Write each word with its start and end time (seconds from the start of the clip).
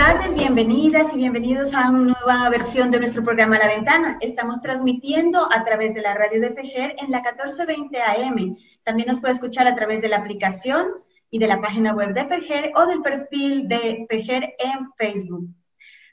Tardes, 0.00 0.34
bienvenidas 0.34 1.12
y 1.12 1.18
bienvenidos 1.18 1.74
a 1.74 1.90
una 1.90 2.14
nueva 2.14 2.48
versión 2.48 2.90
de 2.90 3.00
nuestro 3.00 3.22
programa 3.22 3.58
La 3.58 3.66
Ventana. 3.66 4.16
Estamos 4.22 4.62
transmitiendo 4.62 5.46
a 5.52 5.62
través 5.62 5.92
de 5.92 6.00
la 6.00 6.14
radio 6.14 6.40
de 6.40 6.54
Fejer 6.54 6.96
en 6.96 7.10
la 7.10 7.18
1420 7.18 8.00
AM. 8.00 8.56
También 8.82 9.08
nos 9.08 9.20
puede 9.20 9.34
escuchar 9.34 9.68
a 9.68 9.74
través 9.74 10.00
de 10.00 10.08
la 10.08 10.16
aplicación 10.16 10.86
y 11.28 11.38
de 11.38 11.46
la 11.46 11.60
página 11.60 11.92
web 11.92 12.14
de 12.14 12.24
Fejer 12.24 12.72
o 12.76 12.86
del 12.86 13.02
perfil 13.02 13.68
de 13.68 14.06
Fejer 14.08 14.54
en 14.58 14.90
Facebook. 14.96 15.50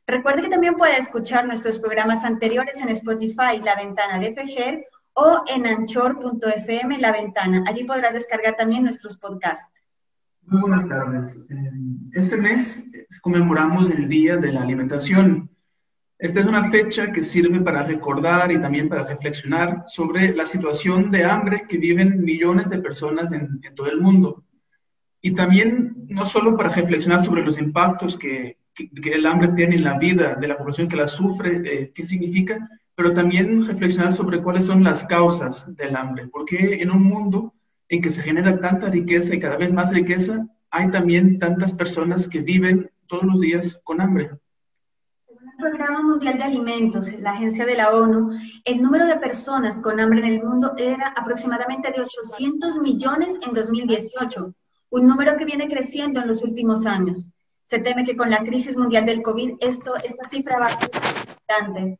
Recuerde 0.05 0.41
que 0.41 0.49
también 0.49 0.75
puede 0.75 0.97
escuchar 0.97 1.47
nuestros 1.47 1.79
programas 1.79 2.25
anteriores 2.25 2.81
en 2.81 2.89
Spotify, 2.89 3.61
La 3.63 3.77
Ventana 3.77 4.19
de 4.19 4.33
Fejer, 4.33 4.85
o 5.13 5.43
en 5.47 5.65
anchor.fm, 5.65 6.97
La 6.97 7.13
Ventana. 7.13 7.63
Allí 7.65 7.85
podrá 7.85 8.11
descargar 8.11 8.57
también 8.57 8.83
nuestros 8.83 9.17
podcasts. 9.17 9.71
Muy 10.49 10.61
buenas 10.61 10.87
tardes. 10.87 11.45
Este 12.13 12.37
mes 12.37 12.89
conmemoramos 13.21 13.89
el 13.91 14.07
Día 14.07 14.37
de 14.37 14.53
la 14.53 14.61
Alimentación. 14.61 15.49
Esta 16.17 16.39
es 16.39 16.45
una 16.45 16.71
fecha 16.71 17.11
que 17.11 17.25
sirve 17.25 17.59
para 17.59 17.83
recordar 17.83 18.49
y 18.53 18.61
también 18.61 18.87
para 18.87 19.03
reflexionar 19.03 19.83
sobre 19.87 20.33
la 20.33 20.45
situación 20.45 21.11
de 21.11 21.25
hambre 21.25 21.65
que 21.67 21.77
viven 21.77 22.23
millones 22.23 22.69
de 22.69 22.77
personas 22.77 23.33
en, 23.33 23.59
todo 23.75 23.87
el 23.87 23.99
mundo. 23.99 24.45
Y 25.21 25.33
también 25.33 26.05
no 26.07 26.25
solo 26.25 26.55
para 26.55 26.69
reflexionar 26.69 27.19
sobre 27.19 27.43
los 27.43 27.59
impactos 27.59 28.17
que, 28.17 28.57
que, 28.73 29.11
el 29.11 29.25
hambre 29.25 29.49
tiene 29.49 29.75
en 29.75 29.83
la 29.83 29.97
vida 29.97 30.35
de 30.35 30.47
la 30.47 30.57
población 30.57 30.87
que 30.87 30.95
la 30.95 31.09
sufre, 31.09 31.61
eh, 31.65 31.91
qué 31.93 32.03
significa, 32.03 32.69
pero 32.95 33.11
también 33.11 33.67
reflexionar 33.67 34.13
sobre 34.13 34.41
cuáles 34.41 34.65
son 34.65 34.81
las 34.81 35.03
causas 35.03 35.65
del 35.75 35.97
hambre. 35.97 36.29
Porque 36.29 36.81
en 36.81 36.89
un 36.89 37.03
mundo 37.03 37.53
en 37.89 38.01
que 38.01 38.09
se 38.09 38.21
genera 38.21 38.59
tanta 38.59 38.89
riqueza 38.89 39.35
y 39.35 39.39
cada 39.39 39.57
vez 39.57 39.71
más 39.73 39.93
riqueza, 39.93 40.47
hay 40.69 40.91
también 40.91 41.39
tantas 41.39 41.73
personas 41.73 42.27
que 42.27 42.39
viven 42.39 42.91
todos 43.07 43.23
los 43.23 43.39
días 43.39 43.79
con 43.83 44.01
hambre. 44.01 44.31
Según 45.25 45.49
el 45.49 45.57
Programa 45.57 46.03
Mundial 46.03 46.37
de 46.37 46.43
Alimentos, 46.43 47.13
la 47.19 47.31
agencia 47.31 47.65
de 47.65 47.75
la 47.75 47.91
ONU, 47.95 48.31
el 48.65 48.81
número 48.81 49.05
de 49.05 49.17
personas 49.17 49.79
con 49.79 49.99
hambre 49.99 50.19
en 50.19 50.25
el 50.25 50.43
mundo 50.43 50.73
era 50.77 51.13
aproximadamente 51.15 51.91
de 51.91 52.01
800 52.01 52.79
millones 52.79 53.37
en 53.41 53.53
2018, 53.53 54.53
un 54.89 55.07
número 55.07 55.37
que 55.37 55.45
viene 55.45 55.67
creciendo 55.67 56.19
en 56.19 56.27
los 56.27 56.43
últimos 56.43 56.85
años. 56.85 57.31
Se 57.63 57.79
teme 57.79 58.05
que 58.05 58.15
con 58.15 58.29
la 58.29 58.43
crisis 58.43 58.77
mundial 58.77 59.05
del 59.05 59.21
COVID 59.21 59.55
esto, 59.59 59.95
esta 59.97 60.27
cifra 60.27 60.59
va 60.59 60.67
a 60.67 60.79
ser 60.79 60.89
importante. 60.93 61.99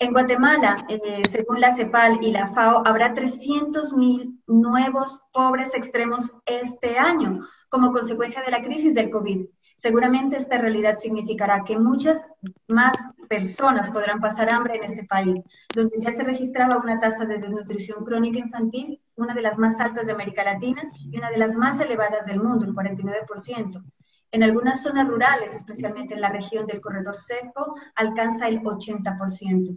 En 0.00 0.12
Guatemala, 0.12 0.86
eh, 0.88 1.22
según 1.28 1.60
la 1.60 1.72
CEPAL 1.72 2.20
y 2.22 2.30
la 2.30 2.46
FAO, 2.46 2.86
habrá 2.86 3.14
300.000 3.14 4.42
nuevos 4.46 5.22
pobres 5.32 5.74
extremos 5.74 6.32
este 6.46 6.96
año 6.96 7.44
como 7.68 7.92
consecuencia 7.92 8.40
de 8.42 8.52
la 8.52 8.62
crisis 8.62 8.94
del 8.94 9.10
COVID. 9.10 9.46
Seguramente 9.74 10.36
esta 10.36 10.56
realidad 10.56 10.94
significará 10.94 11.64
que 11.64 11.76
muchas 11.76 12.24
más 12.68 12.96
personas 13.28 13.90
podrán 13.90 14.20
pasar 14.20 14.52
hambre 14.52 14.76
en 14.76 14.84
este 14.84 15.02
país, 15.02 15.40
donde 15.74 15.98
ya 15.98 16.12
se 16.12 16.22
registraba 16.22 16.78
una 16.78 17.00
tasa 17.00 17.24
de 17.24 17.38
desnutrición 17.38 18.04
crónica 18.04 18.38
infantil, 18.38 19.00
una 19.16 19.34
de 19.34 19.42
las 19.42 19.58
más 19.58 19.80
altas 19.80 20.06
de 20.06 20.12
América 20.12 20.44
Latina 20.44 20.82
y 21.10 21.18
una 21.18 21.30
de 21.30 21.38
las 21.38 21.56
más 21.56 21.80
elevadas 21.80 22.26
del 22.26 22.40
mundo, 22.40 22.64
el 22.64 22.72
49%. 22.72 23.82
En 24.30 24.42
algunas 24.42 24.82
zonas 24.82 25.08
rurales, 25.08 25.54
especialmente 25.54 26.14
en 26.14 26.20
la 26.20 26.30
región 26.30 26.66
del 26.66 26.80
corredor 26.80 27.16
seco, 27.16 27.74
alcanza 27.94 28.48
el 28.48 28.60
80%. 28.60 29.76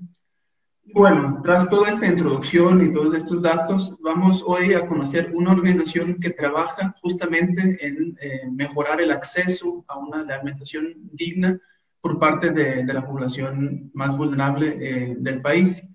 Bueno, 0.93 1.39
tras 1.41 1.69
toda 1.69 1.89
esta 1.89 2.07
introducción 2.07 2.85
y 2.85 2.91
todos 2.91 3.13
estos 3.13 3.41
datos, 3.41 3.95
vamos 4.01 4.43
hoy 4.45 4.73
a 4.73 4.87
conocer 4.87 5.31
una 5.33 5.51
organización 5.51 6.19
que 6.19 6.31
trabaja 6.31 6.93
justamente 7.01 7.77
en 7.79 8.17
eh, 8.19 8.49
mejorar 8.51 8.99
el 8.99 9.11
acceso 9.11 9.85
a 9.87 9.97
una 9.97 10.21
alimentación 10.21 10.95
digna 11.13 11.57
por 12.01 12.19
parte 12.19 12.49
de, 12.49 12.83
la 12.83 13.05
población 13.05 13.91
más 13.93 14.17
vulnerable 14.17 14.77
eh, 14.81 15.15
del 15.17 15.41
país. 15.41 15.87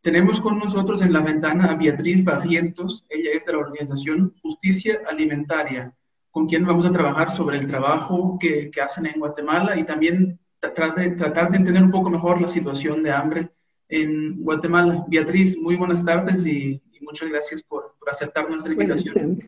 Tenemos 0.00 0.40
con 0.40 0.58
nosotros 0.58 1.02
en 1.02 1.12
la 1.12 1.20
ventana 1.20 1.66
a 1.66 1.76
Beatriz 1.76 2.24
Barrientos, 2.24 3.04
ella 3.10 3.30
es 3.34 3.44
de 3.44 3.52
la 3.52 3.58
organización 3.58 4.34
Justicia 4.42 5.02
Alimentaria, 5.08 5.94
con 6.30 6.46
quien 6.46 6.64
vamos 6.64 6.84
a 6.86 6.92
trabajar 6.92 7.30
sobre 7.30 7.58
el 7.58 7.66
trabajo 7.66 8.38
que, 8.38 8.70
que 8.70 8.80
hacen 8.80 9.06
en 9.06 9.18
Guatemala 9.18 9.76
y 9.76 9.84
también 9.84 10.38
tratar 10.60 10.94
de, 10.94 11.10
tratar 11.10 11.50
de 11.50 11.56
entender 11.56 11.82
un 11.82 11.90
poco 11.90 12.10
mejor 12.10 12.40
la 12.40 12.48
situación 12.48 13.02
de 13.02 13.10
hambre 13.10 13.50
en 13.88 14.42
Guatemala. 14.42 15.04
Beatriz, 15.08 15.58
muy 15.58 15.76
buenas 15.76 16.04
tardes 16.04 16.46
y, 16.46 16.80
muchas 17.00 17.30
gracias 17.30 17.62
por, 17.62 17.96
por, 17.98 18.10
aceptar 18.10 18.48
nuestra 18.48 18.72
invitación. 18.72 19.40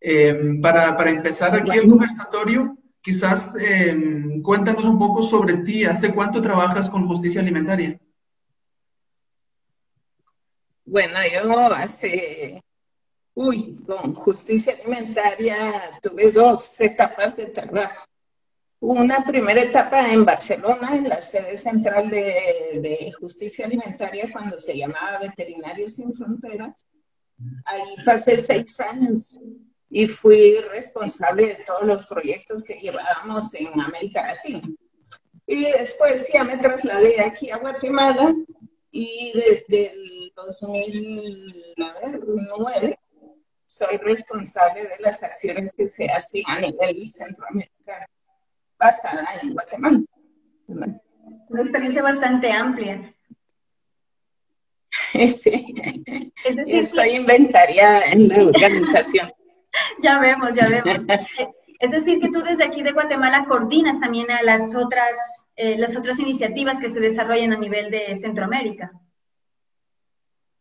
Eh, 0.00 0.58
para, 0.62 0.96
para, 0.96 1.10
empezar 1.10 1.54
aquí 1.54 1.76
el 1.76 1.90
conversatorio, 1.90 2.78
quizás 3.02 3.54
eh, 3.60 4.40
cuéntanos 4.42 4.84
un 4.84 4.98
poco 4.98 5.22
sobre 5.22 5.58
ti. 5.58 5.84
¿Hace 5.84 6.14
cuánto 6.14 6.40
trabajas 6.40 6.88
con 6.88 7.06
justicia 7.06 7.40
alimentaria? 7.40 7.98
Bueno, 10.86 11.18
yo 11.30 11.74
hace 11.74 12.62
Uy, 13.40 13.78
con 13.86 14.14
justicia 14.14 14.74
alimentaria 14.74 15.96
tuve 16.02 16.32
dos 16.32 16.80
etapas 16.80 17.36
de 17.36 17.46
trabajo. 17.46 18.04
Una 18.80 19.24
primera 19.24 19.62
etapa 19.62 20.12
en 20.12 20.24
Barcelona, 20.24 20.96
en 20.96 21.08
la 21.08 21.20
sede 21.20 21.56
central 21.56 22.10
de, 22.10 23.12
justicia 23.20 23.66
alimentaria, 23.66 24.28
cuando 24.32 24.60
se 24.60 24.76
llamaba 24.76 25.20
Veterinarios 25.20 25.94
Sin 25.94 26.12
Fronteras. 26.12 26.84
Ahí 27.64 27.94
pasé 28.04 28.42
seis 28.42 28.80
años 28.80 29.38
y 29.88 30.08
fui 30.08 30.56
responsable 30.72 31.46
de 31.46 31.62
todos 31.64 31.84
los 31.84 32.06
proyectos 32.06 32.64
que 32.64 32.80
llevábamos 32.80 33.54
en 33.54 33.80
América 33.80 34.26
Latina. 34.26 34.68
Y 35.46 35.62
después 35.62 36.26
ya 36.34 36.42
me 36.42 36.58
trasladé 36.58 37.20
aquí 37.20 37.52
a 37.52 37.58
Guatemala 37.58 38.34
y 38.90 39.30
desde 39.32 39.92
el 39.92 40.32
2009 40.34 42.98
soy 43.68 43.98
responsable 43.98 44.88
de 44.88 44.96
las 44.98 45.22
acciones 45.22 45.72
que 45.76 45.86
se 45.86 46.06
hacen 46.06 46.42
a 46.46 46.58
nivel 46.58 47.06
centroamericano, 47.06 48.06
basada 48.78 49.26
en 49.42 49.52
Guatemala. 49.52 50.00
Una 50.66 51.62
experiencia 51.62 52.02
bastante 52.02 52.50
amplia. 52.50 53.14
Sí, 55.12 55.74
es 56.44 56.56
decir, 56.56 56.86
soy 56.86 57.10
inventaria 57.16 58.02
en 58.02 58.28
la 58.28 58.44
organización. 58.44 59.30
ya 60.02 60.18
vemos, 60.18 60.54
ya 60.54 60.68
vemos. 60.68 61.06
Es 61.78 61.90
decir, 61.90 62.20
que 62.20 62.28
tú 62.28 62.42
desde 62.42 62.64
aquí 62.64 62.82
de 62.82 62.92
Guatemala 62.92 63.46
coordinas 63.48 63.98
también 64.00 64.30
a 64.30 64.42
las 64.42 64.74
otras, 64.74 65.46
eh, 65.56 65.78
las 65.78 65.96
otras 65.96 66.18
iniciativas 66.18 66.78
que 66.78 66.90
se 66.90 67.00
desarrollan 67.00 67.54
a 67.54 67.56
nivel 67.58 67.90
de 67.90 68.14
Centroamérica. 68.16 68.92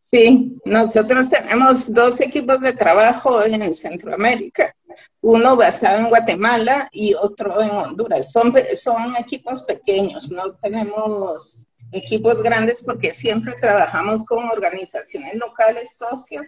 Sí, 0.10 0.58
nosotros 0.64 1.30
tenemos 1.30 1.94
dos 1.94 2.22
equipos 2.22 2.62
de 2.62 2.72
trabajo 2.72 3.44
en 3.44 3.74
Centroamérica, 3.74 4.74
uno 5.20 5.58
basado 5.58 5.98
en 5.98 6.08
Guatemala 6.08 6.88
y 6.94 7.14
otro 7.14 7.62
en 7.62 7.72
Honduras. 7.72 8.32
Son, 8.32 8.54
son 8.76 9.18
equipos 9.18 9.64
pequeños, 9.64 10.32
no 10.32 10.54
tenemos 10.56 11.68
equipos 11.92 12.42
grandes 12.42 12.82
porque 12.84 13.14
siempre 13.14 13.56
trabajamos 13.60 14.24
con 14.26 14.46
organizaciones 14.46 15.36
locales 15.36 15.98
socias 15.98 16.48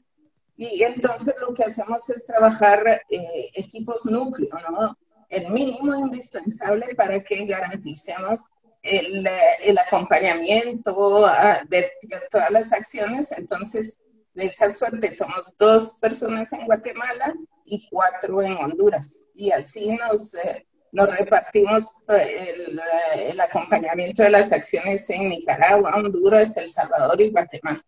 y 0.56 0.82
entonces 0.84 1.36
lo 1.42 1.54
que 1.54 1.66
hacemos 1.66 2.10
es 2.10 2.26
trabajar 2.26 3.02
eh, 3.10 3.50
equipos 3.54 4.06
núcleo, 4.06 4.58
¿no? 4.72 4.98
El 5.28 5.52
mínimo 5.52 5.94
indispensable 5.96 6.96
para 6.96 7.22
que 7.22 7.46
garanticemos 7.46 8.40
el, 8.82 9.28
el 9.64 9.78
acompañamiento 9.78 11.30
de, 11.68 11.92
todas 12.32 12.52
las 12.52 12.72
acciones. 12.74 13.32
Entonces, 13.32 14.00
de 14.34 14.46
esa 14.46 14.70
suerte 14.70 15.12
somos 15.12 15.56
dos 15.58 15.96
personas 16.00 16.52
en 16.54 16.66
Guatemala 16.66 17.34
y 17.66 17.88
cuatro 17.90 18.42
en 18.42 18.54
Honduras. 18.54 19.22
Y 19.34 19.52
así 19.52 19.88
nos, 19.88 20.34
eh, 20.36 20.66
nos 20.92 21.10
repartimos 21.10 21.86
el, 22.08 22.80
el, 23.16 23.40
acompañamiento 23.40 24.24
de 24.24 24.30
las 24.30 24.52
acciones 24.52 25.10
en 25.10 25.30
Nicaragua, 25.30 25.96
Honduras, 25.96 26.56
El 26.58 26.70
Salvador 26.70 27.20
y 27.22 27.32
Guatemala. 27.32 27.82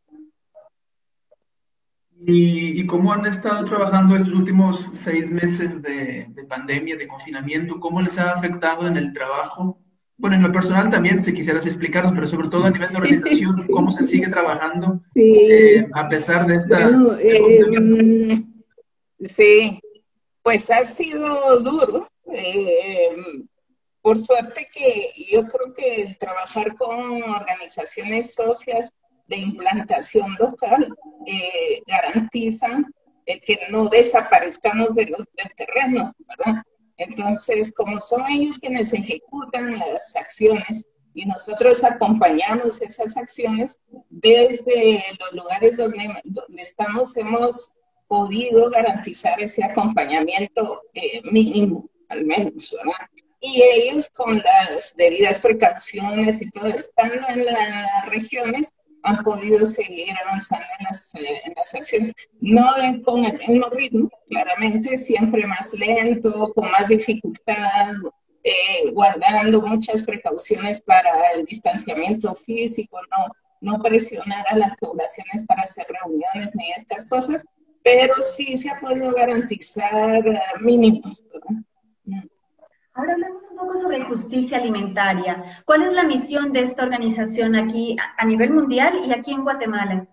¿Y, 2.23 2.85
cómo 2.85 3.11
han 3.13 3.25
estado 3.25 3.65
trabajando 3.65 4.15
estos 4.15 4.35
últimos 4.35 4.91
seis 4.93 5.31
meses 5.31 5.81
de, 5.81 6.27
de, 6.29 6.43
pandemia, 6.43 6.95
de 6.95 7.07
confinamiento? 7.07 7.79
¿Cómo 7.79 7.99
les 7.99 8.19
ha 8.19 8.31
afectado 8.33 8.85
en 8.85 8.95
el 8.95 9.11
trabajo? 9.11 9.79
Bueno, 10.21 10.35
en 10.35 10.44
lo 10.44 10.51
personal 10.51 10.88
también, 10.88 11.19
si 11.19 11.33
quisieras 11.33 11.65
explicarnos, 11.65 12.13
pero 12.13 12.27
sobre 12.27 12.47
todo 12.47 12.65
a 12.65 12.69
nivel 12.69 12.91
de 12.91 12.97
organización, 12.97 13.68
¿cómo 13.71 13.91
se 13.91 14.03
sigue 14.03 14.27
trabajando 14.27 15.01
eh, 15.15 15.88
a 15.94 16.07
pesar 16.07 16.45
de 16.45 16.57
esta... 16.57 16.91
Eh, 17.19 18.44
sí, 19.21 19.81
pues 20.44 20.69
ha 20.69 20.85
sido 20.85 21.59
duro. 21.62 22.07
Eh, 22.31 23.15
por 24.00 24.19
suerte 24.19 24.69
que 24.71 25.09
yo 25.31 25.44
creo 25.47 25.73
que 25.73 26.03
el 26.03 26.18
trabajar 26.19 26.75
con 26.75 27.24
organizaciones 27.24 28.35
socias 28.35 28.94
de 29.25 29.38
implantación 29.38 30.35
local 30.39 30.95
garantizan 31.88 32.94
que 33.25 33.59
no 33.71 33.88
desaparezcamos 33.88 34.94
de 34.94 35.06
del 35.06 35.56
terreno, 35.56 36.13
¿verdad? 36.27 36.63
Entonces, 37.01 37.74
como 37.74 38.00
son 38.00 38.24
ellos 38.30 38.59
quienes 38.59 38.94
ejecutan 38.94 39.80
las 39.80 40.15
acciones 40.15 40.88
y 41.15 41.25
nosotros 41.25 41.83
acompañamos 41.83 42.80
esas 42.80 43.18
acciones, 43.18 43.80
desde 44.07 45.03
los 45.19 45.31
lugares 45.33 45.77
donde, 45.77 46.21
donde 46.24 46.62
estamos 46.62 47.18
hemos 47.18 47.74
podido 48.07 48.69
garantizar 48.69 49.42
ese 49.42 49.63
acompañamiento 49.63 50.83
eh, 50.94 51.21
mínimo, 51.24 51.89
al 52.07 52.24
menos, 52.24 52.69
¿verdad? 52.71 53.09
Y 53.39 53.63
ellos 53.63 54.12
con 54.12 54.38
las 54.38 54.95
debidas 54.95 55.39
precauciones 55.39 56.39
y 56.39 56.51
todo, 56.51 56.68
estando 56.68 57.27
en 57.30 57.45
las 57.45 58.06
regiones, 58.06 58.71
han 59.03 59.24
podido 59.24 59.65
seguir 59.65 60.13
avanzando 60.24 60.65
en 60.80 60.86
las, 60.86 61.15
eh, 61.15 61.42
en 61.45 61.53
las 61.56 61.74
acciones. 61.74 62.13
No 62.39 62.71
con 63.03 63.25
el 63.25 63.38
mismo 63.38 63.68
ritmo, 63.69 64.09
claramente, 64.30 64.98
siempre 64.98 65.45
más 65.45 65.74
lento, 65.74 66.51
con 66.53 66.71
más 66.71 66.88
dificultad, 66.88 67.94
eh, 68.44 68.92
guardando 68.92 69.62
muchas 69.62 70.03
precauciones 70.03 70.81
para 70.81 71.31
el 71.36 71.45
distanciamiento 71.45 72.33
físico, 72.36 73.00
no, 73.12 73.27
no 73.62 73.83
presionar 73.83 74.45
a 74.50 74.56
las 74.56 74.75
poblaciones 74.77 75.45
para 75.48 75.63
hacer 75.63 75.86
reuniones 75.88 76.56
ni 76.56 76.71
estas 76.71 77.07
cosas, 77.07 77.45
pero 77.83 78.15
sí 78.21 78.57
se 78.57 78.69
ha 78.69 78.80
podido 78.80 79.12
garantizar 79.13 80.27
eh, 80.27 80.42
mínimos. 80.59 81.24
Mm. 82.06 82.21
Ahora 82.94 83.13
hablamos 83.13 83.44
poco 83.61 83.79
sobre 83.79 84.03
justicia 84.05 84.57
alimentaria. 84.57 85.63
¿Cuál 85.65 85.83
es 85.83 85.93
la 85.93 86.03
misión 86.03 86.51
de 86.51 86.61
esta 86.61 86.83
organización 86.83 87.55
aquí 87.55 87.95
a 88.17 88.25
nivel 88.25 88.51
mundial 88.51 89.01
y 89.05 89.13
aquí 89.13 89.31
en 89.31 89.43
Guatemala? 89.43 90.07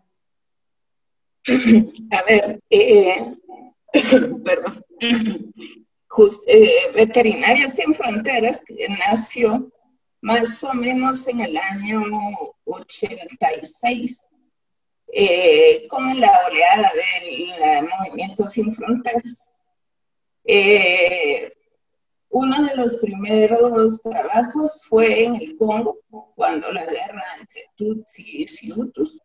A 2.10 2.22
ver, 2.28 2.60
eh, 2.70 3.34
perdón. 4.44 4.84
Eh, 6.48 6.90
Veterinarios 6.96 7.74
Sin 7.74 7.94
Fronteras 7.94 8.60
que 8.66 8.88
nació 8.88 9.70
más 10.20 10.64
o 10.64 10.74
menos 10.74 11.28
en 11.28 11.42
el 11.42 11.56
año 11.56 12.02
86 12.64 14.26
eh, 15.12 15.86
con 15.86 16.18
la 16.18 16.32
oleada 16.50 16.90
del 16.92 17.88
movimiento 17.88 18.48
Sin 18.48 18.74
Fronteras. 18.74 19.48
Eh, 20.42 21.52
uno 22.30 22.62
de 22.62 22.76
los 22.76 22.96
primeros 22.96 24.02
trabajos 24.02 24.82
fue 24.86 25.24
en 25.24 25.36
el 25.36 25.56
Congo, 25.56 25.98
cuando 26.34 26.70
la 26.72 26.84
guerra 26.84 27.24
entre 27.40 27.64
Tutsis 27.76 28.62
y 28.62 28.72
Hutus, 28.72 29.18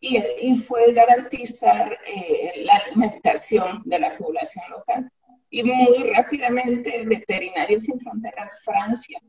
y, 0.00 0.56
fue 0.56 0.92
garantizar 0.92 1.96
eh, 2.06 2.64
la 2.64 2.74
alimentación 2.74 3.82
de 3.84 4.00
la 4.00 4.18
población 4.18 4.64
local. 4.70 5.10
Y 5.48 5.62
muy 5.62 6.10
rápidamente 6.12 7.04
Veterinarios 7.06 7.84
Sin 7.84 8.00
Fronteras 8.00 8.58
Francia 8.64 9.20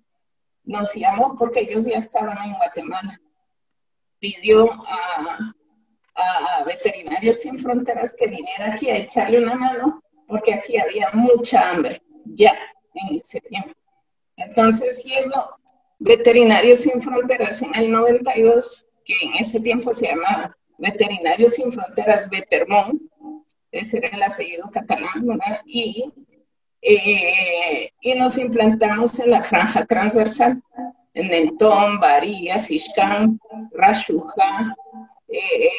nos 0.63 0.95
llamó 0.95 1.35
porque 1.37 1.61
ellos 1.61 1.85
ya 1.85 1.99
estaban 1.99 2.37
en 2.43 2.55
Guatemala. 2.55 3.19
Pidió 4.19 4.71
a, 4.71 5.53
a 6.15 6.63
Veterinarios 6.63 7.41
Sin 7.41 7.59
Fronteras 7.59 8.15
que 8.17 8.27
viniera 8.27 8.73
aquí 8.73 8.89
a 8.89 8.97
echarle 8.97 9.43
una 9.43 9.53
mano 9.55 10.01
porque 10.27 10.55
aquí 10.55 10.77
había 10.79 11.09
mucha 11.13 11.69
hambre, 11.69 12.01
ya 12.25 12.57
en 12.93 13.19
ese 13.19 13.41
tiempo. 13.41 13.71
Entonces 14.35 15.03
llegó 15.03 15.57
Veterinarios 15.99 16.79
Sin 16.79 17.01
Fronteras 17.01 17.61
en 17.61 17.75
el 17.75 17.91
92, 17.91 18.87
que 19.05 19.13
en 19.21 19.33
ese 19.39 19.59
tiempo 19.59 19.93
se 19.93 20.07
llamaba 20.07 20.57
Veterinarios 20.77 21.53
Sin 21.53 21.71
Fronteras 21.71 22.29
Vetermón, 22.29 23.09
ese 23.71 23.97
era 23.97 24.09
el 24.09 24.23
apellido 24.23 24.69
catalán, 24.71 25.25
¿verdad? 25.25 25.61
Y, 25.65 26.11
eh, 26.81 27.89
y 28.01 28.13
nos 28.15 28.37
implantamos 28.37 29.17
en 29.19 29.31
la 29.31 29.43
franja 29.43 29.85
transversal, 29.85 30.61
en 31.13 31.29
Mentón, 31.29 31.99
Varillas, 31.99 32.69
Ixcán, 32.69 33.39
Rashuja, 33.71 34.75
eh, 35.27 35.69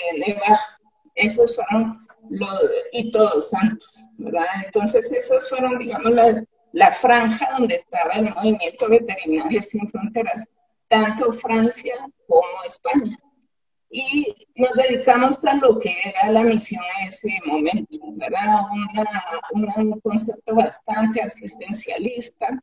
esos 1.15 1.55
fueron 1.55 2.07
los, 2.31 2.61
y 2.93 3.13
todos 3.13 3.51
santos, 3.51 4.07
¿verdad? 4.17 4.47
Entonces 4.65 5.11
esos 5.13 5.49
fueron, 5.49 5.79
digamos, 5.79 6.11
la, 6.13 6.45
la 6.75 6.91
franja 6.91 7.57
donde 7.57 7.77
estaba 7.77 8.15
el 8.15 8.35
movimiento 8.35 8.89
veterinario 8.89 9.63
sin 9.63 9.89
fronteras, 9.89 10.45
tanto 10.89 11.33
Francia 11.33 11.95
como 12.27 12.63
España. 12.67 13.17
Y 13.89 14.35
nos 14.57 14.73
dedicamos 14.73 15.45
a 15.45 15.55
lo 15.55 15.79
que 15.79 15.95
era 16.05 16.33
la 16.33 16.43
misión 16.43 16.83
en 17.01 17.09
ese 17.09 17.39
momento, 17.47 17.99
¿verdad? 18.17 18.65
un 19.53 20.01
concepto 20.01 20.53
bastante 20.53 21.23
asistencialista, 21.23 22.61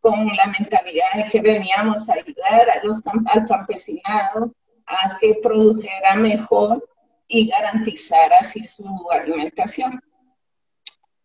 con 0.00 0.26
la 0.26 0.46
mentalidad 0.58 1.12
de 1.14 1.28
que 1.30 1.40
veníamos 1.40 2.08
a 2.08 2.14
ayudar 2.14 2.68
a 2.68 2.84
los, 2.84 3.00
al 3.06 3.44
campesinado 3.44 4.52
a 4.84 5.16
que 5.20 5.38
produjera 5.40 6.16
mejor 6.16 6.84
y 7.28 7.46
garantizara 7.46 8.38
así 8.40 8.64
su 8.64 8.84
alimentación 9.12 10.02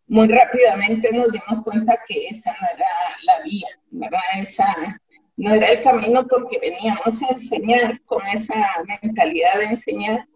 muy 0.08 0.28
rápidamente 0.28 1.12
nos 1.12 1.32
dimos 1.32 1.62
cuenta 1.64 2.00
que 2.08 2.28
esa 2.28 2.52
no 2.52 2.68
era 2.74 2.88
la 3.24 3.40
vía, 3.44 3.68
¿verdad? 3.92 4.20
Esa 4.40 5.02
no 5.36 5.54
era 5.54 5.70
el 5.70 5.82
camino 5.82 6.26
porque 6.28 6.60
veníamos 6.60 7.22
a 7.22 7.34
enseñar 7.34 8.02
con 8.04 8.26
esa 8.28 8.56
mentalidad 9.04 9.60
de 9.60 9.66
enseñar 9.66 10.28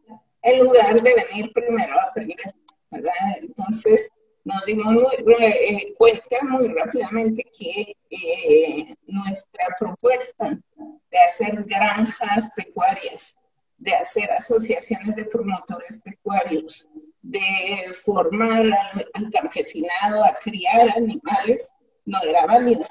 en 0.41 0.63
lugar 0.63 1.01
de 1.01 1.13
venir 1.15 1.51
primero 1.53 1.99
a 1.99 2.03
aprender, 2.03 2.53
¿verdad? 2.89 3.13
Entonces 3.39 4.11
nos 4.43 4.65
dimos 4.65 4.93
muy, 4.93 5.35
eh, 5.39 5.93
cuenta 5.97 6.37
muy 6.43 6.67
rápidamente 6.67 7.43
que 7.57 7.95
eh, 8.09 8.95
nuestra 9.05 9.67
propuesta 9.79 10.59
de 11.11 11.19
hacer 11.19 11.63
granjas 11.63 12.51
pecuarias, 12.55 13.37
de 13.77 13.93
hacer 13.93 14.31
asociaciones 14.31 15.15
de 15.15 15.25
promotores 15.25 15.99
pecuarios, 16.01 16.89
de 17.21 17.93
formar 17.93 18.65
al, 19.13 19.31
campesinado 19.31 20.23
a 20.23 20.37
criar 20.41 20.89
animales 20.97 21.71
no 22.05 22.19
era 22.23 22.45
válida. 22.45 22.87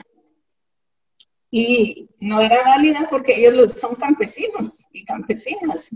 Y 1.50 2.08
no 2.20 2.40
era 2.40 2.62
válida 2.62 3.08
porque 3.10 3.34
ellos 3.34 3.72
son 3.72 3.96
campesinos 3.96 4.87
y 4.92 5.04
campesinas, 5.04 5.90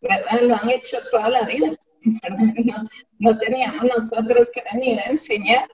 ¿verdad? 0.00 0.40
Lo 0.42 0.56
han 0.56 0.68
hecho 0.68 0.98
toda 1.10 1.30
la 1.30 1.42
vida. 1.42 1.74
No, 2.02 2.88
no 3.18 3.38
teníamos 3.38 3.82
nosotros 3.84 4.50
que 4.52 4.62
venir 4.72 5.00
a 5.00 5.04
enseñar 5.04 5.66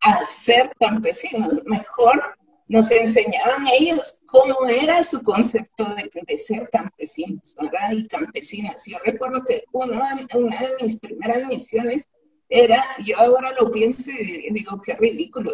a 0.00 0.22
ser 0.24 0.70
campesinos. 0.78 1.64
Mejor 1.64 2.36
nos 2.68 2.90
enseñaban 2.90 3.66
ellos 3.72 4.20
cómo 4.26 4.66
era 4.68 5.02
su 5.02 5.22
concepto 5.22 5.84
de, 5.84 6.38
ser 6.38 6.68
campesinos 6.70 7.56
¿verdad? 7.60 7.92
y 7.92 8.06
campesinas. 8.06 8.84
Yo 8.86 8.98
recuerdo 9.04 9.42
que 9.42 9.64
una 9.72 10.14
de 10.14 10.82
mis 10.82 11.00
primeras 11.00 11.48
misiones 11.48 12.04
era, 12.48 12.84
yo 13.04 13.18
ahora 13.18 13.52
lo 13.58 13.70
pienso 13.70 14.10
y 14.10 14.50
digo, 14.52 14.80
qué 14.80 14.94
ridículo, 14.94 15.52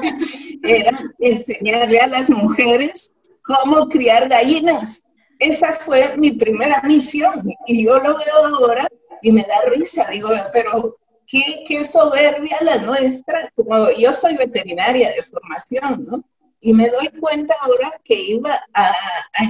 era 0.62 0.98
enseñarle 1.18 2.00
a 2.00 2.06
las 2.06 2.30
mujeres 2.30 3.12
cómo 3.42 3.88
criar 3.88 4.28
gallinas. 4.28 5.04
Esa 5.38 5.74
fue 5.74 6.16
mi 6.16 6.32
primera 6.32 6.82
misión 6.84 7.42
y 7.66 7.84
yo 7.84 7.98
lo 7.98 8.16
veo 8.16 8.46
ahora 8.58 8.86
y 9.20 9.32
me 9.32 9.42
da 9.42 9.56
risa, 9.74 10.06
digo, 10.10 10.30
pero 10.52 10.96
qué, 11.26 11.64
qué 11.66 11.84
soberbia 11.84 12.58
la 12.60 12.76
nuestra, 12.76 13.50
como 13.54 13.90
yo 13.90 14.12
soy 14.12 14.36
veterinaria 14.36 15.10
de 15.10 15.22
formación, 15.22 16.06
¿no? 16.08 16.24
Y 16.64 16.72
me 16.72 16.88
doy 16.88 17.08
cuenta 17.18 17.56
ahora 17.60 18.00
que 18.04 18.14
iba 18.14 18.64
a, 18.72 18.94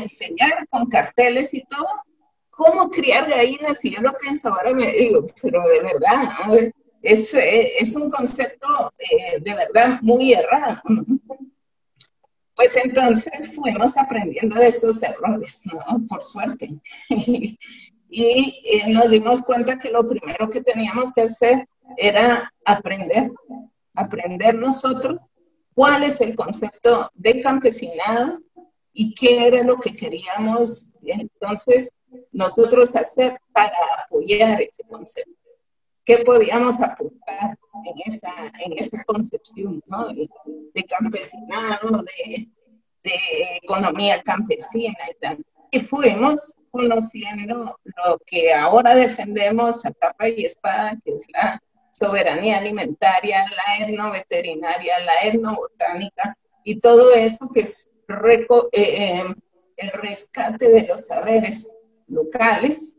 enseñar 0.01 0.67
con 0.71 0.89
carteles 0.89 1.53
y 1.53 1.63
todo 1.65 1.87
cómo 2.49 2.89
criar 2.89 3.29
gallinas. 3.29 3.85
Y 3.85 3.95
yo 3.95 4.01
lo 4.01 4.17
pienso 4.17 4.49
ahora 4.49 4.73
me 4.73 4.91
digo, 4.91 5.27
pero 5.43 5.63
de 5.69 5.81
verdad, 5.83 6.73
es, 7.03 7.35
es, 7.35 7.95
un 7.97 8.09
concepto 8.09 8.95
eh, 8.99 9.39
de 9.39 9.55
verdad 9.55 10.01
muy 10.01 10.33
errado. 10.33 10.81
Pues 12.55 12.77
entonces 12.83 13.55
fuimos 13.55 13.95
aprendiendo 13.99 14.57
de 14.57 14.69
esos 14.69 15.03
errores, 15.03 15.61
¿no? 15.67 16.07
Por 16.09 16.23
suerte. 16.23 16.71
y 17.09 17.59
eh, 18.09 18.85
nos 18.89 19.11
dimos 19.11 19.43
cuenta 19.43 19.79
que 19.79 19.91
lo 19.91 20.09
primero 20.09 20.49
que 20.49 20.63
teníamos 20.63 21.13
que 21.13 21.23
hacer 21.23 21.69
era 21.99 22.51
aprender, 22.65 23.33
aprender 23.95 24.55
nosotros 24.55 25.21
cuál 25.75 26.05
es 26.05 26.21
el 26.21 26.35
concepto 26.35 27.11
de 27.15 27.41
campesinado 27.41 28.41
y 28.93 29.15
qué 29.15 29.47
era 29.47 29.63
lo 29.63 29.79
que 29.79 29.95
queríamos 29.95 30.93
entonces 31.05 31.91
nosotros 32.31 32.95
hacer 32.95 33.39
para 33.53 33.77
apoyar 34.05 34.61
ese 34.63 34.85
concepto. 34.85 35.33
¿Qué 36.05 36.19
podíamos 36.19 36.81
aportar 36.81 37.57
en 37.85 38.13
esa, 38.13 38.53
en 38.61 38.77
esa 38.77 39.05
concepción 39.05 39.83
¿no? 39.87 40.09
de, 40.09 40.85
campesinado, 40.85 42.03
de, 42.03 42.49
de, 43.05 43.15
economía 43.63 44.23
campesina 44.23 44.99
y 45.11 45.15
tal? 45.21 45.45
Y 45.71 45.81
fuimos 45.81 46.55
conociendo 46.71 47.79
lo 47.85 48.19
que 48.27 48.53
ahora 48.53 48.95
defendemos 48.95 49.87
a 49.87 49.93
capa 49.93 50.29
y 50.29 50.45
espada, 50.45 50.99
que 51.05 51.15
es 51.15 51.25
la 51.33 51.63
soberanía 51.93 52.59
alimentaria, 52.59 53.45
la 53.51 53.87
etnoveterinaria, 53.87 54.99
la 55.01 55.23
etnobotánica 55.25 56.37
y 56.65 56.81
todo 56.81 57.13
eso 57.13 57.49
que 57.53 57.61
es 57.61 57.89
eh, 58.09 58.47
eh, 58.73 59.25
el 59.77 59.91
rescate 59.91 60.69
de 60.69 60.87
los 60.87 61.07
saberes 61.07 61.77
locales, 62.07 62.97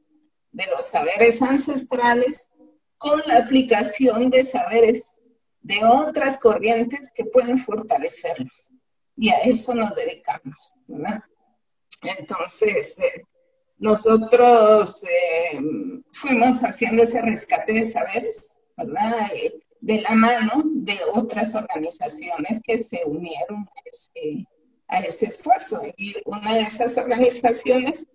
de 0.52 0.68
los 0.68 0.88
saberes 0.88 1.42
ancestrales, 1.42 2.50
con 2.98 3.22
la 3.26 3.40
aplicación 3.40 4.30
de 4.30 4.46
saberes 4.46 5.20
de 5.62 5.84
otras 5.86 6.38
corrientes 6.38 7.10
que 7.14 7.26
pueden 7.26 7.58
fortalecerlos. 7.58 8.70
Y 9.16 9.30
a 9.30 9.38
eso 9.40 9.74
nos 9.74 9.96
dedicamos. 9.96 10.74
Entonces, 12.02 13.00
eh, 13.00 13.24
nosotros 13.78 15.04
fuimos 16.12 16.60
haciendo 16.64 17.04
ese 17.04 17.22
rescate 17.22 17.74
de 17.74 17.86
saberes 17.86 18.58
¿verdad? 18.78 19.30
De 19.80 20.02
la 20.02 20.12
mano 20.12 20.64
de 20.66 20.98
otras 21.14 21.54
organizaciones 21.56 22.62
que 22.64 22.78
se 22.78 23.02
unieron 23.06 23.68
a 24.88 25.00
ese, 25.00 25.26
esfuerzo. 25.26 25.82
Y 25.98 26.16
una 26.26 26.56
de 26.56 26.62
esas 26.62 26.98
organizaciones 26.98 28.08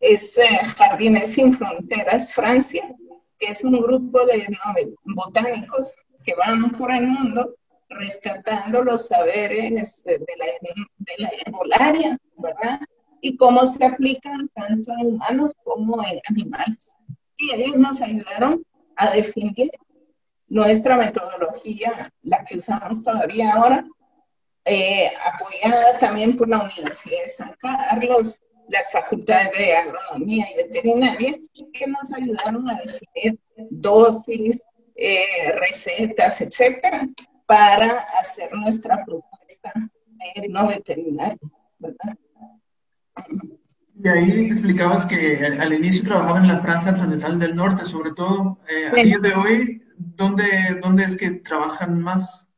es 0.00 0.38
eh, 0.38 0.44
Jardines 0.76 1.32
Sin 1.32 1.52
Fronteras 1.52 2.32
Francia, 2.32 2.94
que 3.38 3.46
es 3.46 3.64
un 3.64 3.80
grupo 3.80 4.24
de 4.26 4.46
botánicos 5.04 5.94
que 6.24 6.34
van 6.34 6.70
por 6.72 6.92
el 6.92 7.06
mundo 7.06 7.54
rescatando 7.88 8.84
los 8.84 9.08
saberes 9.08 10.04
de 10.04 10.20
la, 10.36 10.46
de 10.98 11.14
la 11.18 11.30
herbolaria, 11.40 12.18
¿verdad? 12.36 12.80
Y 13.20 13.36
cómo 13.36 13.66
se 13.66 13.84
aplican 13.84 14.48
tanto 14.48 14.92
en 14.92 15.06
humanos 15.06 15.52
como 15.64 16.04
en 16.04 16.20
animales. 16.28 16.94
Y 17.36 17.52
ellos 17.54 17.78
nos 17.78 18.00
ayudaron 18.00 18.62
a 18.96 19.10
definir 19.10 19.70
nuestra 20.48 20.96
metodología, 20.96 22.10
la 22.22 22.44
que 22.44 22.58
usamos 22.58 23.02
todavía 23.02 23.52
ahora, 23.52 23.86
eh, 24.64 25.10
apoyada 25.24 25.98
también 25.98 26.36
por 26.36 26.48
la 26.48 26.62
Universidad 26.62 27.22
de 27.24 27.30
San 27.30 27.54
Carlos, 27.58 28.40
las 28.68 28.90
facultades 28.90 29.50
de 29.56 29.76
agronomía 29.76 30.46
y 30.52 30.56
veterinaria, 30.56 31.38
que 31.72 31.86
nos 31.86 32.12
ayudaron 32.12 32.68
a 32.68 32.80
definir 32.80 33.38
dosis, 33.70 34.62
eh, 34.94 35.52
recetas, 35.58 36.40
etcétera, 36.40 37.08
para 37.46 38.06
hacer 38.20 38.52
nuestra 38.52 39.04
propuesta 39.04 39.72
no 40.48 40.68
veterinaria, 40.68 41.38
¿verdad? 41.78 42.16
Y 44.00 44.08
ahí 44.08 44.46
explicabas 44.46 45.06
que 45.06 45.44
al 45.44 45.72
inicio 45.72 46.04
trabajaban 46.04 46.44
en 46.44 46.48
la 46.48 46.60
franja 46.60 46.94
transversal 46.94 47.38
del 47.38 47.56
norte, 47.56 47.84
sobre 47.84 48.12
todo. 48.12 48.58
Eh, 48.68 48.86
a 48.86 49.02
día 49.02 49.18
de 49.18 49.34
hoy 49.34 49.82
¿dónde, 49.98 50.78
dónde 50.82 51.04
es 51.04 51.16
que 51.16 51.30
trabajan 51.30 52.00
más? 52.00 52.48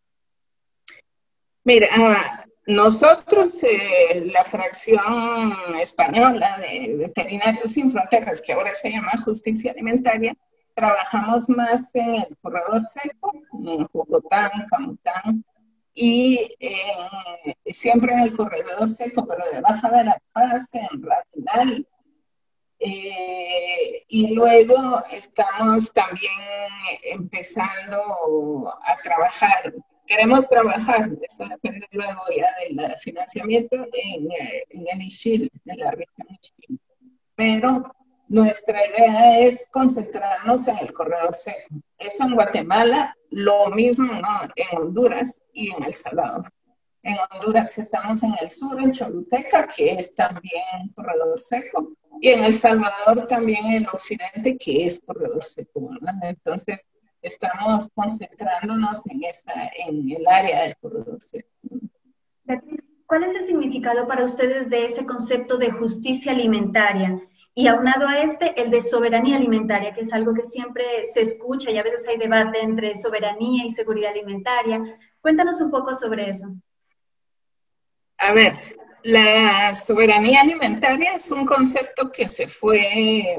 Mira, 1.64 1.88
ah, 1.92 2.44
nosotros, 2.66 3.62
eh, 3.62 4.30
la 4.32 4.44
fracción 4.44 5.52
española 5.80 6.58
de 6.58 6.94
Veterinarios 6.96 7.72
Sin 7.72 7.90
Fronteras, 7.90 8.40
que 8.40 8.52
ahora 8.52 8.72
se 8.74 8.90
llama 8.90 9.12
Justicia 9.24 9.72
Alimentaria, 9.72 10.34
trabajamos 10.74 11.48
más 11.48 11.94
en 11.94 12.14
el 12.16 12.36
corredor 12.40 12.82
seco, 12.84 13.32
en 13.52 13.86
Jocotán, 13.86 14.50
Camután, 14.70 15.44
y 15.92 16.56
siempre 17.66 18.12
en 18.12 18.20
el 18.20 18.36
corredor 18.36 18.88
seco, 18.88 19.26
pero 19.26 19.44
de 19.52 19.60
Baja 19.60 19.90
de 19.90 20.04
la 20.04 20.22
Paz, 20.32 20.70
en 20.72 21.02
Ratinal, 21.02 21.86
eh, 22.80 24.04
y 24.08 24.34
luego 24.34 25.02
estamos 25.12 25.92
también 25.92 26.32
empezando 27.04 28.68
a 28.68 28.96
trabajar, 29.02 29.74
queremos 30.06 30.48
trabajar, 30.48 31.10
eso 31.22 31.46
depende 31.46 31.86
luego 31.92 32.22
ya 32.34 32.48
del 32.66 32.96
financiamiento 32.96 33.76
en, 33.76 34.28
en 34.70 34.86
el 34.92 35.02
ISHIL, 35.06 35.50
en 35.66 35.78
la 35.78 35.90
región 35.90 36.38
Chile. 36.40 36.78
Pero 37.34 37.94
nuestra 38.28 38.86
idea 38.86 39.40
es 39.40 39.68
concentrarnos 39.70 40.66
en 40.68 40.78
el 40.78 40.92
corredor 40.92 41.34
seco. 41.34 41.82
Eso 41.98 42.24
en 42.24 42.34
Guatemala, 42.34 43.14
lo 43.30 43.66
mismo 43.70 44.10
en 44.56 44.78
Honduras 44.78 45.42
y 45.52 45.70
en 45.70 45.82
El 45.82 45.92
Salvador. 45.92 46.50
En 47.02 47.16
Honduras 47.30 47.76
estamos 47.78 48.22
en 48.22 48.34
el 48.40 48.48
sur, 48.50 48.80
en 48.80 48.92
Choluteca, 48.92 49.66
que 49.66 49.94
es 49.94 50.14
también 50.14 50.88
corredor 50.94 51.40
seco, 51.40 51.92
y 52.20 52.28
en 52.28 52.44
El 52.44 52.54
Salvador 52.54 53.26
también 53.26 53.66
el 53.72 53.86
occidente, 53.86 54.56
que 54.58 54.86
es 54.86 55.00
corredor 55.00 55.42
seco. 55.42 55.90
Entonces, 56.22 56.86
estamos 57.22 57.88
concentrándonos 57.94 59.06
en, 59.06 59.24
esa, 59.24 59.70
en 59.86 60.10
el 60.10 60.26
área 60.26 60.62
del 60.62 60.76
corredor 60.76 61.22
seco. 61.22 61.48
¿Cuál 63.06 63.24
es 63.24 63.34
el 63.40 63.46
significado 63.46 64.06
para 64.06 64.24
ustedes 64.24 64.70
de 64.70 64.84
ese 64.84 65.06
concepto 65.06 65.56
de 65.56 65.70
justicia 65.70 66.32
alimentaria? 66.32 67.20
Y 67.54 67.66
aunado 67.66 68.06
a 68.06 68.22
este, 68.22 68.60
el 68.60 68.70
de 68.70 68.80
soberanía 68.80 69.36
alimentaria, 69.36 69.92
que 69.92 70.02
es 70.02 70.12
algo 70.12 70.34
que 70.34 70.42
siempre 70.42 70.84
se 71.04 71.22
escucha 71.22 71.70
y 71.70 71.78
a 71.78 71.82
veces 71.82 72.06
hay 72.06 72.18
debate 72.18 72.60
entre 72.60 72.94
soberanía 72.94 73.64
y 73.64 73.70
seguridad 73.70 74.12
alimentaria. 74.12 74.80
Cuéntanos 75.20 75.60
un 75.60 75.70
poco 75.70 75.92
sobre 75.94 76.28
eso. 76.28 76.46
A 78.18 78.32
ver, 78.32 78.52
la 79.02 79.74
soberanía 79.74 80.42
alimentaria 80.42 81.14
es 81.14 81.30
un 81.30 81.46
concepto 81.46 82.10
que 82.10 82.28
se 82.28 82.46
fue 82.46 83.36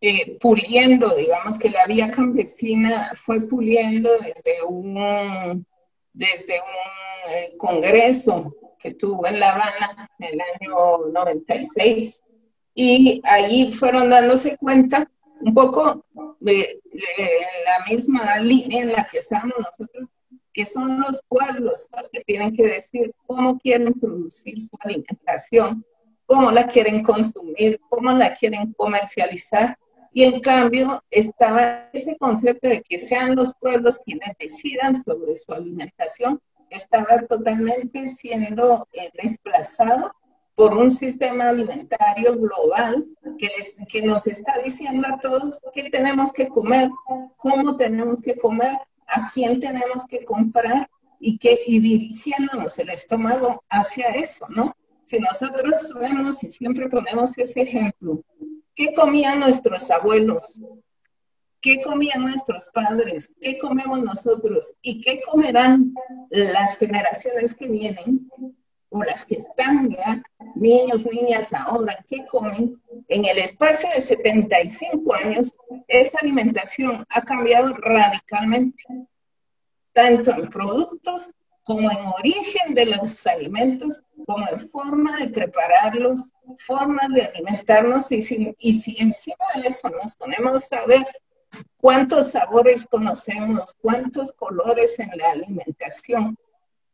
eh, 0.00 0.38
puliendo, 0.40 1.14
digamos 1.14 1.58
que 1.58 1.70
la 1.70 1.86
vía 1.86 2.10
campesina 2.10 3.12
fue 3.14 3.40
puliendo 3.40 4.10
desde 4.18 4.62
un, 4.66 5.66
desde 6.12 6.54
un 6.60 7.32
eh, 7.32 7.56
congreso 7.56 8.54
que 8.78 8.94
tuvo 8.94 9.26
en 9.26 9.38
La 9.38 9.52
Habana 9.52 10.10
en 10.18 10.34
el 10.34 10.40
año 10.40 11.06
96. 11.12 12.22
Y 12.74 13.20
ahí 13.24 13.70
fueron 13.70 14.10
dándose 14.10 14.56
cuenta 14.56 15.08
un 15.40 15.54
poco 15.54 16.04
de 16.40 16.80
la 17.64 17.84
misma 17.88 18.38
línea 18.40 18.82
en 18.82 18.92
la 18.92 19.04
que 19.04 19.18
estamos 19.18 19.52
nosotros 19.58 20.08
que 20.52 20.66
son 20.66 21.00
los 21.00 21.22
pueblos 21.28 21.88
los 21.96 22.10
que 22.10 22.20
tienen 22.24 22.54
que 22.54 22.66
decir 22.66 23.14
cómo 23.26 23.58
quieren 23.58 23.92
producir 23.94 24.60
su 24.60 24.70
alimentación, 24.80 25.84
cómo 26.26 26.50
la 26.50 26.66
quieren 26.66 27.02
consumir, 27.02 27.80
cómo 27.88 28.12
la 28.12 28.34
quieren 28.34 28.72
comercializar. 28.74 29.78
Y 30.12 30.24
en 30.24 30.40
cambio 30.40 31.02
estaba 31.10 31.88
ese 31.92 32.16
concepto 32.18 32.68
de 32.68 32.82
que 32.82 32.98
sean 32.98 33.34
los 33.34 33.54
pueblos 33.54 33.98
quienes 34.04 34.36
decidan 34.38 34.94
sobre 34.94 35.34
su 35.36 35.52
alimentación, 35.52 36.40
estaba 36.68 37.22
totalmente 37.26 38.08
siendo 38.08 38.88
eh, 38.92 39.10
desplazado 39.14 40.12
por 40.54 40.76
un 40.76 40.90
sistema 40.90 41.48
alimentario 41.48 42.36
global 42.36 43.06
que, 43.38 43.48
les, 43.56 43.76
que 43.88 44.02
nos 44.02 44.26
está 44.26 44.58
diciendo 44.62 45.06
a 45.08 45.18
todos 45.18 45.58
qué 45.72 45.88
tenemos 45.90 46.32
que 46.32 46.48
comer, 46.48 46.90
cómo 47.36 47.76
tenemos 47.76 48.20
que 48.20 48.36
comer, 48.36 48.78
a 49.12 49.28
quién 49.32 49.60
tenemos 49.60 50.06
que 50.06 50.24
comprar 50.24 50.90
y, 51.20 51.38
que, 51.38 51.60
y 51.66 51.78
dirigiéndonos 51.80 52.78
el 52.78 52.90
estómago 52.90 53.62
hacia 53.68 54.08
eso, 54.08 54.46
¿no? 54.48 54.76
Si 55.04 55.18
nosotros 55.18 55.94
vemos 56.00 56.42
y 56.42 56.50
siempre 56.50 56.88
ponemos 56.88 57.36
ese 57.36 57.62
ejemplo, 57.62 58.22
¿qué 58.74 58.94
comían 58.94 59.40
nuestros 59.40 59.90
abuelos? 59.90 60.42
¿Qué 61.60 61.80
comían 61.80 62.22
nuestros 62.22 62.68
padres? 62.72 63.34
¿Qué 63.40 63.58
comemos 63.58 64.02
nosotros? 64.02 64.74
¿Y 64.82 65.00
qué 65.00 65.20
comerán 65.20 65.94
las 66.30 66.76
generaciones 66.76 67.54
que 67.54 67.68
vienen 67.68 68.28
o 68.92 69.02
las 69.02 69.24
que 69.24 69.36
están 69.36 69.90
ya, 69.90 70.22
niños, 70.54 71.06
niñas 71.06 71.52
ahora, 71.54 72.04
¿qué 72.08 72.26
comen? 72.26 72.80
En 73.08 73.24
el 73.24 73.38
espacio 73.38 73.88
de 73.94 74.00
75 74.00 75.14
años, 75.14 75.50
esa 75.88 76.18
alimentación 76.20 77.04
ha 77.08 77.22
cambiado 77.22 77.74
radicalmente, 77.74 78.84
tanto 79.92 80.32
en 80.32 80.50
productos 80.50 81.30
como 81.64 81.90
en 81.90 81.98
origen 82.18 82.74
de 82.74 82.86
los 82.86 83.26
alimentos, 83.26 84.02
como 84.26 84.46
en 84.48 84.60
forma 84.68 85.18
de 85.18 85.28
prepararlos, 85.28 86.20
formas 86.58 87.08
de 87.12 87.22
alimentarnos 87.22 88.10
y 88.12 88.20
si, 88.20 88.54
y 88.58 88.74
si 88.74 88.96
encima 89.00 89.46
de 89.54 89.68
eso 89.68 89.88
nos 89.88 90.16
ponemos 90.16 90.70
a 90.72 90.84
ver 90.84 91.06
cuántos 91.76 92.32
sabores 92.32 92.86
conocemos, 92.86 93.74
cuántos 93.80 94.32
colores 94.32 94.98
en 94.98 95.10
la 95.16 95.30
alimentación, 95.30 96.36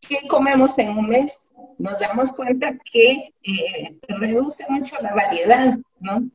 qué 0.00 0.26
comemos 0.28 0.78
en 0.78 0.96
un 0.96 1.08
mes, 1.08 1.50
nos 1.78 1.98
damos 1.98 2.32
cuenta 2.32 2.76
que 2.90 3.34
eh, 3.42 3.98
reduce 4.08 4.64
mucho 4.68 4.96
la 5.00 5.14
variedad, 5.14 5.78
¿no? 6.00 6.30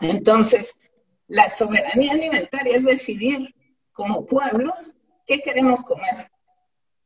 Entonces, 0.00 0.78
la 1.26 1.48
soberanía 1.48 2.12
alimentaria 2.12 2.76
es 2.76 2.84
decidir 2.84 3.54
como 3.92 4.24
pueblos 4.24 4.94
qué 5.26 5.40
queremos 5.40 5.82
comer, 5.82 6.30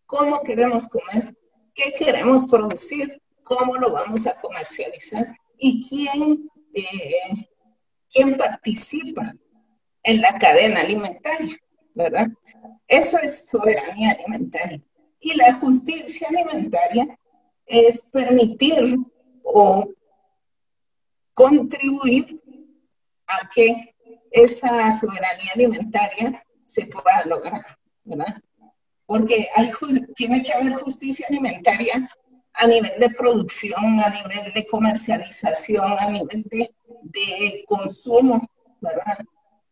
cómo 0.06 0.42
queremos 0.42 0.88
comer, 0.88 1.34
qué 1.74 1.94
queremos 1.94 2.46
producir, 2.46 3.20
cómo 3.42 3.76
lo 3.76 3.90
vamos 3.92 4.26
a 4.26 4.36
comercializar 4.38 5.36
y 5.58 5.88
quién, 5.88 6.48
eh, 6.74 7.48
quién 8.10 8.36
participa 8.36 9.34
en 10.02 10.20
la 10.20 10.38
cadena 10.38 10.80
alimentaria, 10.80 11.56
¿verdad? 11.94 12.28
Eso 12.86 13.18
es 13.18 13.46
soberanía 13.48 14.12
alimentaria. 14.12 14.80
Y 15.22 15.34
la 15.36 15.54
justicia 15.54 16.28
alimentaria 16.28 17.18
es 17.64 18.02
permitir 18.12 18.98
o 19.44 19.88
contribuir 21.32 22.42
a 23.26 23.48
que 23.48 23.94
esa 24.30 24.90
soberanía 24.92 25.52
alimentaria 25.54 26.44
se 26.64 26.86
pueda 26.86 27.24
lograr, 27.24 27.78
¿verdad? 28.04 28.42
Porque 29.06 29.48
hay, 29.54 29.70
tiene 30.16 30.42
que 30.42 30.52
haber 30.52 30.74
justicia 30.80 31.26
alimentaria 31.28 32.08
a 32.54 32.66
nivel 32.66 32.92
de 32.98 33.10
producción, 33.10 34.00
a 34.00 34.10
nivel 34.10 34.52
de 34.52 34.66
comercialización, 34.66 35.98
a 35.98 36.10
nivel 36.10 36.42
de, 36.50 36.74
de 37.02 37.64
consumo, 37.66 38.48
¿verdad? 38.80 39.18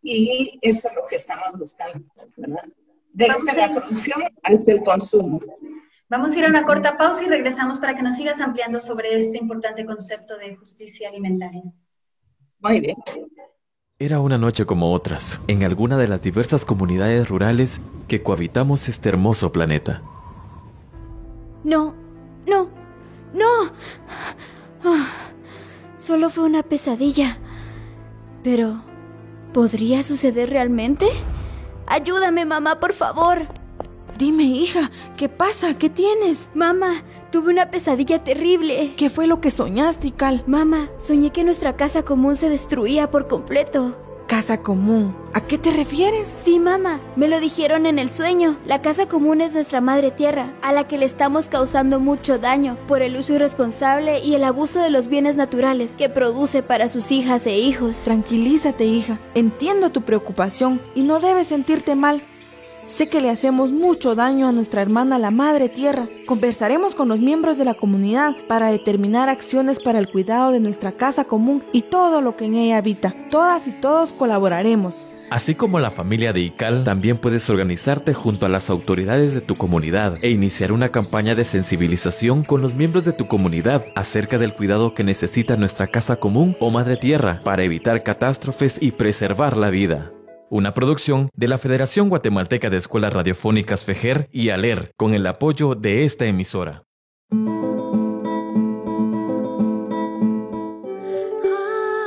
Y 0.02 0.58
eso 0.62 0.88
es 0.88 0.94
lo 0.94 1.04
que 1.06 1.16
estamos 1.16 1.58
buscando, 1.58 2.06
¿verdad? 2.36 2.64
Desde 3.12 3.56
la 3.56 3.70
producción 3.70 4.22
hasta 4.42 4.72
el 4.72 4.82
consumo. 4.82 5.40
Vamos 6.08 6.32
a 6.32 6.38
ir 6.38 6.44
a 6.44 6.48
una 6.48 6.64
corta 6.64 6.96
pausa 6.96 7.24
y 7.24 7.28
regresamos 7.28 7.78
para 7.78 7.94
que 7.94 8.02
nos 8.02 8.16
sigas 8.16 8.40
ampliando 8.40 8.80
sobre 8.80 9.16
este 9.16 9.38
importante 9.38 9.86
concepto 9.86 10.36
de 10.38 10.56
justicia 10.56 11.08
alimentaria. 11.08 11.62
Muy 12.58 12.80
bien. 12.80 12.96
Era 13.98 14.18
una 14.18 14.38
noche 14.38 14.64
como 14.66 14.92
otras, 14.92 15.40
en 15.46 15.62
alguna 15.62 15.98
de 15.98 16.08
las 16.08 16.22
diversas 16.22 16.64
comunidades 16.64 17.28
rurales 17.28 17.80
que 18.08 18.22
cohabitamos 18.22 18.88
este 18.88 19.10
hermoso 19.10 19.52
planeta. 19.52 20.02
No, 21.62 21.94
no, 22.46 22.70
no. 23.34 23.72
Ah, 24.82 25.06
solo 25.98 26.30
fue 26.30 26.44
una 26.44 26.62
pesadilla. 26.62 27.38
Pero, 28.42 28.82
¿podría 29.52 30.02
suceder 30.02 30.50
realmente? 30.50 31.06
Ayúdame, 31.90 32.44
mamá, 32.44 32.78
por 32.78 32.92
favor. 32.92 33.48
Dime, 34.16 34.44
hija, 34.44 34.92
¿qué 35.16 35.28
pasa? 35.28 35.76
¿Qué 35.76 35.90
tienes? 35.90 36.48
Mamá, 36.54 37.02
tuve 37.32 37.50
una 37.50 37.72
pesadilla 37.72 38.22
terrible. 38.22 38.94
¿Qué 38.96 39.10
fue 39.10 39.26
lo 39.26 39.40
que 39.40 39.50
soñaste, 39.50 40.12
Cal? 40.12 40.44
Mamá, 40.46 40.88
soñé 40.98 41.32
que 41.32 41.42
nuestra 41.42 41.74
casa 41.74 42.04
común 42.04 42.36
se 42.36 42.48
destruía 42.48 43.10
por 43.10 43.26
completo. 43.26 43.96
Casa 44.30 44.62
común. 44.62 45.16
¿A 45.34 45.40
qué 45.40 45.58
te 45.58 45.72
refieres? 45.72 46.42
Sí, 46.44 46.60
mamá. 46.60 47.00
Me 47.16 47.26
lo 47.26 47.40
dijeron 47.40 47.84
en 47.84 47.98
el 47.98 48.10
sueño. 48.10 48.58
La 48.64 48.80
casa 48.80 49.08
común 49.08 49.40
es 49.40 49.54
nuestra 49.54 49.80
madre 49.80 50.12
tierra, 50.12 50.52
a 50.62 50.72
la 50.72 50.86
que 50.86 50.98
le 50.98 51.06
estamos 51.06 51.46
causando 51.46 51.98
mucho 51.98 52.38
daño 52.38 52.76
por 52.86 53.02
el 53.02 53.16
uso 53.16 53.34
irresponsable 53.34 54.20
y 54.20 54.36
el 54.36 54.44
abuso 54.44 54.78
de 54.78 54.90
los 54.90 55.08
bienes 55.08 55.34
naturales 55.34 55.96
que 55.98 56.08
produce 56.08 56.62
para 56.62 56.88
sus 56.88 57.10
hijas 57.10 57.44
e 57.48 57.58
hijos. 57.58 58.04
Tranquilízate, 58.04 58.84
hija. 58.84 59.18
Entiendo 59.34 59.90
tu 59.90 60.02
preocupación 60.02 60.80
y 60.94 61.02
no 61.02 61.18
debes 61.18 61.48
sentirte 61.48 61.96
mal. 61.96 62.22
Sé 62.90 63.08
que 63.08 63.20
le 63.20 63.30
hacemos 63.30 63.70
mucho 63.70 64.16
daño 64.16 64.48
a 64.48 64.52
nuestra 64.52 64.82
hermana 64.82 65.16
la 65.16 65.30
Madre 65.30 65.68
Tierra. 65.68 66.08
Conversaremos 66.26 66.96
con 66.96 67.08
los 67.08 67.20
miembros 67.20 67.56
de 67.56 67.64
la 67.64 67.74
comunidad 67.74 68.34
para 68.48 68.72
determinar 68.72 69.28
acciones 69.28 69.78
para 69.78 70.00
el 70.00 70.10
cuidado 70.10 70.50
de 70.50 70.58
nuestra 70.58 70.90
casa 70.90 71.24
común 71.24 71.62
y 71.72 71.82
todo 71.82 72.20
lo 72.20 72.36
que 72.36 72.46
en 72.46 72.56
ella 72.56 72.78
habita. 72.78 73.14
Todas 73.30 73.68
y 73.68 73.80
todos 73.80 74.12
colaboraremos. 74.12 75.06
Así 75.30 75.54
como 75.54 75.78
la 75.78 75.92
familia 75.92 76.32
de 76.32 76.40
ICAL, 76.40 76.82
también 76.82 77.16
puedes 77.16 77.48
organizarte 77.48 78.12
junto 78.12 78.44
a 78.44 78.48
las 78.48 78.68
autoridades 78.68 79.34
de 79.34 79.40
tu 79.40 79.54
comunidad 79.54 80.16
e 80.22 80.30
iniciar 80.30 80.72
una 80.72 80.88
campaña 80.88 81.36
de 81.36 81.44
sensibilización 81.44 82.42
con 82.42 82.60
los 82.60 82.74
miembros 82.74 83.04
de 83.04 83.12
tu 83.12 83.28
comunidad 83.28 83.86
acerca 83.94 84.38
del 84.38 84.54
cuidado 84.54 84.94
que 84.94 85.04
necesita 85.04 85.56
nuestra 85.56 85.86
casa 85.86 86.16
común 86.16 86.56
o 86.58 86.72
madre 86.72 86.96
tierra 86.96 87.40
para 87.44 87.62
evitar 87.62 88.02
catástrofes 88.02 88.78
y 88.80 88.90
preservar 88.90 89.56
la 89.56 89.70
vida 89.70 90.10
una 90.50 90.74
producción 90.74 91.30
de 91.34 91.48
la 91.48 91.58
Federación 91.58 92.08
Guatemalteca 92.08 92.68
de 92.68 92.76
Escuelas 92.76 93.12
Radiofónicas 93.12 93.84
FEJER 93.84 94.28
y 94.32 94.50
ALER, 94.50 94.92
con 94.96 95.14
el 95.14 95.26
apoyo 95.26 95.76
de 95.76 96.04
esta 96.04 96.26
emisora. 96.26 96.82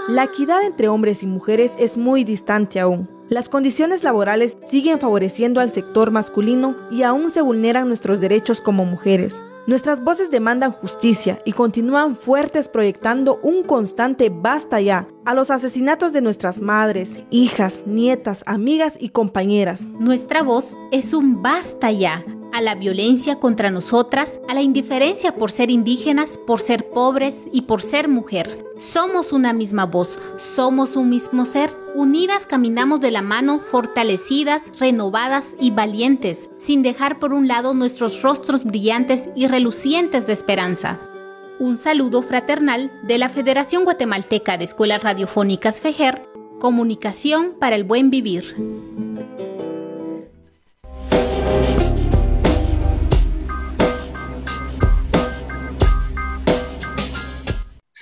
La 0.10 0.26
equidad 0.26 0.64
entre 0.64 0.90
hombres 0.90 1.24
y 1.24 1.28
mujeres 1.28 1.76
es 1.80 1.98
muy 1.98 2.26
distante 2.26 2.80
aún. 2.82 3.10
Las 3.30 3.48
condiciones 3.48 4.04
laborales 4.04 4.58
siguen 4.68 5.00
favoreciendo 5.00 5.62
al 5.62 5.72
sector 5.74 6.12
masculino 6.12 6.76
y 6.92 7.04
aún 7.04 7.32
se 7.32 7.42
vulneran 7.42 7.88
nuestros 7.88 8.20
derechos 8.20 8.60
como 8.60 8.86
mujeres. 8.86 9.42
Nuestras 9.66 10.04
voces 10.04 10.30
demandan 10.30 10.74
justicia 10.74 11.40
y 11.46 11.54
continúan 11.54 12.18
fuertes 12.18 12.68
proyectando 12.68 13.40
un 13.44 13.64
constante 13.64 14.30
basta 14.30 14.82
ya 14.82 15.08
a 15.24 15.34
los 15.34 15.50
asesinatos 15.52 16.12
de 16.12 16.22
nuestras 16.22 16.60
madres, 16.60 17.24
hijas, 17.30 17.82
nietas, 17.86 18.44
amigas 18.46 18.98
y 19.00 19.10
compañeras. 19.10 19.84
Nuestra 20.00 20.44
voz 20.44 20.78
es 20.92 21.14
un 21.14 21.42
basta 21.42 21.92
ya 21.92 22.26
a 22.52 22.62
la 22.62 22.76
violencia 22.76 23.40
contra 23.40 23.72
nosotras, 23.72 24.42
a 24.50 24.54
la 24.54 24.62
indiferencia 24.62 25.36
por 25.36 25.50
ser 25.50 25.72
indígenas, 25.72 26.38
por 26.46 26.60
ser 26.60 26.90
pobres 26.90 27.48
y 27.54 27.62
por 27.62 27.82
ser 27.82 28.10
mujer. 28.10 28.66
Somos 28.78 29.32
una 29.32 29.54
misma 29.54 29.86
voz, 29.86 30.20
somos 30.36 30.98
un 30.98 31.08
mismo 31.08 31.46
ser. 31.46 31.83
Unidas 31.96 32.48
caminamos 32.48 33.02
de 33.02 33.12
la 33.12 33.22
mano, 33.22 33.60
fortalecidas, 33.60 34.72
renovadas 34.80 35.56
y 35.60 35.70
valientes, 35.70 36.50
sin 36.58 36.82
dejar 36.82 37.20
por 37.20 37.34
un 37.34 37.48
lado 37.48 37.76
nuestros 37.76 38.24
rostros 38.24 38.64
brillantes 38.64 39.30
y 39.36 39.48
relucientes 39.48 40.26
de 40.26 40.34
esperanza. 40.34 41.00
Un 41.60 41.78
saludo 41.78 42.24
fraternal 42.24 42.92
de 43.04 43.20
la 43.20 43.30
Federación 43.30 43.84
Guatemalteca 43.84 44.58
de 44.58 44.66
Escuelas 44.66 45.04
Radiofónicas 45.04 45.82
FEJER, 45.82 46.28
Comunicación 46.60 47.54
para 47.60 47.76
el 47.76 47.84
Buen 47.84 48.10
Vivir. 48.10 48.56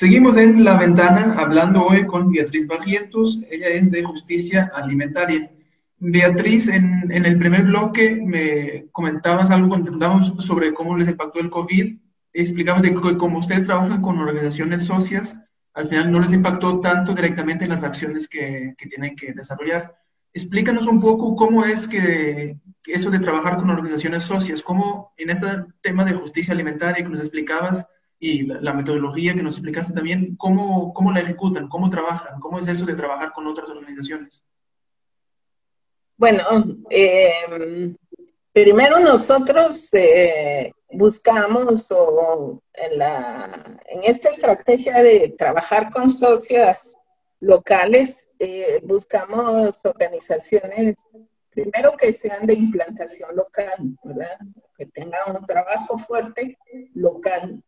Seguimos 0.01 0.35
en 0.35 0.63
la 0.63 0.79
ventana 0.79 1.35
hablando 1.37 1.85
hoy 1.85 2.07
con 2.07 2.31
Beatriz 2.31 2.65
Barrientos. 2.65 3.39
Ella 3.51 3.67
es 3.67 3.91
de 3.91 4.03
justicia 4.03 4.71
alimentaria. 4.73 5.51
Beatriz, 5.99 6.69
en, 6.69 7.11
el 7.11 7.37
primer 7.37 7.65
bloque 7.65 8.15
me 8.19 8.87
comentabas 8.91 9.51
algo 9.51 9.77
sobre 10.39 10.73
cómo 10.73 10.97
les 10.97 11.07
impactó 11.07 11.39
el 11.39 11.51
COVID. 11.51 11.97
Explicabas 12.33 12.81
de 12.81 12.95
que 12.95 13.15
como 13.15 13.37
ustedes 13.37 13.67
trabajan 13.67 14.01
con 14.01 14.17
organizaciones 14.17 14.87
socias, 14.87 15.39
al 15.75 15.85
final 15.85 16.11
no 16.11 16.19
les 16.19 16.33
impactó 16.33 16.79
tanto 16.79 17.13
directamente 17.13 17.65
en 17.65 17.69
las 17.69 17.83
acciones 17.83 18.27
que, 18.27 18.73
tienen 18.89 19.15
que 19.15 19.33
desarrollar. 19.33 19.99
Explícanos 20.33 20.87
un 20.87 20.99
poco 20.99 21.35
cómo 21.35 21.63
es 21.63 21.87
que, 21.87 22.57
que, 22.81 22.93
eso 22.93 23.11
de 23.11 23.19
trabajar 23.19 23.57
con 23.57 23.69
organizaciones 23.69 24.23
socias, 24.23 24.63
cómo 24.63 25.13
en 25.15 25.29
este 25.29 25.45
tema 25.83 26.03
de 26.05 26.13
justicia 26.13 26.55
alimentaria 26.55 27.03
que 27.03 27.11
nos 27.11 27.19
explicabas, 27.19 27.85
y 28.23 28.43
la, 28.43 28.71
metodología 28.71 29.33
que 29.33 29.41
nos 29.41 29.55
explicaste 29.55 29.93
también, 29.93 30.35
¿cómo, 30.35 30.93
¿cómo 30.93 31.11
la 31.11 31.21
ejecutan? 31.21 31.67
¿Cómo 31.67 31.89
trabajan? 31.89 32.39
¿Cómo 32.39 32.59
es 32.59 32.67
eso 32.67 32.85
de 32.85 32.93
trabajar 32.93 33.33
con 33.33 33.47
otras 33.47 33.67
organizaciones? 33.71 34.45
Bueno, 36.17 36.43
eh, 36.91 37.95
primero 38.53 38.99
nosotros 38.99 39.91
eh, 39.95 40.71
buscamos 40.91 41.91
o 41.91 42.61
en, 42.73 42.99
la, 42.99 43.81
en 43.87 44.03
esta 44.03 44.29
estrategia 44.29 45.01
de 45.01 45.33
trabajar 45.35 45.89
con 45.89 46.07
socias 46.07 46.95
locales, 47.39 48.29
eh, 48.37 48.81
buscamos 48.83 49.83
organizaciones, 49.83 50.95
primero 51.49 51.97
que 51.97 52.13
sean 52.13 52.45
de 52.45 52.53
implantación 52.53 53.35
local, 53.35 53.97
¿verdad? 54.03 54.37
que 54.77 54.85
tengan 54.85 55.35
un 55.35 55.45
trabajo 55.47 55.97
fuerte 55.97 56.59
local 56.93 57.63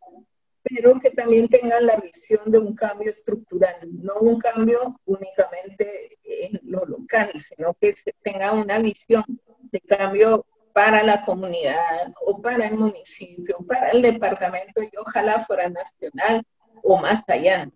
pero 0.63 0.99
que 0.99 1.11
también 1.11 1.47
tengan 1.49 1.85
la 1.85 1.97
visión 1.97 2.49
de 2.49 2.57
un 2.57 2.73
cambio 2.73 3.09
estructural, 3.09 3.75
no 3.91 4.15
un 4.21 4.39
cambio 4.39 4.99
únicamente 5.05 6.17
en 6.23 6.59
lo 6.63 6.85
local, 6.85 7.31
sino 7.37 7.73
que 7.73 7.93
tengan 8.21 8.57
una 8.57 8.79
visión 8.79 9.23
de 9.71 9.81
cambio 9.81 10.45
para 10.71 11.03
la 11.03 11.21
comunidad 11.21 12.13
o 12.25 12.41
para 12.41 12.67
el 12.67 12.77
municipio, 12.77 13.57
para 13.67 13.89
el 13.89 14.01
departamento 14.01 14.81
y 14.81 14.89
ojalá 14.97 15.39
fuera 15.41 15.69
nacional 15.69 16.43
o 16.81 16.97
más 16.97 17.23
allá, 17.27 17.69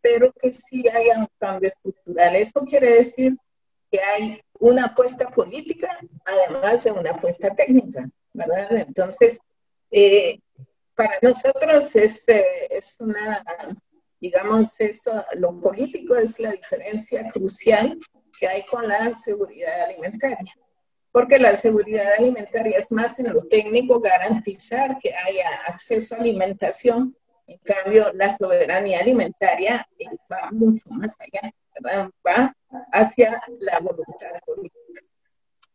pero 0.00 0.32
que 0.32 0.52
sí 0.52 0.84
haya 0.88 1.18
un 1.18 1.28
cambio 1.38 1.68
estructural. 1.68 2.36
Eso 2.36 2.60
quiere 2.60 2.96
decir 2.96 3.36
que 3.90 4.00
hay 4.00 4.40
una 4.58 4.86
apuesta 4.86 5.28
política, 5.28 5.98
además 6.24 6.84
de 6.84 6.92
una 6.92 7.10
apuesta 7.10 7.54
técnica, 7.54 8.08
¿verdad? 8.32 8.72
Entonces, 8.72 9.38
eh, 9.90 10.40
para 10.94 11.18
nosotros 11.22 11.94
es, 11.96 12.28
eh, 12.28 12.44
es 12.70 12.96
una, 13.00 13.44
digamos, 14.20 14.80
eso, 14.80 15.24
lo 15.34 15.60
político 15.60 16.14
es 16.14 16.38
la 16.38 16.52
diferencia 16.52 17.28
crucial 17.28 17.98
que 18.38 18.48
hay 18.48 18.64
con 18.66 18.86
la 18.86 19.14
seguridad 19.14 19.82
alimentaria. 19.88 20.54
Porque 21.10 21.38
la 21.38 21.56
seguridad 21.56 22.14
alimentaria 22.18 22.78
es 22.78 22.90
más 22.90 23.18
en 23.18 23.32
lo 23.32 23.42
técnico, 23.44 24.00
garantizar 24.00 24.98
que 24.98 25.14
haya 25.14 25.48
acceso 25.66 26.14
a 26.14 26.18
alimentación. 26.18 27.16
En 27.46 27.58
cambio, 27.58 28.12
la 28.14 28.34
soberanía 28.34 29.00
alimentaria 29.00 29.86
va 30.30 30.50
mucho 30.52 30.88
más 30.90 31.14
allá, 31.20 31.52
va 32.26 32.56
hacia 32.92 33.42
la 33.58 33.78
voluntad 33.80 34.40
política. 34.46 34.81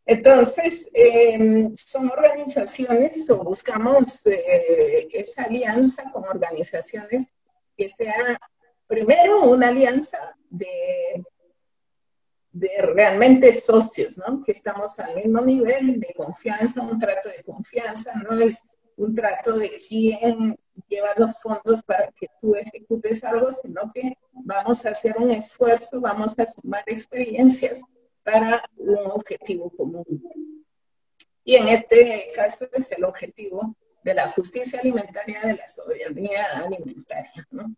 Entonces, 0.08 0.88
em, 0.94 1.76
son 1.76 2.10
organizaciones 2.10 3.28
o 3.28 3.44
buscamos 3.44 4.26
eh, 4.26 5.06
esa 5.12 5.44
alianza 5.44 6.10
con 6.10 6.24
organizaciones 6.24 7.26
que 7.76 7.90
sea 7.90 8.40
primero 8.86 9.42
una 9.42 9.68
alianza 9.68 10.18
de 10.48 11.22
de 12.50 12.70
realmente 12.82 13.52
socios, 13.60 14.16
¿no? 14.18 14.42
Que 14.42 14.52
estamos 14.52 14.98
al 14.98 15.14
mismo 15.14 15.40
nivel 15.42 16.00
de 16.00 16.14
confianza, 16.16 16.82
un 16.82 16.98
trato 16.98 17.28
de 17.28 17.44
confianza, 17.44 18.14
no 18.14 18.38
es 18.38 18.74
un 18.96 19.14
trato 19.14 19.58
de 19.58 19.78
quién 19.86 20.58
lleva 20.88 21.10
los 21.16 21.38
fondos 21.40 21.82
para 21.84 22.10
que 22.12 22.28
tú 22.40 22.54
ejecutes 22.54 23.22
algo, 23.24 23.52
sino 23.52 23.92
que 23.92 24.16
vamos 24.32 24.84
a 24.86 24.90
hacer 24.90 25.16
un 25.18 25.30
esfuerzo, 25.30 26.00
vamos 26.00 26.34
a 26.38 26.46
sumar 26.46 26.82
experiencias 26.86 27.82
para 28.30 28.62
un 28.76 28.98
objetivo 29.10 29.70
común. 29.70 30.04
Y 31.44 31.56
en 31.56 31.68
este 31.68 32.30
caso 32.34 32.66
es 32.74 32.92
el 32.92 33.04
objetivo 33.04 33.74
de 34.04 34.12
la 34.12 34.28
justicia 34.28 34.80
alimentaria, 34.80 35.40
de 35.40 35.54
la 35.54 35.66
soberanía 35.66 36.44
alimentaria. 36.56 37.48
¿no? 37.50 37.74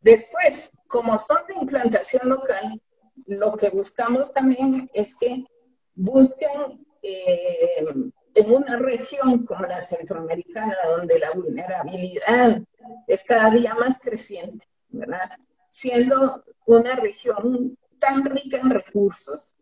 Después, 0.00 0.72
como 0.86 1.18
son 1.18 1.38
de 1.48 1.54
implantación 1.54 2.28
local, 2.28 2.82
lo 3.24 3.56
que 3.56 3.70
buscamos 3.70 4.32
también 4.32 4.90
es 4.92 5.16
que 5.16 5.46
busquen 5.94 6.86
eh, 7.02 7.86
en 8.34 8.50
una 8.52 8.78
región 8.78 9.46
como 9.46 9.64
la 9.64 9.80
centroamericana, 9.80 10.76
donde 10.94 11.18
la 11.18 11.30
vulnerabilidad 11.30 12.62
es 13.06 13.24
cada 13.24 13.48
día 13.48 13.74
más 13.74 13.98
creciente, 13.98 14.68
¿verdad? 14.88 15.38
Siendo 15.70 16.44
una 16.66 16.96
región 16.96 17.78
tan 18.02 18.24
rica 18.24 18.58
en 18.58 18.70
recursos, 18.70 19.56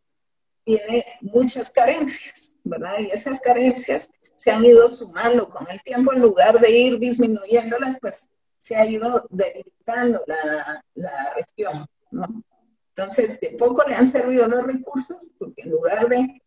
tiene 0.64 1.05
muchas 1.20 1.70
carencias, 1.70 2.57
¿verdad? 2.64 2.98
Y 2.98 3.11
esas 3.11 3.38
carencias 3.40 4.11
se 4.35 4.50
han 4.50 4.64
ido 4.64 4.88
sumando 4.88 5.50
con 5.50 5.70
el 5.70 5.83
tiempo, 5.83 6.14
en 6.14 6.22
lugar 6.22 6.59
de 6.59 6.70
ir 6.70 6.98
disminuyéndolas, 6.98 7.98
pues 8.00 8.31
se 8.57 8.74
ha 8.76 8.87
ido 8.87 9.26
debilitando 9.29 10.22
la, 10.26 10.83
la 10.94 11.35
región, 11.35 11.87
¿no? 12.11 12.42
Entonces, 12.88 13.38
de 13.40 13.50
poco 13.50 13.87
le 13.87 13.94
han 13.94 14.07
servido 14.07 14.48
los 14.48 14.66
recursos, 14.66 15.29
porque 15.38 15.62
en 15.62 15.70
lugar 15.70 16.09
de 16.09 16.42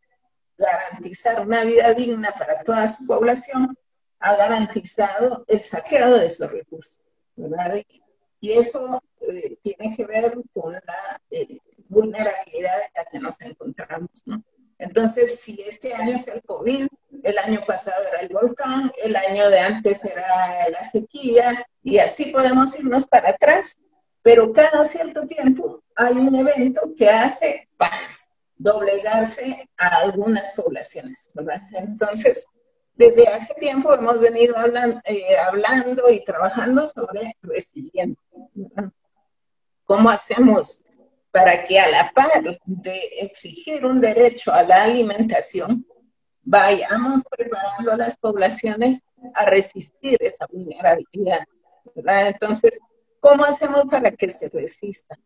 garantizar 0.57 1.45
una 1.45 1.63
vida 1.63 1.93
digna 1.93 2.31
para 2.31 2.63
toda 2.63 2.87
su 2.87 3.05
población, 3.05 3.77
ha 4.19 4.35
garantizado 4.35 5.43
el 5.47 5.61
saqueo 5.63 6.17
de 6.17 6.25
esos 6.25 6.51
recursos, 6.51 7.01
¿verdad? 7.35 7.83
Y 8.39 8.51
eso 8.51 9.01
eh, 9.21 9.57
tiene 9.61 9.95
que 9.95 10.05
ver 10.05 10.35
con 10.53 10.73
la 10.73 11.21
eh, 11.29 11.59
vulnerabilidad 11.93 12.81
en 12.81 12.91
la 12.95 13.05
que 13.05 13.19
nos 13.19 13.39
encontramos, 13.41 14.23
¿no? 14.25 14.43
Entonces, 14.77 15.39
si 15.39 15.61
este 15.61 15.93
año 15.93 16.15
es 16.15 16.27
el 16.27 16.41
COVID, 16.41 16.87
el 17.23 17.37
año 17.37 17.61
pasado 17.65 18.03
era 18.11 18.19
el 18.19 18.29
volcán, 18.29 18.91
el 19.01 19.15
año 19.15 19.49
de 19.49 19.59
antes 19.59 20.03
era 20.03 20.67
la 20.69 20.89
sequía, 20.89 21.65
y 21.81 21.99
así 21.99 22.25
podemos 22.25 22.77
irnos 22.77 23.05
para 23.05 23.29
atrás 23.29 23.77
pero 24.23 24.53
cada 24.53 24.85
cierto 24.85 25.27
tiempo 25.27 25.83
hay 25.95 26.13
un 26.13 26.33
evento 26.33 26.81
que 26.97 27.09
hace 27.09 27.67
doblegarse 28.55 29.69
a 29.77 29.97
algunas 29.97 30.53
poblaciones, 30.53 31.29
¿verdad? 31.33 31.61
Entonces, 31.73 32.47
desde 32.95 33.27
hace 33.27 33.53
tiempo 33.55 33.93
hemos 33.93 34.19
venido 34.19 34.55
eh, 35.05 35.37
hablando 35.37 36.09
y 36.09 36.23
trabajando 36.23 36.87
sobre 36.87 37.35
resiliente. 37.41 38.21
¿Cómo 39.83 40.09
hacemos 40.09 40.82
para 41.33 41.65
que 41.65 41.77
a 41.77 41.89
la 41.89 42.11
par 42.13 42.41
de 42.65 43.01
exigir 43.19 43.85
un 43.85 43.99
derecho 43.99 44.53
a 44.53 44.63
la 44.63 44.83
alimentación, 44.83 45.85
vayamos 46.41 47.23
preparando 47.29 47.91
a 47.91 47.97
las 47.97 48.15
poblaciones 48.15 49.01
a 49.33 49.45
resistir 49.45 50.17
esa 50.21 50.45
vulnerabilidad? 50.49 51.45
¿verdad? 51.93 52.29
Entonces, 52.29 52.79
¿Cómo 53.23 53.45
hacemos 53.45 53.85
para 53.89 54.11
que 54.11 54.29
se 54.29 54.49
resistan? 54.49 55.17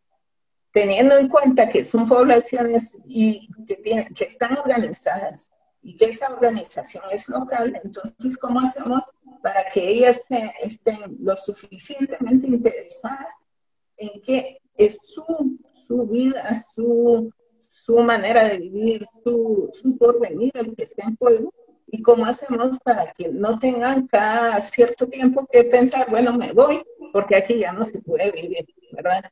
Teniendo 0.71 1.17
en 1.17 1.27
cuenta 1.27 1.67
que 1.67 1.83
son 1.83 2.07
poblaciones 2.07 2.95
y 3.07 3.49
que, 3.65 4.07
que 4.15 4.23
están 4.23 4.55
organizadas 4.55 5.51
y 5.81 5.97
que 5.97 6.05
esa 6.05 6.31
organización 6.31 7.05
es 7.09 7.27
local, 7.27 7.81
entonces, 7.83 8.37
¿cómo 8.37 8.59
hacemos 8.59 9.03
para 9.41 9.67
que 9.73 9.89
ellas 9.89 10.21
estén 10.61 11.17
lo 11.21 11.35
suficientemente 11.35 12.45
interesadas 12.45 13.33
en 13.97 14.21
que 14.21 14.61
es 14.75 15.01
su, 15.01 15.57
su 15.87 16.05
vida, 16.07 16.63
su, 16.75 17.31
su 17.59 17.97
manera 17.99 18.47
de 18.47 18.57
vivir, 18.57 19.05
su, 19.23 19.69
su 19.73 19.97
porvenir 19.97 20.51
el 20.55 20.75
que 20.75 20.83
está 20.83 21.05
en 21.05 21.15
juego? 21.15 21.53
¿Y 21.89 22.01
cómo 22.01 22.25
hacemos 22.25 22.77
para 22.79 23.13
que 23.13 23.29
no 23.29 23.57
tengan 23.59 24.07
cada 24.07 24.59
cierto 24.59 25.07
tiempo 25.07 25.47
que 25.49 25.63
pensar, 25.63 26.09
bueno, 26.09 26.33
me 26.33 26.51
voy, 26.51 26.83
porque 27.13 27.35
aquí 27.35 27.59
ya 27.59 27.71
no 27.71 27.83
se 27.85 27.99
puede 27.99 28.31
vivir, 28.31 28.67
¿verdad? 28.91 29.31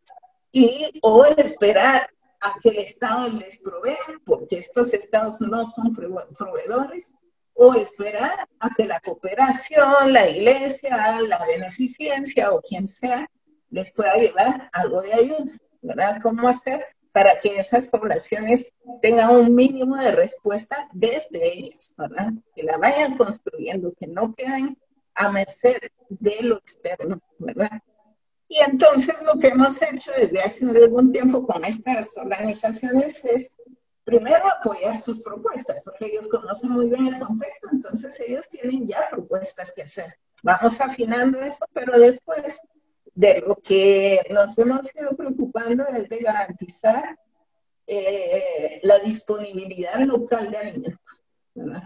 Y 0.51 0.99
o 1.01 1.25
esperar 1.25 2.09
a 2.39 2.55
que 2.61 2.69
el 2.69 2.77
Estado 2.79 3.27
les 3.29 3.59
provea, 3.59 3.97
porque 4.25 4.59
estos 4.59 4.93
estados 4.93 5.41
no 5.41 5.65
son 5.65 5.93
proveedores, 5.93 7.13
o 7.55 7.73
esperar 7.73 8.47
a 8.59 8.69
que 8.75 8.85
la 8.85 8.99
cooperación, 8.99 10.13
la 10.13 10.29
iglesia, 10.29 11.19
la 11.21 11.45
beneficencia 11.45 12.51
o 12.51 12.61
quien 12.61 12.87
sea 12.87 13.29
les 13.69 13.91
pueda 13.91 14.15
llevar 14.15 14.69
algo 14.71 15.01
de 15.01 15.13
ayuda, 15.13 15.51
¿verdad? 15.85 16.19
¿Cómo 16.21 16.47
hacer 16.47 16.85
para 17.11 17.39
que 17.39 17.57
esas 17.57 17.87
poblaciones 17.87 18.73
tengan 19.01 19.31
un 19.31 19.55
mínimo 19.55 19.95
de 19.95 20.11
respuesta 20.11 20.89
desde 20.91 21.57
ellas, 21.57 21.93
¿verdad? 21.97 22.33
Que 22.53 22.63
la 22.63 22.77
vayan 22.77 23.15
construyendo, 23.15 23.93
que 23.97 24.07
no 24.07 24.35
queden 24.35 24.77
a 25.13 25.31
merced 25.31 25.77
de 26.09 26.41
lo 26.41 26.57
externo, 26.57 27.21
¿verdad? 27.39 27.81
Y 28.47 28.59
entonces 28.59 29.15
lo 29.23 29.39
que 29.39 29.47
hemos 29.47 29.81
hecho 29.81 30.11
desde 30.17 30.41
hace 30.41 30.65
algún 30.65 31.11
tiempo 31.11 31.47
con 31.47 31.63
estas 31.63 32.17
organizaciones 32.17 33.23
es 33.23 33.57
primero 34.03 34.45
apoyar 34.47 34.97
sus 34.97 35.21
propuestas, 35.23 35.81
porque 35.83 36.07
ellos 36.07 36.27
conocen 36.27 36.71
muy 36.71 36.87
bien 36.87 37.07
el 37.07 37.19
contexto, 37.19 37.69
entonces 37.71 38.19
ellos 38.19 38.47
tienen 38.49 38.87
ya 38.87 39.07
propuestas 39.09 39.71
que 39.71 39.83
hacer. 39.83 40.17
Vamos 40.43 40.79
afinando 40.79 41.39
eso, 41.39 41.65
pero 41.73 41.97
después 41.97 42.59
de 43.15 43.41
lo 43.41 43.55
que 43.55 44.21
nos 44.29 44.57
hemos 44.57 44.93
ido 44.93 45.15
preocupando 45.15 45.87
es 45.87 46.07
de 46.09 46.17
garantizar 46.17 47.17
eh, 47.87 48.79
la 48.83 48.99
disponibilidad 48.99 49.99
local 50.01 50.51
de 50.51 50.57
alimentos. 50.57 51.23
¿verdad? 51.53 51.83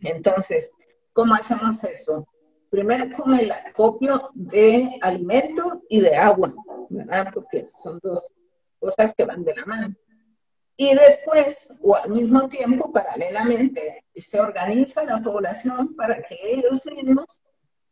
Entonces, 0.00 0.70
¿cómo 1.12 1.34
hacemos 1.34 1.82
eso? 1.84 2.28
Primero 2.70 3.14
con 3.16 3.34
el 3.34 3.50
acopio 3.50 4.30
de 4.34 4.98
alimento 5.00 5.82
y 5.88 6.00
de 6.00 6.14
agua, 6.14 6.54
¿verdad? 6.90 7.30
Porque 7.34 7.66
son 7.66 7.98
dos 8.02 8.32
cosas 8.78 9.14
que 9.16 9.24
van 9.24 9.44
de 9.44 9.54
la 9.54 9.64
mano. 9.64 9.96
Y 10.76 10.94
después, 10.94 11.80
o 11.82 11.96
al 11.96 12.10
mismo 12.10 12.48
tiempo, 12.48 12.92
paralelamente, 12.92 14.04
se 14.14 14.38
organiza 14.38 15.04
la 15.04 15.22
población 15.22 15.96
para 15.96 16.22
que 16.22 16.38
ellos 16.42 16.84
mismos 16.84 17.42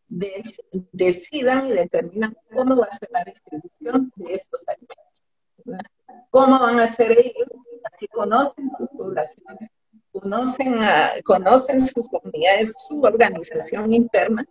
decidan 0.08 1.66
y 1.68 1.72
determinan 1.72 2.36
cómo 2.52 2.76
va 2.76 2.86
a 2.86 2.96
ser 2.96 3.08
la 3.10 3.24
distribución 3.24 4.12
de 4.16 4.34
estos 4.34 4.64
alimentos. 4.68 5.84
¿Cómo 6.30 6.58
van 6.58 6.80
a 6.80 6.86
ser 6.86 7.12
ellos? 7.12 7.48
Así 7.92 8.08
conocen 8.08 8.68
sus 8.70 8.88
poblaciones, 8.90 9.68
conocen, 10.12 10.80
conocen 11.22 11.80
sus 11.80 12.08
comunidades, 12.08 12.74
su 12.88 13.02
organización 13.02 13.92
interna, 13.92 14.46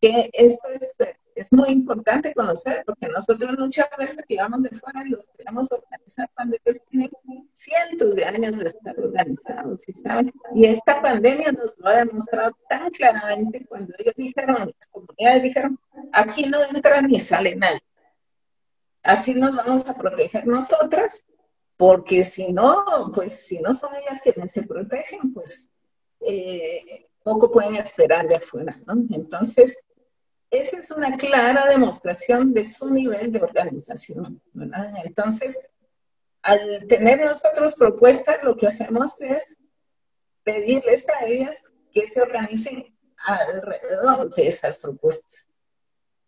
que 0.00 0.30
eso 0.32 0.58
es, 0.80 0.96
es 1.40 1.52
muy 1.52 1.70
importante 1.70 2.34
conocer, 2.34 2.82
porque 2.84 3.08
nosotros 3.08 3.58
muchas 3.58 3.88
veces 3.98 4.24
que 4.28 4.36
vamos 4.36 4.62
de 4.62 4.70
fuera 4.70 5.02
y 5.06 5.10
los 5.10 5.26
queremos 5.36 5.68
organizar 5.72 6.30
cuando 6.34 6.56
ellos 6.62 6.82
tienen 6.88 7.10
cientos 7.54 8.14
de 8.14 8.24
años 8.24 8.58
de 8.58 8.66
estar 8.66 8.98
organizados, 9.00 9.80
¿sí 9.80 9.92
saben? 9.94 10.32
Y 10.54 10.66
esta 10.66 11.00
pandemia 11.00 11.52
nos 11.52 11.78
lo 11.78 11.88
ha 11.88 12.04
demostrado 12.04 12.56
tan 12.68 12.90
claramente 12.90 13.64
cuando 13.66 13.94
ellos 13.98 14.14
dijeron, 14.16 14.72
las 14.78 14.88
comunidades 14.90 15.42
dijeron, 15.42 15.78
aquí 16.12 16.44
no 16.44 16.62
entra 16.62 17.00
ni 17.00 17.18
sale 17.18 17.56
nadie. 17.56 17.80
Así 19.02 19.34
nos 19.34 19.56
vamos 19.56 19.88
a 19.88 19.94
proteger 19.94 20.46
nosotras, 20.46 21.24
porque 21.78 22.24
si 22.26 22.52
no, 22.52 23.10
pues 23.14 23.46
si 23.46 23.60
no 23.60 23.72
son 23.72 23.94
ellas 23.94 24.20
quienes 24.22 24.52
se 24.52 24.62
protegen, 24.62 25.32
pues 25.32 25.70
eh, 26.20 27.06
poco 27.22 27.50
pueden 27.50 27.76
esperar 27.76 28.28
de 28.28 28.36
afuera, 28.36 28.78
¿no? 28.86 28.94
Entonces, 29.10 29.78
esa 30.50 30.78
es 30.78 30.90
una 30.90 31.16
clara 31.16 31.68
demostración 31.68 32.52
de 32.52 32.64
su 32.64 32.90
nivel 32.90 33.30
de 33.30 33.40
organización. 33.40 34.42
Entonces, 35.04 35.58
al 36.42 36.86
tener 36.88 37.24
nosotros 37.24 37.74
propuestas, 37.74 38.42
lo 38.42 38.56
que 38.56 38.66
hacemos 38.66 39.20
es 39.20 39.58
pedirles 40.42 41.06
a 41.08 41.26
ellas 41.26 41.70
que 41.92 42.06
se 42.06 42.20
organicen 42.20 42.94
alrededor 43.16 44.34
de 44.34 44.48
esas 44.48 44.78
propuestas 44.78 45.48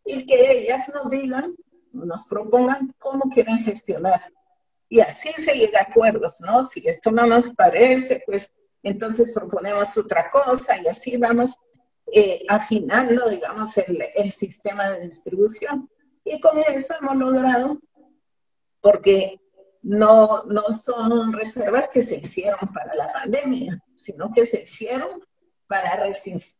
y 0.04 0.26
que 0.26 0.52
ellas 0.52 0.88
nos 0.92 1.10
digan, 1.10 1.54
nos 1.92 2.24
propongan 2.26 2.94
cómo 2.98 3.30
quieren 3.30 3.58
gestionar. 3.58 4.32
Y 4.88 5.00
así 5.00 5.32
se 5.38 5.54
llega 5.54 5.80
a 5.80 5.84
acuerdos, 5.84 6.40
¿no? 6.40 6.64
Si 6.64 6.86
esto 6.86 7.10
no 7.10 7.26
nos 7.26 7.50
parece, 7.54 8.22
pues 8.26 8.52
entonces 8.82 9.32
proponemos 9.32 9.96
otra 9.96 10.28
cosa 10.30 10.76
y 10.80 10.86
así 10.86 11.16
vamos 11.16 11.56
eh, 12.14 12.44
afinando, 12.48 13.28
digamos, 13.30 13.76
el, 13.78 14.02
el 14.14 14.30
sistema 14.30 14.90
de 14.90 15.06
distribución. 15.06 15.88
Y 16.24 16.40
con 16.40 16.58
eso 16.58 16.94
hemos 17.00 17.16
logrado, 17.16 17.80
porque 18.80 19.40
no, 19.82 20.44
no 20.44 20.62
son 20.72 21.32
reservas 21.32 21.88
que 21.88 22.02
se 22.02 22.16
hicieron 22.16 22.72
para 22.72 22.94
la 22.94 23.12
pandemia, 23.12 23.82
sino 23.94 24.32
que 24.32 24.46
se 24.46 24.62
hicieron 24.62 25.24
para 25.66 25.96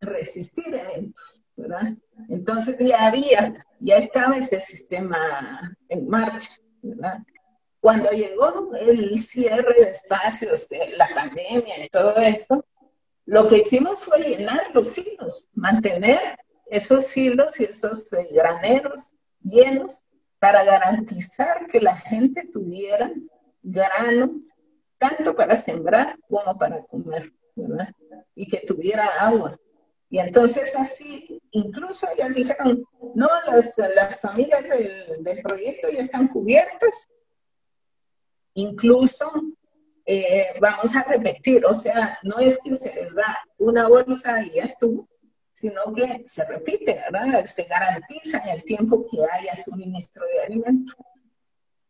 resistir 0.00 0.74
eventos, 0.74 1.42
¿verdad? 1.54 1.92
Entonces 2.28 2.78
ya 2.80 3.06
había, 3.06 3.66
ya 3.78 3.96
estaba 3.96 4.36
ese 4.36 4.58
sistema 4.58 5.76
en 5.88 6.08
marcha, 6.08 6.50
¿verdad? 6.80 7.18
Cuando 7.78 8.10
llegó 8.10 8.74
el 8.74 9.18
cierre 9.18 9.74
de 9.74 9.90
espacios, 9.90 10.68
de 10.68 10.94
la 10.96 11.08
pandemia 11.14 11.84
y 11.84 11.88
todo 11.88 12.16
esto, 12.16 12.64
lo 13.24 13.48
que 13.48 13.58
hicimos 13.58 14.00
fue 14.00 14.18
llenar 14.18 14.74
los 14.74 14.96
hilos, 14.98 15.48
mantener 15.54 16.38
esos 16.66 17.16
hilos 17.16 17.58
y 17.61 17.64
esos 17.64 18.12
eh, 18.12 18.28
graneros 18.32 19.12
llenos 19.40 20.04
para 20.38 20.64
garantizar 20.64 21.66
que 21.68 21.80
la 21.80 21.96
gente 21.96 22.48
tuviera 22.52 23.12
grano, 23.62 24.40
tanto 24.98 25.37
para 25.37 25.54
sembrar 25.56 26.18
como 26.28 26.58
para 26.58 26.82
comer, 26.85 27.32
¿verdad? 27.54 27.94
Y 28.35 28.48
que 28.48 28.58
tuviera 28.66 29.06
agua. 29.20 29.58
Y 30.11 30.18
entonces 30.18 30.74
así, 30.76 31.40
incluso 31.52 32.06
ellas 32.14 32.35
dijeron, 32.35 32.85
no, 33.14 33.28
las, 33.46 33.78
las 33.94 34.20
familias 34.20 34.62
del, 34.68 35.22
del 35.22 35.42
proyecto 35.42 35.88
ya 35.90 36.00
están 36.00 36.28
cubiertas, 36.28 37.08
incluso 38.54 39.30
eh, 40.04 40.54
vamos 40.60 40.94
a 40.96 41.02
repetir, 41.04 41.64
o 41.64 41.74
sea, 41.74 42.18
no 42.22 42.38
es 42.38 42.58
que 42.58 42.74
se 42.74 42.94
les 42.94 43.14
da 43.14 43.38
una 43.58 43.88
bolsa 43.88 44.42
y 44.42 44.56
ya 44.56 44.64
estuvo, 44.64 45.08
sino 45.52 45.92
que 45.94 46.24
se 46.26 46.44
repite, 46.44 47.00
¿verdad? 47.10 47.44
Se 47.44 47.64
garantiza 47.64 48.38
en 48.38 48.48
el 48.50 48.64
tiempo 48.64 49.06
que 49.10 49.18
haya 49.32 49.54
suministro 49.54 50.24
de 50.26 50.40
alimentos. 50.40 50.96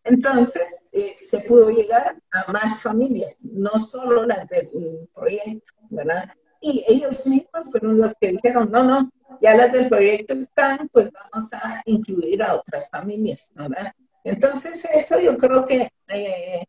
Entonces, 0.04 0.86
eh, 0.92 1.16
se 1.20 1.40
pudo 1.40 1.70
llegar 1.70 2.20
a 2.30 2.50
más 2.50 2.80
familias, 2.80 3.38
no 3.42 3.78
solo 3.78 4.26
las 4.26 4.48
del 4.48 5.08
proyecto, 5.14 5.72
¿verdad? 5.90 6.30
Y 6.60 6.84
ellos 6.86 7.26
mismos 7.26 7.70
fueron 7.70 7.98
los 7.98 8.12
que 8.20 8.28
dijeron, 8.32 8.70
no, 8.70 8.82
no, 8.82 9.10
ya 9.40 9.54
las 9.54 9.72
del 9.72 9.88
proyecto 9.88 10.34
están, 10.34 10.88
pues 10.88 11.10
vamos 11.10 11.52
a 11.52 11.82
incluir 11.86 12.42
a 12.42 12.54
otras 12.54 12.88
familias, 12.90 13.52
¿verdad? 13.54 13.92
Entonces, 14.24 14.84
eso 14.92 15.20
yo 15.20 15.36
creo 15.36 15.66
que 15.66 15.88
eh, 16.08 16.64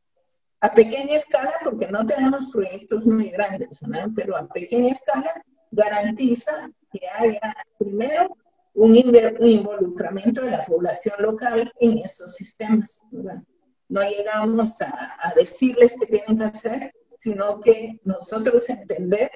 a 0.63 0.73
pequeña 0.73 1.17
escala, 1.17 1.55
porque 1.61 1.87
no 1.89 2.05
tenemos 2.05 2.49
proyectos 2.49 3.05
muy 3.05 3.29
grandes, 3.29 3.81
¿verdad? 3.81 4.07
pero 4.15 4.37
a 4.37 4.47
pequeña 4.47 4.93
escala 4.93 5.43
garantiza 5.69 6.71
que 6.89 7.01
haya 7.05 7.53
primero 7.77 8.37
un, 8.73 8.95
involucramiento 8.95 10.41
de 10.41 10.51
la 10.51 10.65
población 10.65 11.15
local 11.19 11.69
en 11.81 11.97
esos 11.97 12.33
sistemas. 12.35 13.01
¿verdad? 13.11 13.43
No 13.89 14.03
llegamos 14.03 14.79
a, 14.79 15.33
decirles 15.35 15.95
qué 15.99 16.05
tienen 16.05 16.37
que 16.37 16.43
hacer, 16.45 16.93
sino 17.19 17.59
que 17.59 17.99
nosotros 18.05 18.69
entender 18.69 19.31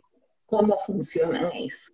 cómo 0.45 0.77
funcionan 0.77 1.51
eso. 1.53 1.91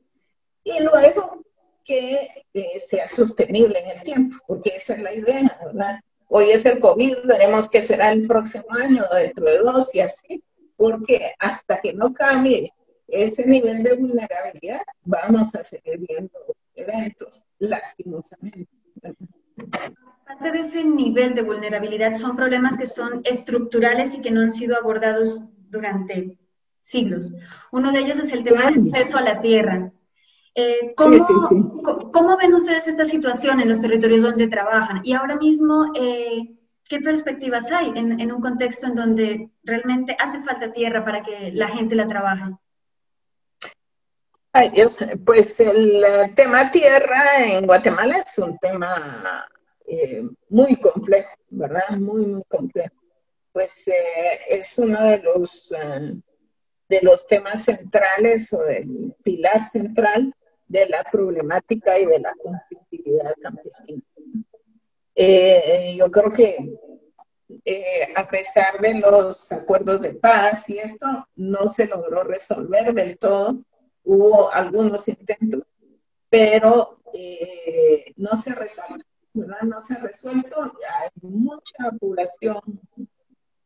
Y 0.63 0.79
luego 0.83 1.43
que 1.83 2.45
eh, 2.53 2.79
sea 2.87 3.07
sostenible 3.07 3.79
en 3.79 3.89
el 3.89 4.03
tiempo, 4.03 4.37
porque 4.45 4.75
esa 4.75 4.93
es 4.93 5.01
la 5.01 5.11
idea, 5.11 5.59
¿verdad? 5.65 5.99
Hoy 6.35 6.49
es 6.49 6.65
el 6.65 6.79
COVID, 6.79 7.25
veremos 7.25 7.69
qué 7.69 7.83
será 7.83 8.11
el 8.11 8.25
próximo 8.25 8.65
año, 8.71 9.03
dentro 9.13 9.45
de 9.45 9.59
dos 9.59 9.93
y 9.93 9.99
así, 9.99 10.43
porque 10.75 11.31
hasta 11.37 11.79
que 11.79 11.93
no 11.93 12.11
cambie 12.11 12.73
ese 13.07 13.45
nivel 13.45 13.83
de 13.83 13.93
vulnerabilidad, 13.93 14.81
vamos 15.03 15.53
a 15.53 15.63
seguir 15.63 15.99
viendo 15.99 16.39
eventos, 16.73 17.45
lastimosamente. 17.59 18.67
Aparte 20.25 20.51
de 20.53 20.61
ese 20.61 20.83
nivel 20.83 21.35
de 21.35 21.43
vulnerabilidad, 21.43 22.13
son 22.15 22.35
problemas 22.35 22.77
que 22.77 22.87
son 22.87 23.21
estructurales 23.25 24.15
y 24.15 24.21
que 24.21 24.31
no 24.31 24.41
han 24.41 24.49
sido 24.49 24.75
abordados 24.75 25.39
durante 25.69 26.39
siglos. 26.81 27.31
Uno 27.71 27.91
de 27.91 27.99
ellos 27.99 28.17
es 28.17 28.33
el 28.33 28.43
tema 28.43 28.65
del 28.65 28.79
acceso 28.79 29.19
a 29.19 29.21
la 29.21 29.39
tierra. 29.39 29.92
Eh, 30.55 30.93
¿cómo, 30.95 32.37
ven 32.37 32.53
ustedes 32.53 32.87
esta 32.87 33.05
situación 33.05 33.59
en 33.59 33.69
los 33.69 33.81
territorios 33.81 34.21
donde 34.21 34.47
trabajan? 34.47 35.01
Y 35.03 35.13
ahora 35.13 35.35
mismo, 35.35 35.91
eh, 35.95 36.55
¿qué 36.87 36.99
perspectivas 36.99 37.71
hay 37.71 37.91
en, 37.95 38.19
en, 38.19 38.31
un 38.31 38.41
contexto 38.41 38.87
en 38.87 38.95
donde 38.95 39.49
realmente 39.63 40.15
hace 40.19 40.41
falta 40.43 40.71
tierra 40.71 41.03
para 41.03 41.23
que 41.23 41.51
la 41.53 41.67
gente 41.67 41.95
la 41.95 42.07
trabaje? 42.07 42.55
Ay, 44.55 44.71
pues 45.25 45.59
el 45.59 46.05
tema 46.35 46.69
tierra 46.69 47.43
en 47.43 47.65
Guatemala 47.65 48.17
es 48.17 48.37
un 48.37 48.55
tema 48.59 49.47
eh, 49.87 50.23
muy 50.49 50.75
complejo, 50.75 51.31
¿verdad? 51.49 51.89
Muy, 51.97 52.27
muy 52.27 52.43
complejo. 52.47 52.93
Pues 53.51 53.87
eh, 53.87 54.41
es 54.49 54.77
uno 54.77 55.03
de 55.05 55.23
los, 55.23 55.71
eh, 55.71 56.13
de 56.87 56.99
los 57.01 57.25
temas 57.25 57.63
centrales 57.63 58.53
o 58.53 58.61
del 58.61 59.15
pilar 59.23 59.63
central 59.63 60.35
de 60.73 60.89
la 60.89 61.03
problemática 61.11 61.99
y 61.99 62.05
de 62.05 62.19
la 62.19 62.33
conflictividad 62.41 63.35
campesina. 63.41 64.01
yo 65.95 66.11
creo 66.11 66.31
que 66.31 66.57
a 68.15 68.27
pesar 68.27 68.81
de 68.81 68.95
los 68.95 69.51
acuerdos 69.51 70.01
de 70.01 70.15
paz 70.15 70.69
y 70.69 70.79
esto, 70.79 71.05
no 71.35 71.69
se 71.69 71.85
logró 71.87 72.23
resolver 72.23 72.93
del 72.93 73.17
todo 73.17 73.63
hubo 74.03 74.51
algunos 74.51 75.07
intentos, 75.07 75.63
pero 76.29 76.99
eh, 77.13 78.13
no 78.17 78.35
se 78.35 78.53
resuelve, 78.53 79.03
¿verdad? 79.33 79.61
No 79.61 79.81
se 79.81 79.93
ha 79.93 79.97
resuelto. 79.97 80.61
Hay 80.61 81.09
mucha 81.21 81.91
población 81.99 82.59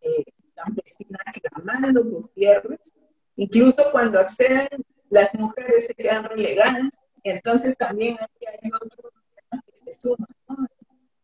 eh, 0.01 0.25
campesina 0.53 1.19
clamando 1.41 2.09
por 2.09 2.29
tierras. 2.29 2.79
Incluso 3.35 3.83
cuando 3.91 4.19
acceden, 4.19 4.83
las 5.09 5.33
mujeres 5.35 5.87
se 5.87 5.95
quedan 5.95 6.25
relegadas. 6.25 6.89
Entonces 7.23 7.75
también 7.77 8.17
hay 8.19 8.71
otro 8.71 9.11
problema 9.11 9.63
que 9.65 9.75
se 9.75 9.99
suma, 9.99 10.27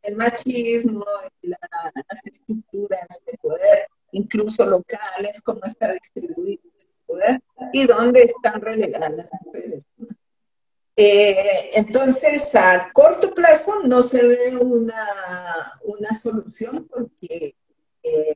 El 0.01 0.15
machismo, 0.15 1.05
las 1.41 2.25
estructuras 2.25 3.07
de 3.25 3.37
poder, 3.37 3.87
incluso 4.11 4.65
locales, 4.65 5.41
cómo 5.41 5.61
está 5.63 5.93
distribuido 5.93 6.61
y 7.71 7.85
dónde 7.85 8.23
están 8.23 8.61
relegadas 8.61 9.13
las 9.13 9.29
mujeres. 9.45 9.85
Eh, 10.95 11.71
entonces, 11.73 12.53
a 12.55 12.91
corto 12.93 13.33
plazo 13.33 13.83
no 13.85 14.03
se 14.03 14.25
ve 14.27 14.55
una, 14.55 15.79
una 15.83 16.13
solución 16.13 16.87
porque 16.87 17.55
eh, 18.03 18.35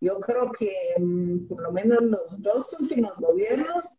yo 0.00 0.18
creo 0.20 0.50
que 0.50 0.94
mm, 0.98 1.46
por 1.46 1.62
lo 1.62 1.72
menos 1.72 2.02
los 2.02 2.42
dos 2.42 2.74
últimos 2.78 3.16
gobiernos 3.16 3.96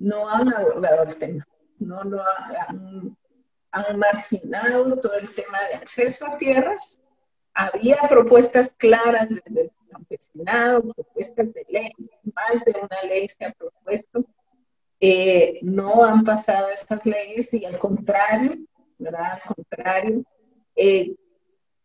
no 0.00 0.28
han 0.28 0.52
abordado 0.52 1.04
el 1.04 1.16
tema, 1.16 1.46
no 1.78 2.02
lo 2.02 2.22
han, 2.22 3.16
han 3.70 3.98
marginado 3.98 4.96
todo 4.98 5.14
el 5.14 5.32
tema 5.32 5.58
de 5.68 5.76
acceso 5.76 6.26
a 6.26 6.36
tierras. 6.36 6.98
Había 7.54 7.98
propuestas 8.08 8.72
claras 8.72 9.28
desde 9.28 9.62
el 9.62 9.70
campesinado, 9.90 10.92
propuestas 10.94 11.52
de 11.52 11.66
ley, 11.68 11.92
más 12.34 12.64
de 12.64 12.72
una 12.72 13.02
ley 13.08 13.28
se 13.28 13.44
ha 13.44 13.52
propuesto. 13.52 14.24
Eh, 14.98 15.58
no 15.62 16.04
han 16.04 16.24
pasado 16.24 16.68
esas 16.70 17.04
leyes 17.06 17.52
y 17.54 17.64
al 17.64 17.78
contrario, 17.78 18.58
¿verdad? 18.98 19.32
Al 19.32 19.54
contrario, 19.54 20.24
eh, 20.74 21.14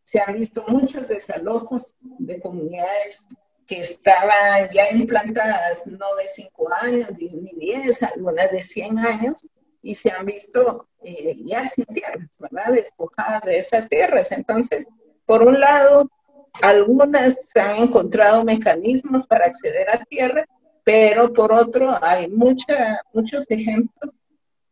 se 0.03 0.19
han 0.19 0.35
visto 0.35 0.63
muchos 0.67 1.07
desalojos 1.07 1.95
de 1.99 2.39
comunidades 2.39 3.25
que 3.65 3.79
estaban 3.79 4.69
ya 4.71 4.91
implantadas 4.91 5.87
no 5.87 6.15
de 6.15 6.27
5 6.27 6.69
años 6.81 7.09
ni 7.17 7.51
10, 7.57 8.03
algunas 8.03 8.51
de 8.51 8.61
100 8.61 8.99
años, 8.99 9.45
y 9.81 9.95
se 9.95 10.11
han 10.11 10.25
visto 10.25 10.87
eh, 11.03 11.35
ya 11.45 11.67
sin 11.67 11.85
tierras, 11.85 12.29
¿verdad? 12.39 12.73
Despojadas 12.73 13.43
de 13.43 13.59
esas 13.59 13.87
tierras. 13.87 14.31
Entonces, 14.31 14.87
por 15.25 15.43
un 15.43 15.59
lado, 15.59 16.09
algunas 16.61 17.49
se 17.49 17.59
han 17.59 17.75
encontrado 17.75 18.43
mecanismos 18.43 19.27
para 19.27 19.45
acceder 19.45 19.89
a 19.89 20.03
tierra, 20.05 20.45
pero 20.83 21.33
por 21.33 21.51
otro 21.51 21.97
hay 22.01 22.27
mucha, 22.29 23.01
muchos 23.13 23.45
ejemplos 23.49 24.11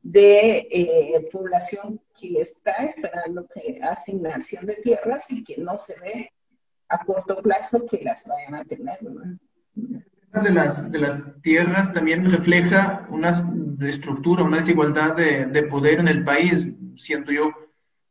de 0.01 0.67
eh, 0.69 1.29
población 1.31 2.01
que 2.19 2.41
está 2.41 2.73
esperando 2.83 3.47
que 3.47 3.79
asignación 3.81 4.65
de 4.65 4.75
tierras 4.75 5.29
y 5.29 5.43
que 5.43 5.57
no 5.57 5.77
se 5.77 5.95
ve 5.99 6.33
a 6.93 7.05
corto 7.05 7.41
plazo 7.41 7.85
que 7.89 8.01
las 8.03 8.27
vayan 8.27 8.55
a 8.55 8.63
tener. 8.65 8.99
De 10.43 10.49
las, 10.51 10.91
de 10.91 10.99
las 10.99 11.41
tierras 11.41 11.93
también 11.93 12.29
refleja 12.29 13.07
una 13.09 13.31
estructura, 13.81 14.43
una 14.43 14.57
desigualdad 14.57 15.15
de, 15.15 15.45
de 15.45 15.63
poder 15.63 15.99
en 15.99 16.07
el 16.07 16.23
país, 16.23 16.67
siento 16.95 17.31
yo. 17.31 17.51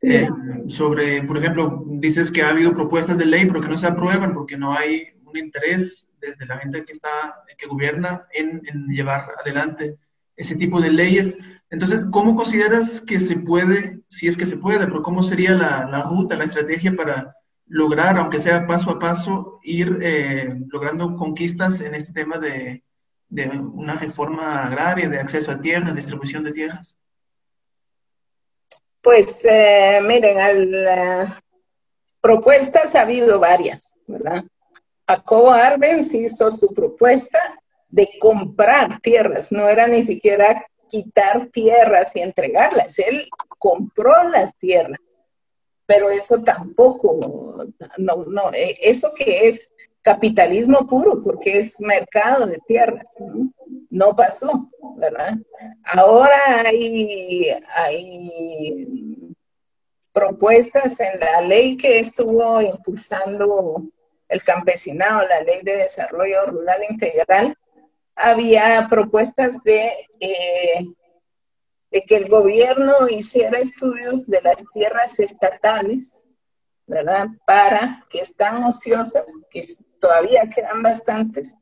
Eh, 0.05 0.29
sobre, 0.67 1.23
por 1.23 1.39
ejemplo, 1.39 1.85
dices 1.87 2.33
que 2.33 2.43
ha 2.43 2.51
habido 2.51 2.73
propuestas 2.73 3.19
de 3.19 3.27
ley, 3.27 3.47
pero 3.47 3.61
que 3.61 3.69
no 3.69 3.77
se 3.77 3.87
aprueban 3.87 4.35
porque 4.35 4.57
no 4.57 4.73
hay 4.73 5.15
un 5.25 5.37
interés 5.37 6.09
desde 6.21 6.45
la 6.47 6.59
gente 6.59 6.85
que 6.85 6.93
está, 6.93 7.09
que 7.57 7.69
gobierna 7.69 8.27
en, 8.33 8.63
en 8.67 8.87
llevar 8.89 9.29
adelante 9.41 9.97
ese 10.37 10.57
tipo 10.57 10.81
de 10.81 10.91
leyes. 10.91 11.39
Entonces, 11.71 12.01
¿cómo 12.11 12.35
consideras 12.35 13.01
que 13.01 13.19
se 13.19 13.37
puede, 13.37 14.01
si 14.09 14.27
es 14.27 14.37
que 14.37 14.47
se 14.47 14.57
puede, 14.57 14.87
pero 14.87 15.03
cómo 15.03 15.23
sería 15.23 15.53
la, 15.53 15.87
la 15.89 16.03
ruta, 16.03 16.37
la 16.37 16.45
estrategia 16.45 16.95
para 16.95 17.37
lograr, 17.73 18.19
aunque 18.19 18.39
sea 18.39 18.67
paso 18.67 18.91
a 18.91 18.99
paso, 18.99 19.59
ir 19.63 19.99
eh, 20.03 20.55
logrando 20.69 21.17
conquistas 21.17 21.81
en 21.81 21.95
este 21.95 22.13
tema 22.13 22.39
de, 22.39 22.83
de, 23.31 23.49
una 23.49 23.95
reforma 23.95 24.65
agraria, 24.65 25.09
de 25.09 25.19
acceso 25.19 25.53
a 25.53 25.61
tierras, 25.61 25.97
distribución 25.97 26.45
de 26.45 26.53
tierras? 26.53 26.99
Pues 29.01 29.43
eh, 29.47 30.01
miren, 30.03 30.39
al, 30.39 31.43
propuestas 32.21 32.95
ha 32.95 33.01
habido 33.01 33.41
varias, 33.41 33.95
¿verdad? 34.07 34.45
Jacobo 35.09 35.51
Arbenz 35.51 36.13
hizo 36.13 36.51
su 36.51 36.75
propuesta 36.75 37.39
de 37.89 38.07
comprar 38.21 39.01
tierras, 39.01 39.51
no 39.51 39.67
era 39.67 39.87
ni 39.87 40.03
siquiera 40.03 40.67
quitar 40.91 41.49
tierras 41.51 42.15
y 42.17 42.21
entregarlas, 42.21 42.99
él 42.99 43.27
compró 43.59 44.29
las 44.29 44.55
tierras 44.59 45.01
pero 45.93 46.09
eso 46.09 46.43
tampoco, 46.43 47.67
no, 47.99 48.25
no, 48.25 48.51
eh, 48.55 48.79
eso 48.81 49.13
que 49.15 49.47
es 49.47 49.71
capitalismo 50.01 50.87
puro, 50.87 51.23
porque 51.23 51.59
es 51.59 51.79
mercado 51.81 52.47
de 52.47 52.59
tierras, 52.67 53.07
¿no? 53.91 54.17
pasó, 54.17 54.71
¿verdad? 54.97 55.35
Ahora 55.85 56.63
hay, 56.65 57.47
hay 57.75 59.35
propuestas 60.13 60.99
en 60.99 61.21
la 61.21 61.43
ley 61.43 61.77
que 61.77 61.99
estuvo 61.99 62.63
impulsando 62.63 63.83
el 64.29 64.43
campesinado, 64.43 65.29
la 65.29 65.43
ley 65.43 65.61
de 65.63 65.77
desarrollo 65.77 66.47
rural 66.47 66.85
integral, 66.89 67.55
había 68.17 68.87
propuestas 68.89 69.63
de 69.63 69.93
eh, 70.21 70.87
de 71.93 72.03
que 72.03 72.17
el 72.17 72.29
gobierno 72.29 73.07
hiciera 73.09 73.59
estudios 73.59 74.27
de 74.27 74.41
las 74.41 74.57
tierras 74.73 75.21
estatales, 75.21 76.25
¿verdad? 76.87 77.29
Para 77.47 78.07
que 78.09 78.21
están 78.21 78.65
ociosas, 78.65 79.27
que 79.51 79.63
todavía 80.01 80.49
quedan 80.49 80.83
bastantes, 80.83 81.55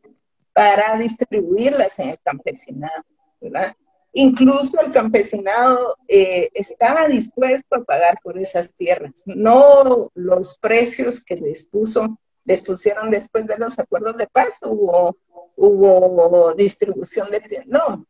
para 0.52 0.96
distribuirlas 0.96 1.98
en 1.98 2.10
el 2.10 2.20
campesinado, 2.20 3.04
¿verdad? 3.40 3.74
Incluso 4.12 4.80
el 4.80 4.92
campesinado 4.92 5.96
eh, 6.06 6.48
estaba 6.54 7.08
dispuesto 7.08 7.76
a 7.76 7.84
pagar 7.84 8.18
por 8.22 8.38
esas 8.38 8.72
tierras, 8.74 9.22
no 9.26 10.10
los 10.14 10.58
precios 10.58 11.24
que 11.24 11.36
les 11.36 11.66
puso, 11.66 12.18
les 12.44 12.62
pusieron 12.62 13.10
después 13.10 13.46
de 13.46 13.58
los 13.58 13.78
acuerdos 13.78 14.16
de 14.16 14.28
paz, 14.28 14.58
hubo, 14.62 15.16
hubo 15.56 16.54
distribución 16.54 17.30
de 17.30 17.40
tierras, 17.40 17.66
no, 17.68 18.06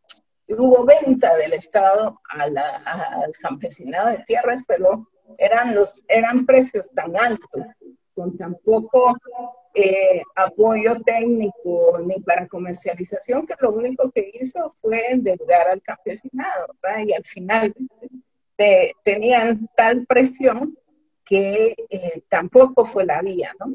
hubo 0.55 0.85
venta 0.85 1.37
del 1.37 1.53
Estado 1.53 2.21
al 2.29 3.33
campesinado 3.41 4.09
de 4.09 4.25
tierras, 4.25 4.63
pero 4.67 5.09
eran, 5.39 5.75
los, 5.75 5.95
eran 6.09 6.47
precios 6.47 6.91
tan 6.91 7.17
altos, 7.17 7.63
con 8.15 8.37
tan 8.37 8.55
poco 8.57 9.17
eh, 9.75 10.23
apoyo 10.35 11.01
técnico 11.03 11.99
ni 12.05 12.21
para 12.21 12.49
comercialización, 12.49 13.47
que 13.47 13.55
lo 13.61 13.73
único 13.73 14.11
que 14.11 14.33
hizo 14.35 14.75
fue 14.81 15.13
endeudar 15.13 15.69
al 15.69 15.83
campesinado, 15.83 16.75
y 17.05 17.13
al 17.13 17.25
final 17.25 17.75
tenían 19.03 19.69
tal 19.77 20.07
presión 20.07 20.77
que 21.25 21.75
eh, 21.89 22.23
tampoco 22.29 22.85
fue 22.85 23.05
la 23.05 23.23
vía, 23.23 23.55
¿no? 23.59 23.73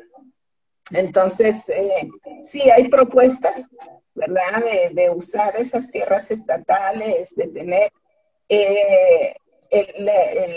Entonces, 0.91 1.67
eh, 1.69 2.09
sí 2.43 2.69
hay 2.69 2.87
propuestas, 2.89 3.69
¿verdad? 4.13 4.63
De, 4.91 5.09
usar 5.09 5.55
esas 5.57 5.89
tierras 5.89 6.29
estatales, 6.29 7.35
de 7.35 7.47
tener 7.47 7.91
eh, 8.47 9.35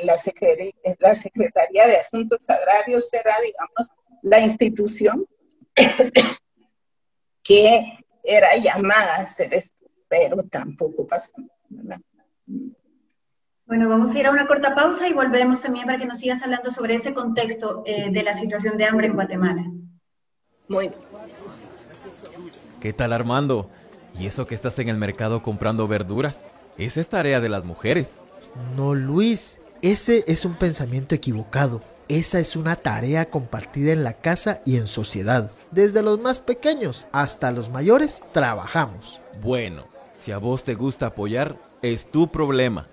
la, 0.04 0.16
Secretaría, 0.18 1.86
de 1.86 1.96
Asuntos 1.96 2.48
Agrarios 2.48 3.08
será, 3.08 3.36
digamos, 3.42 3.88
la 4.22 4.40
institución 4.40 5.26
que 7.42 7.98
era 8.22 8.56
llamada 8.56 9.16
a 9.16 9.22
hacer 9.22 9.54
esto, 9.54 9.86
pero 10.08 10.42
tampoco 10.44 11.06
pasó. 11.06 11.32
Bueno, 13.66 13.88
vamos 13.88 14.14
a 14.14 14.18
ir 14.18 14.26
a 14.26 14.30
una 14.30 14.46
corta 14.46 14.74
pausa 14.74 15.08
y 15.08 15.12
volvemos 15.12 15.62
también 15.62 15.86
para 15.86 15.98
que 15.98 16.06
nos 16.06 16.18
sigas 16.18 16.42
hablando 16.42 16.70
sobre 16.70 16.94
ese 16.94 17.14
contexto 17.14 17.82
eh, 17.86 18.10
de 18.10 18.22
la 18.22 18.34
situación 18.34 18.76
de 18.76 18.84
hambre 18.84 19.08
en 19.08 19.14
Guatemala. 19.14 19.64
Muy 20.68 20.88
bien. 20.88 21.00
¿Qué 22.80 22.92
tal 22.92 23.12
Armando? 23.12 23.68
¿Y 24.18 24.26
eso 24.26 24.46
que 24.46 24.54
estás 24.54 24.78
en 24.78 24.88
el 24.88 24.98
mercado 24.98 25.42
comprando 25.42 25.88
verduras? 25.88 26.44
Esa 26.76 27.00
es 27.00 27.08
tarea 27.08 27.40
de 27.40 27.48
las 27.48 27.64
mujeres. 27.64 28.18
No, 28.76 28.94
Luis, 28.94 29.60
ese 29.82 30.24
es 30.26 30.44
un 30.44 30.54
pensamiento 30.54 31.14
equivocado. 31.14 31.82
Esa 32.08 32.40
es 32.40 32.56
una 32.56 32.76
tarea 32.76 33.26
compartida 33.26 33.92
en 33.92 34.02
la 34.02 34.14
casa 34.14 34.60
y 34.64 34.76
en 34.76 34.86
sociedad. 34.86 35.50
Desde 35.70 36.02
los 36.02 36.20
más 36.20 36.40
pequeños 36.40 37.06
hasta 37.12 37.52
los 37.52 37.70
mayores 37.70 38.22
trabajamos. 38.32 39.20
Bueno, 39.42 39.84
si 40.18 40.32
a 40.32 40.38
vos 40.38 40.64
te 40.64 40.74
gusta 40.74 41.06
apoyar, 41.06 41.56
es 41.82 42.10
tu 42.10 42.28
problema. 42.28 42.86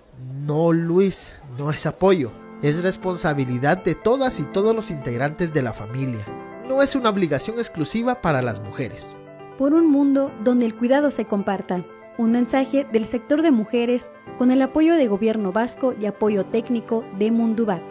No, 0.44 0.72
Luis, 0.72 1.32
no 1.58 1.70
es 1.70 1.86
apoyo. 1.86 2.30
Es 2.62 2.82
responsabilidad 2.82 3.78
de 3.78 3.94
todas 3.94 4.40
y 4.40 4.42
todos 4.44 4.74
los 4.74 4.90
integrantes 4.90 5.52
de 5.52 5.62
la 5.62 5.72
familia. 5.72 6.26
No 6.68 6.82
es 6.82 6.96
una 6.96 7.10
obligación 7.10 7.58
exclusiva 7.58 8.20
para 8.20 8.42
las 8.42 8.60
mujeres 8.60 9.16
por 9.58 9.74
un 9.74 9.90
mundo 9.90 10.32
donde 10.44 10.66
el 10.66 10.74
cuidado 10.74 11.10
se 11.10 11.24
comparta. 11.24 11.84
Un 12.18 12.32
mensaje 12.32 12.86
del 12.92 13.04
sector 13.06 13.42
de 13.42 13.50
mujeres 13.50 14.10
con 14.38 14.50
el 14.50 14.62
apoyo 14.62 14.94
de 14.94 15.06
Gobierno 15.06 15.52
Vasco 15.52 15.94
y 15.98 16.06
apoyo 16.06 16.44
técnico 16.44 17.04
de 17.18 17.30
Mundubat. 17.30 17.82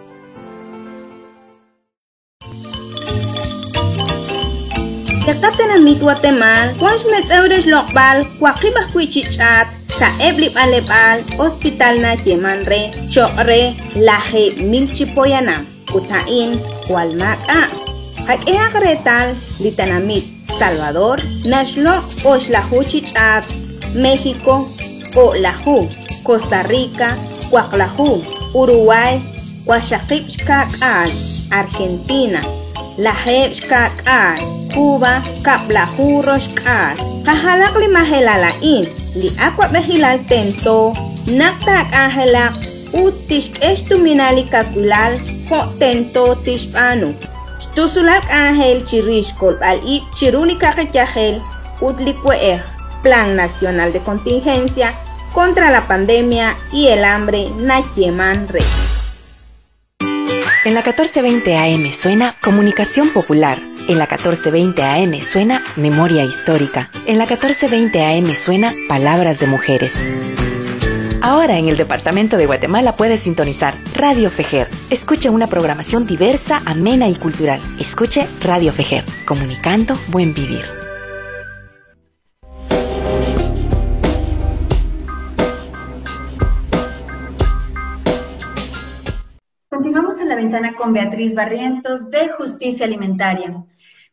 Metzeures 7.11 7.65
Hospital 11.39 12.01
na 12.01 12.15
Yemanre, 12.15 12.91
Chokre, 13.09 13.75
Laje 13.95 14.55
Milchipoyana, 14.57 15.65
Kutain, 15.91 16.59
Walmaka. 18.25 18.45
Hakea 18.45 18.69
Retal, 18.79 19.35
Litanamit, 19.59 20.25
Salvador, 20.59 21.19
Nashlo 21.45 22.03
Oxlajuchichat, 22.23 23.45
México, 23.93 24.67
Olaju, 25.15 25.89
Costa 26.23 26.63
Rica, 26.63 27.17
Cuaclaju, 27.50 28.23
Uruguay, 28.54 29.21
Huaxaquipxcacán, 29.65 31.10
Argentina, 31.52 32.41
Lajepxcacán, 32.97 34.37
Cuba, 34.73 35.23
Caplajurroxcán, 35.43 36.97
Cajalacli 37.23 37.87
Majelalain, 37.87 38.89
Li 39.15 39.31
Aqua 39.37 39.67
Mejilal 39.69 40.25
Tento, 40.27 40.93
Naktak 41.27 41.93
Angelak, 41.93 42.54
Utish 42.93 43.52
Estuminali 43.62 44.43
Caculal, 44.50 45.19
Tento 45.79 46.35
Tishpanu. 46.35 47.35
Tusulak 47.76 48.32
Ángel 48.32 48.86
Chirishkol 48.86 49.58
al 49.62 49.82
i 49.84 50.02
Chirunika 50.13 50.73
Yahel 50.94 51.42
Utlicueer, 51.82 52.63
Plan 53.04 53.36
Nacional 53.36 53.92
de 53.92 54.00
Contingencia 54.00 54.94
contra 55.34 55.69
la 55.71 55.86
Pandemia 55.86 56.56
y 56.71 56.88
el 56.88 57.04
Hambre 57.04 57.50
Nayeman 57.60 58.48
Re. 58.48 58.62
En 60.63 60.73
la 60.73 60.82
1420 60.82 61.58
AM 61.58 61.92
suena 61.92 62.36
Comunicación 62.42 63.10
Popular. 63.10 63.60
En 63.90 64.00
la 64.00 64.06
1420 64.06 64.82
AM 64.82 65.21
suena 65.21 65.62
Memoria 65.76 66.23
Histórica. 66.23 66.90
En 67.06 67.17
la 67.17 67.26
1420 67.26 68.04
AM 68.04 68.34
suena 68.36 68.73
Palabras 68.88 69.40
de 69.40 69.48
Mujeres. 69.48 70.00
Ahora 71.26 71.58
en 71.58 71.69
el 71.69 71.76
Departamento 71.76 72.38
de 72.38 72.46
Guatemala 72.46 72.96
puedes 72.96 73.21
sintonizar 73.21 73.73
Radio 73.96 74.30
Fejer. 74.30 74.67
Escuche 74.92 75.32
una 75.32 75.48
programación 75.48 76.06
diversa, 76.06 76.62
amena 76.67 77.10
y 77.10 77.15
cultural. 77.15 77.60
Escuche 77.80 78.28
Radio 78.42 78.71
Fejer, 78.71 79.04
comunicando 79.26 79.96
buen 80.12 80.36
vivir. 80.36 80.62
ventana 90.36 90.76
con 90.76 90.94
Beatriz 90.94 91.34
Barrientos 91.34 92.12
de 92.12 92.30
Justicia 92.30 92.86
Alimentaria. 92.86 93.63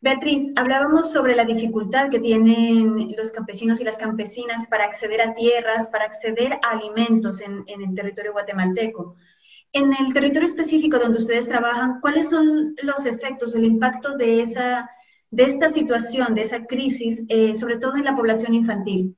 Beatriz, 0.03 0.51
hablábamos 0.57 1.13
sobre 1.13 1.33
la 1.33 1.45
dificultad 1.45 2.09
que 2.09 2.19
tienen 2.19 3.15
los 3.15 3.31
campesinos 3.31 3.79
y 3.79 3.85
las 3.85 3.97
campesinas 3.97 4.67
para 4.67 4.83
acceder 4.83 5.21
a 5.21 5.33
tierras, 5.33 5.87
para 5.87 6.03
acceder 6.03 6.59
a 6.61 6.71
alimentos 6.71 7.39
en, 7.39 7.63
el 7.67 7.95
territorio 7.95 8.33
guatemalteco. 8.33 9.15
En 9.71 9.93
el 9.93 10.13
territorio 10.13 10.49
específico 10.49 10.99
donde 10.99 11.19
ustedes 11.19 11.47
trabajan, 11.47 12.01
¿cuáles 12.01 12.29
son 12.29 12.75
los 12.83 13.05
efectos 13.05 13.55
o 13.55 13.57
el 13.57 13.63
impacto 13.63 14.17
de, 14.17 14.41
esa, 14.41 14.89
de 15.31 15.43
esta 15.43 15.69
situación, 15.69 16.35
de 16.35 16.41
esa 16.41 16.65
crisis, 16.65 17.23
eh, 17.29 17.53
sobre 17.53 17.77
todo 17.77 17.95
en 17.95 18.03
la 18.03 18.13
población 18.13 18.53
infantil? 18.55 19.15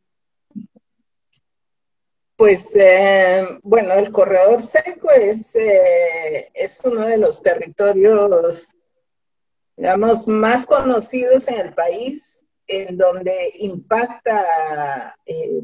Pues 2.35 2.75
eh, 2.75 3.57
bueno, 3.63 3.95
el 3.95 4.11
corredor 4.11 4.61
seco 4.61 5.09
es, 5.09 5.55
eh, 5.55 6.51
es 6.53 6.79
uno 6.83 7.07
de 7.07 7.17
los 7.17 7.41
territorios, 7.41 8.74
digamos, 9.77 10.27
más 10.27 10.65
conocidos 10.65 11.47
en 11.47 11.59
el 11.59 11.73
país, 11.73 12.45
en 12.67 12.97
donde 12.97 13.53
impacta 13.59 15.15
eh, 15.25 15.61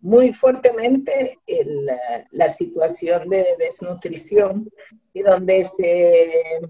muy 0.00 0.32
fuertemente 0.32 1.38
la 2.30 2.48
situación 2.48 3.28
de 3.28 3.44
desnutrición 3.58 4.70
y 5.12 5.22
donde 5.22 5.64
se, 5.64 6.60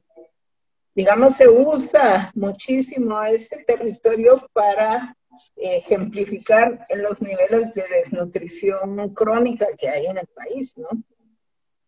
digamos, 0.95 1.37
se 1.37 1.49
usa 1.49 2.33
muchísimo 2.35 3.23
ese 3.23 3.65
territorio 3.65 4.45
para 4.53 5.17
ejemplificar 5.57 6.87
los 6.97 7.23
niveles 7.23 7.73
de 7.75 7.85
desnutrición 7.89 9.15
crónica 9.15 9.67
que 9.79 9.89
hay 9.89 10.07
en 10.07 10.19
el 10.19 10.27
país, 10.27 10.77
¿no? 10.77 10.89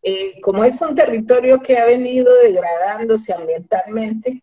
Eh, 0.04 0.40
como 0.40 0.64
es 0.64 0.80
un 0.80 0.96
territorio 0.96 1.60
que 1.60 1.78
ha 1.78 1.84
venido 1.84 2.34
degradándose 2.42 3.32
ambientalmente, 3.32 4.42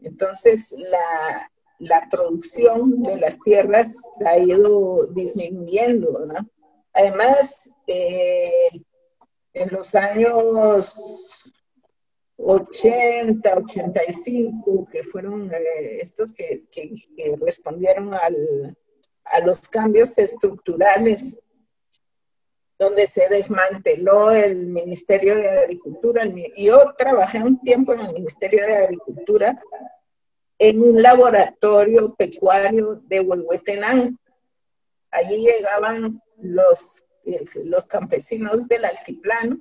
entonces 0.00 0.72
la, 0.72 1.50
la, 1.78 2.08
producción 2.10 3.02
de 3.02 3.16
las 3.16 3.38
tierras 3.40 3.94
ha 4.24 4.38
ido 4.38 5.06
disminuyendo. 5.06 6.26
Además, 6.92 7.70
eh, 7.86 8.70
en 9.52 9.70
los 9.70 9.94
años 9.94 10.94
80, 12.36 13.56
85, 13.56 14.88
que 14.90 15.02
fueron 15.04 15.52
eh, 15.52 15.98
estos 16.00 16.34
que, 16.34 16.64
que, 16.70 16.94
respondieron 17.40 18.14
al, 18.14 18.76
a 19.24 19.40
los 19.40 19.60
cambios 19.68 20.16
estructurales, 20.18 21.38
donde 22.78 23.06
se 23.06 23.28
desmanteló 23.28 24.30
el 24.30 24.66
Ministerio 24.66 25.36
de 25.36 25.48
Agricultura. 25.48 26.24
Yo 26.56 26.94
trabajé 26.96 27.38
un 27.38 27.60
tiempo 27.60 27.94
en 27.94 28.00
el 28.00 28.12
Ministerio 28.12 28.66
de 28.66 28.76
Agricultura 28.76 29.58
en 30.58 30.82
un 30.82 31.02
laboratorio 31.02 32.14
pecuario 32.14 33.00
de 33.06 33.20
Huehuetenán. 33.20 34.18
Allí 35.10 35.38
llegaban 35.38 36.22
los, 36.38 37.02
eh, 37.24 37.44
los 37.64 37.86
campesinos 37.86 38.68
del 38.68 38.84
altiplano 38.84 39.58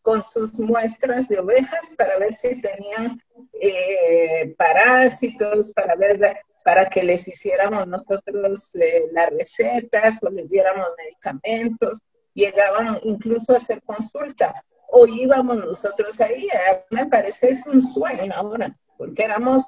con 0.00 0.22
sus 0.22 0.58
muestras 0.58 1.28
de 1.28 1.38
ovejas 1.38 1.94
para 1.96 2.18
ver 2.18 2.34
si 2.34 2.60
tenían 2.60 3.20
eh, 3.60 4.54
parásitos, 4.56 5.72
para 5.72 5.96
ver 5.96 6.36
para 6.64 6.88
que 6.88 7.02
les 7.02 7.28
hiciéramos 7.28 7.86
nosotros 7.86 8.74
eh, 8.76 9.04
las 9.12 9.30
recetas 9.30 10.18
o 10.22 10.30
les 10.30 10.48
diéramos 10.48 10.88
medicamentos. 10.96 12.00
Llegaban 12.34 13.00
incluso 13.04 13.52
a 13.52 13.56
hacer 13.56 13.82
consulta 13.82 14.64
o 14.88 15.06
íbamos 15.06 15.56
nosotros 15.56 16.20
ahí. 16.20 16.48
Me 16.90 17.06
parece 17.06 17.50
es 17.50 17.66
un 17.66 17.80
sueño 17.80 18.32
ahora, 18.34 18.76
porque 18.98 19.24
éramos 19.24 19.64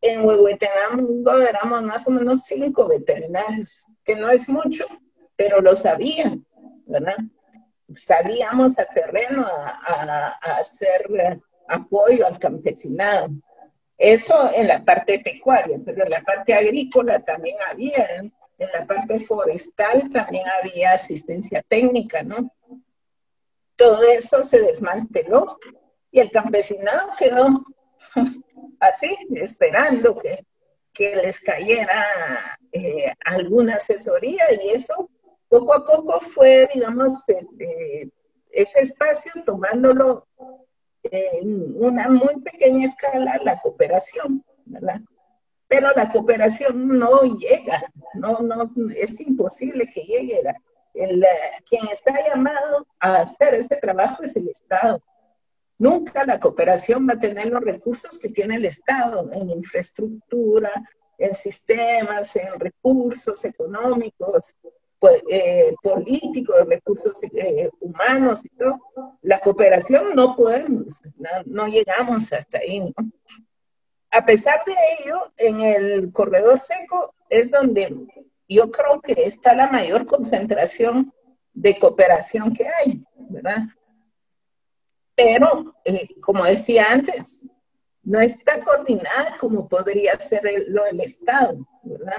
en 0.00 0.24
Huehuetenango, 0.24 1.38
éramos 1.38 1.82
más 1.82 2.06
o 2.08 2.10
menos 2.10 2.42
cinco 2.44 2.88
veterinarios, 2.88 3.86
que 4.02 4.16
no 4.16 4.30
es 4.30 4.48
mucho, 4.48 4.86
pero 5.36 5.60
lo 5.60 5.76
sabían, 5.76 6.46
¿verdad? 6.86 7.16
salíamos 7.96 8.78
a 8.78 8.84
terreno 8.86 9.46
a, 9.46 10.38
hacer 10.58 11.40
apoyo 11.68 12.26
al 12.26 12.38
campesinado. 12.38 13.30
Eso 13.96 14.50
en 14.54 14.68
la 14.68 14.82
parte 14.82 15.18
pecuaria, 15.18 15.78
pero 15.84 16.04
en 16.04 16.10
la 16.10 16.22
parte 16.22 16.54
agrícola 16.54 17.20
también 17.20 17.56
había, 17.68 18.24
en 18.60 18.68
la 18.72 18.86
parte 18.86 19.18
forestal 19.20 20.10
también 20.12 20.44
había 20.60 20.92
asistencia 20.92 21.62
técnica, 21.62 22.22
¿no? 22.22 22.52
Todo 23.74 24.02
eso 24.02 24.42
se 24.42 24.60
desmanteló 24.60 25.58
y 26.10 26.20
el 26.20 26.30
campesinado 26.30 27.10
quedó 27.18 27.64
así, 28.80 29.16
esperando 29.36 30.14
que, 30.16 30.44
que 30.92 31.16
les 31.16 31.40
cayera 31.40 32.04
eh, 32.70 33.14
alguna 33.24 33.76
asesoría 33.76 34.44
y 34.62 34.68
eso 34.68 35.08
poco 35.48 35.72
a 35.72 35.84
poco 35.84 36.20
fue, 36.20 36.68
digamos, 36.74 37.26
eh, 37.30 38.10
ese 38.50 38.80
espacio 38.80 39.32
tomándolo 39.46 40.28
en 41.02 41.74
una 41.82 42.10
muy 42.10 42.42
pequeña 42.42 42.84
escala 42.84 43.40
la 43.42 43.58
cooperación, 43.58 44.44
¿verdad? 44.66 45.00
Pero 45.70 45.92
la 45.94 46.10
cooperación 46.10 46.98
no 46.98 47.22
llega, 47.22 47.80
no, 48.14 48.40
no, 48.40 48.72
es 48.96 49.20
imposible 49.20 49.88
que 49.94 50.00
llegue. 50.00 50.42
El, 50.92 51.24
quien 51.64 51.86
está 51.92 52.12
llamado 52.28 52.88
a 52.98 53.20
hacer 53.20 53.54
ese 53.54 53.76
trabajo 53.76 54.24
es 54.24 54.34
el 54.34 54.48
Estado. 54.48 55.00
Nunca 55.78 56.24
la 56.24 56.40
cooperación 56.40 57.08
va 57.08 57.12
a 57.12 57.20
tener 57.20 57.46
los 57.46 57.62
recursos 57.62 58.18
que 58.18 58.30
tiene 58.30 58.56
el 58.56 58.64
Estado 58.64 59.30
en 59.32 59.48
infraestructura, 59.50 60.72
en 61.16 61.36
sistemas, 61.36 62.34
en 62.34 62.58
recursos 62.58 63.44
económicos, 63.44 64.56
pues, 64.98 65.22
eh, 65.30 65.72
políticos, 65.80 66.56
recursos 66.66 67.14
eh, 67.32 67.70
humanos 67.78 68.44
y 68.44 68.48
todo, 68.48 68.80
la 69.22 69.38
cooperación 69.38 70.16
no 70.16 70.34
podemos, 70.34 71.00
no, 71.46 71.68
llegamos 71.68 72.32
hasta 72.32 72.58
ahí. 72.58 72.80
¿no? 72.80 72.92
A 74.10 74.24
pesar 74.24 74.64
de 74.64 74.74
ello, 74.98 75.32
en 75.36 75.60
el 75.60 76.12
corredor 76.12 76.58
seco 76.60 77.14
es 77.28 77.50
donde 77.50 77.94
yo 78.48 78.70
creo 78.70 79.00
que 79.00 79.12
está 79.24 79.54
la 79.54 79.68
mayor 79.68 80.06
concentración 80.06 81.12
de 81.52 81.78
cooperación 81.78 82.52
que 82.52 82.66
hay, 82.66 83.04
¿verdad? 83.28 83.64
Pero, 85.14 85.76
eh, 85.84 86.08
como 86.20 86.44
decía 86.44 86.86
antes, 86.90 87.46
no 88.02 88.20
está 88.20 88.60
coordinada 88.60 89.36
como 89.38 89.68
podría 89.68 90.18
ser 90.18 90.42
lo 90.68 90.84
del 90.84 91.00
Estado, 91.00 91.66
¿verdad? 91.82 92.18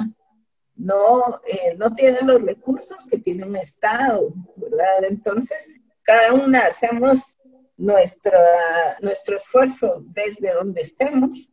no, 0.81 1.41
eh, 1.45 1.75
no 1.77 1.93
tienen 1.93 2.27
los 2.27 2.41
recursos 2.41 3.05
que 3.07 3.17
tiene 3.17 3.45
un 3.45 3.55
Estado, 3.55 4.33
¿verdad? 4.55 5.03
Entonces, 5.03 5.69
cada 6.01 6.33
una 6.33 6.65
hacemos 6.65 7.37
nuestro 7.77 9.35
esfuerzo 9.35 10.03
desde 10.07 10.53
donde 10.53 10.81
estemos, 10.81 11.49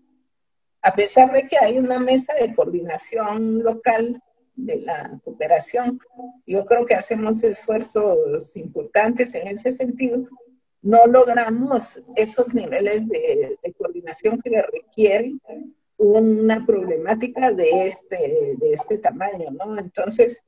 a 0.83 0.95
pesar 0.95 1.33
de 1.33 1.49
que 1.49 1.57
hay 1.59 1.79
una 1.79 1.99
mesa 1.99 2.35
de 2.35 2.55
coordinación 2.55 3.63
local 3.63 4.23
de 4.55 4.77
la 4.81 5.21
cooperación, 5.25 6.01
yo 6.47 6.65
creo 6.67 6.85
que 6.85 6.95
hacemos 6.95 7.43
esfuerzos 7.45 8.57
importantes 8.57 9.35
en 9.35 9.49
ese 9.49 9.73
sentido, 9.73 10.27
no 10.83 11.07
logramos 11.07 12.03
esos 12.17 12.55
niveles 12.55 13.09
de, 13.09 13.59
coordinación 13.77 14.41
que 14.41 14.63
requieren 14.63 15.41
una 15.97 16.65
problemática 16.65 17.53
de 17.53 17.89
este, 17.89 18.55
de 18.57 18.73
este 18.73 18.99
tamaño, 18.99 19.51
¿no? 19.51 19.79
Entonces, 19.79 20.43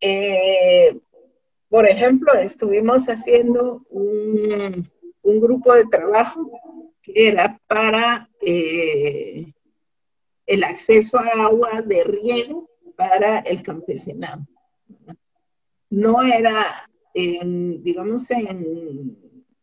eh, 0.00 0.96
por 1.68 1.86
ejemplo, 1.86 2.32
estuvimos 2.34 3.06
haciendo 3.08 3.84
un, 3.90 4.88
un, 5.22 5.40
grupo 5.40 5.74
de 5.74 5.84
trabajo 5.86 6.50
que 7.02 7.28
era 7.28 7.60
para 7.66 8.28
eh, 8.40 9.53
el 10.46 10.64
acceso 10.64 11.18
a 11.18 11.46
agua 11.46 11.82
de 11.82 12.04
riego 12.04 12.68
para 12.96 13.40
el 13.40 13.62
campesinado. 13.62 14.46
No 15.90 16.22
era, 16.22 16.88
en, 17.12 17.82
digamos, 17.82 18.30
en 18.30 19.16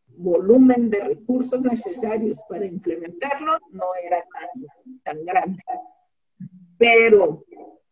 volumen 0.08 0.90
de 0.90 1.00
recursos 1.02 1.62
necesarios 1.62 2.40
para 2.48 2.66
implementarlo 2.66 3.58
no 3.72 3.86
era 4.04 4.24
tan, 4.24 4.66
tan 5.04 5.26
grande. 5.26 5.64
Pero 6.78 7.44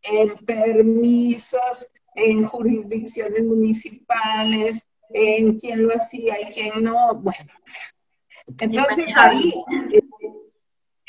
en 0.02 0.38
permisos, 0.46 1.92
en 2.16 2.46
jurisdicciones 2.46 3.44
municipales, 3.44 4.88
en 5.10 5.60
quién 5.60 5.88
lo 5.88 5.96
hacía 5.96 6.40
y 6.42 6.46
quién 6.54 6.84
no, 6.84 7.16
bueno. 7.16 7.52
Entonces 8.58 9.06
ahí, 9.16 9.54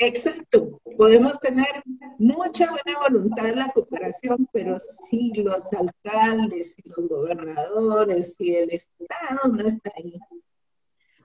exacto, 0.01 0.80
podemos 0.96 1.38
tener 1.38 1.82
mucha 2.18 2.70
buena 2.70 2.98
voluntad 2.98 3.46
en 3.46 3.59
la 3.59 3.68
cooperación, 3.68 4.48
pero 4.53 4.78
si 4.78 5.32
los 5.34 5.72
alcaldes 5.72 6.76
y 6.78 6.88
los 6.88 7.09
gobernadores 7.09 8.34
y 8.40 8.55
el 8.55 8.70
Estado 8.70 9.48
no 9.53 9.66
está 9.66 9.92
ahí, 9.96 10.18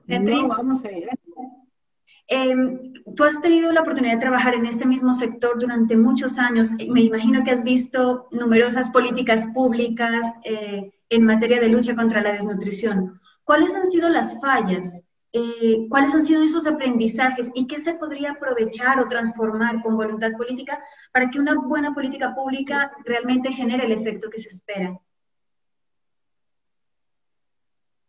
no 0.08 0.48
vamos 0.50 0.86
a 0.86 0.90
llegar. 0.90 1.18
Em, 2.28 2.94
tú 3.16 3.24
has 3.24 3.40
tenido 3.40 3.72
la 3.72 3.82
oportunidad 3.82 4.16
de 4.16 4.20
trabajar 4.20 4.56
en 4.56 4.66
este 4.66 4.86
mismo 4.86 5.14
sector 5.14 5.60
durante 5.60 5.96
muchos 5.96 6.40
años. 6.40 6.72
Me 6.90 7.02
imagino 7.02 7.44
que 7.44 7.52
has 7.52 7.64
visto 7.64 8.28
numerosas 8.32 8.90
políticas 8.90 9.48
públicas 9.54 10.26
eh, 10.44 10.92
en 11.10 11.24
materia 11.24 11.60
de 11.60 11.70
lucha 11.70 11.96
contra 11.96 12.22
la 12.22 12.34
desnutrición. 12.34 13.22
¿Cuáles 13.44 13.74
han 13.76 13.86
sido 13.86 14.10
las 14.10 14.40
fallas? 14.42 15.04
Eh, 15.38 15.88
¿Cuáles 15.90 16.14
han 16.14 16.24
sido 16.24 16.42
esos 16.44 16.66
aprendizajes 16.66 17.52
y 17.54 17.68
qué 17.68 17.78
se 17.78 17.96
podría 17.96 18.32
aprovechar 18.32 19.02
o 19.02 19.10
transformar 19.10 19.82
con 19.82 19.98
voluntad 19.98 20.32
política 20.38 20.82
para 21.12 21.30
que 21.30 21.40
una 21.40 21.56
buena 21.56 21.94
política 21.94 22.34
pública 22.34 22.94
realmente 23.04 23.52
genere 23.52 23.86
el 23.86 23.92
efecto 23.92 24.30
que 24.30 24.40
se 24.40 24.48
espera? 24.48 24.98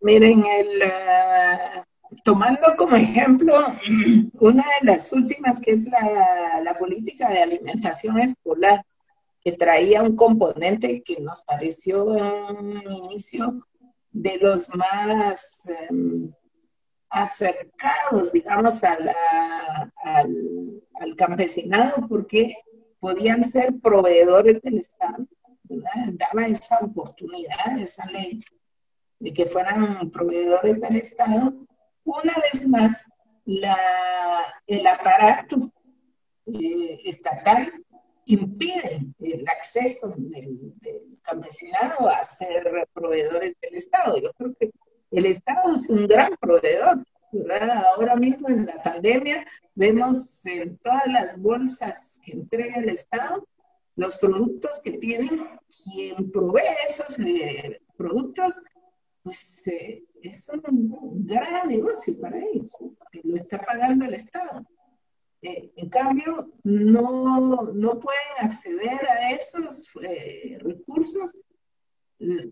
Miren, 0.01 0.45
el, 0.45 0.83
uh 0.83 1.83
tomando 2.23 2.77
como 2.77 2.95
ejemplo 2.97 3.55
una 4.41 4.65
de 4.81 4.87
las 4.87 5.13
últimas, 5.13 5.61
que 5.61 5.73
es 5.73 5.87
la, 5.87 6.77
política 6.79 7.29
de 7.29 7.43
alimentación 7.43 8.21
escolar, 8.21 8.85
que 9.41 9.53
traía 9.53 10.03
un 10.03 10.15
componente 10.15 11.03
que 11.03 11.21
nos 11.21 11.43
pareció 11.43 12.05
un 12.05 12.83
inicio 12.93 13.67
de 14.13 14.39
los 14.39 14.69
más 14.75 15.69
em, 15.89 16.33
acercados, 17.17 18.33
digamos, 18.33 18.85
al, 18.85 19.11
al, 20.05 21.17
campesinado, 21.17 22.07
porque 22.09 22.57
podían 23.01 23.43
ser 23.45 23.75
proveedores 23.81 24.61
del 24.61 24.79
Estado. 24.79 25.27
Daba 25.65 26.47
esa 26.47 26.79
oportunidad, 26.81 27.79
esa 27.79 28.07
ley, 28.11 28.41
de 29.19 29.33
que 29.33 29.47
fueran 29.47 30.11
proveedores 30.11 30.79
del 30.81 30.97
Estado 30.97 31.55
una 32.05 32.35
vez 32.53 32.69
más, 32.69 33.11
la, 33.47 33.77
el 34.67 34.87
aparato 34.87 35.73
eh, 36.47 37.01
estatal 37.05 37.73
impide 38.27 39.07
el 39.21 39.49
acceso 39.49 40.15
del, 40.17 40.75
campesinado 41.23 42.09
a 42.09 42.23
ser 42.23 42.89
proveedores 42.93 43.57
del 43.61 43.75
Estado. 43.75 44.19
Yo 44.19 44.33
creo 44.35 44.55
que 44.61 44.71
el 45.19 45.27
Estado 45.27 45.75
es 45.75 45.89
un 45.89 46.07
gran 46.07 46.37
proveedor. 46.41 47.05
Ahora 47.95 48.17
mismo 48.17 48.49
en 48.49 48.67
la 48.67 48.83
pandemia 48.83 49.47
vemos 49.75 50.45
en 50.47 50.79
todas 50.79 51.07
las 51.07 51.39
bolsas 51.39 52.21
que 52.25 52.33
entrega 52.33 52.77
el 52.77 52.89
Estado 52.89 53.47
los 53.97 54.19
productos 54.19 54.81
que 54.85 54.93
tienen 54.93 55.49
quien 55.83 56.31
provee 56.31 56.63
esos 56.87 57.19
eh, 57.19 57.81
productos, 57.97 58.61
pues 59.23 59.67
eh, 59.67 60.05
es 60.23 60.49
un 60.51 61.27
gran 61.27 61.69
negocio 61.69 62.19
para 62.21 62.39
ellos, 62.39 62.71
que 63.11 63.23
lo 63.25 63.37
está 63.37 63.59
pagando 63.59 64.05
el 64.05 64.15
Estado. 64.15 64.67
Eh, 65.41 65.73
en 65.77 65.89
cambio, 65.89 66.53
no, 66.63 67.73
no, 67.73 68.01
pueden 68.01 68.21
acceder 68.41 69.09
a 69.09 69.31
esos 69.31 69.93
recursos 70.59 71.35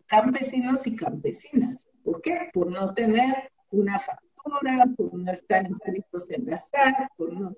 campesinos 0.06 0.86
y 0.86 0.96
campesinas. 0.96 1.86
¿Por 2.02 2.20
qué? 2.20 2.50
Por 2.52 2.70
no 2.70 2.92
tener 2.94 3.50
una 3.70 3.98
factura, 3.98 4.86
por 4.96 5.14
no 5.14 5.32
estar 5.32 5.66
inscritos 5.66 6.30
en 6.30 6.46
la 6.46 6.56
SAT, 6.56 7.08
por 7.16 7.32
no 7.32 7.54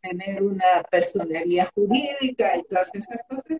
tener 0.00 0.42
una 0.42 0.82
personería 0.90 1.70
jurídica 1.74 2.56
y 2.56 2.64
todas 2.64 2.90
esas 2.94 3.22
cosas 3.28 3.58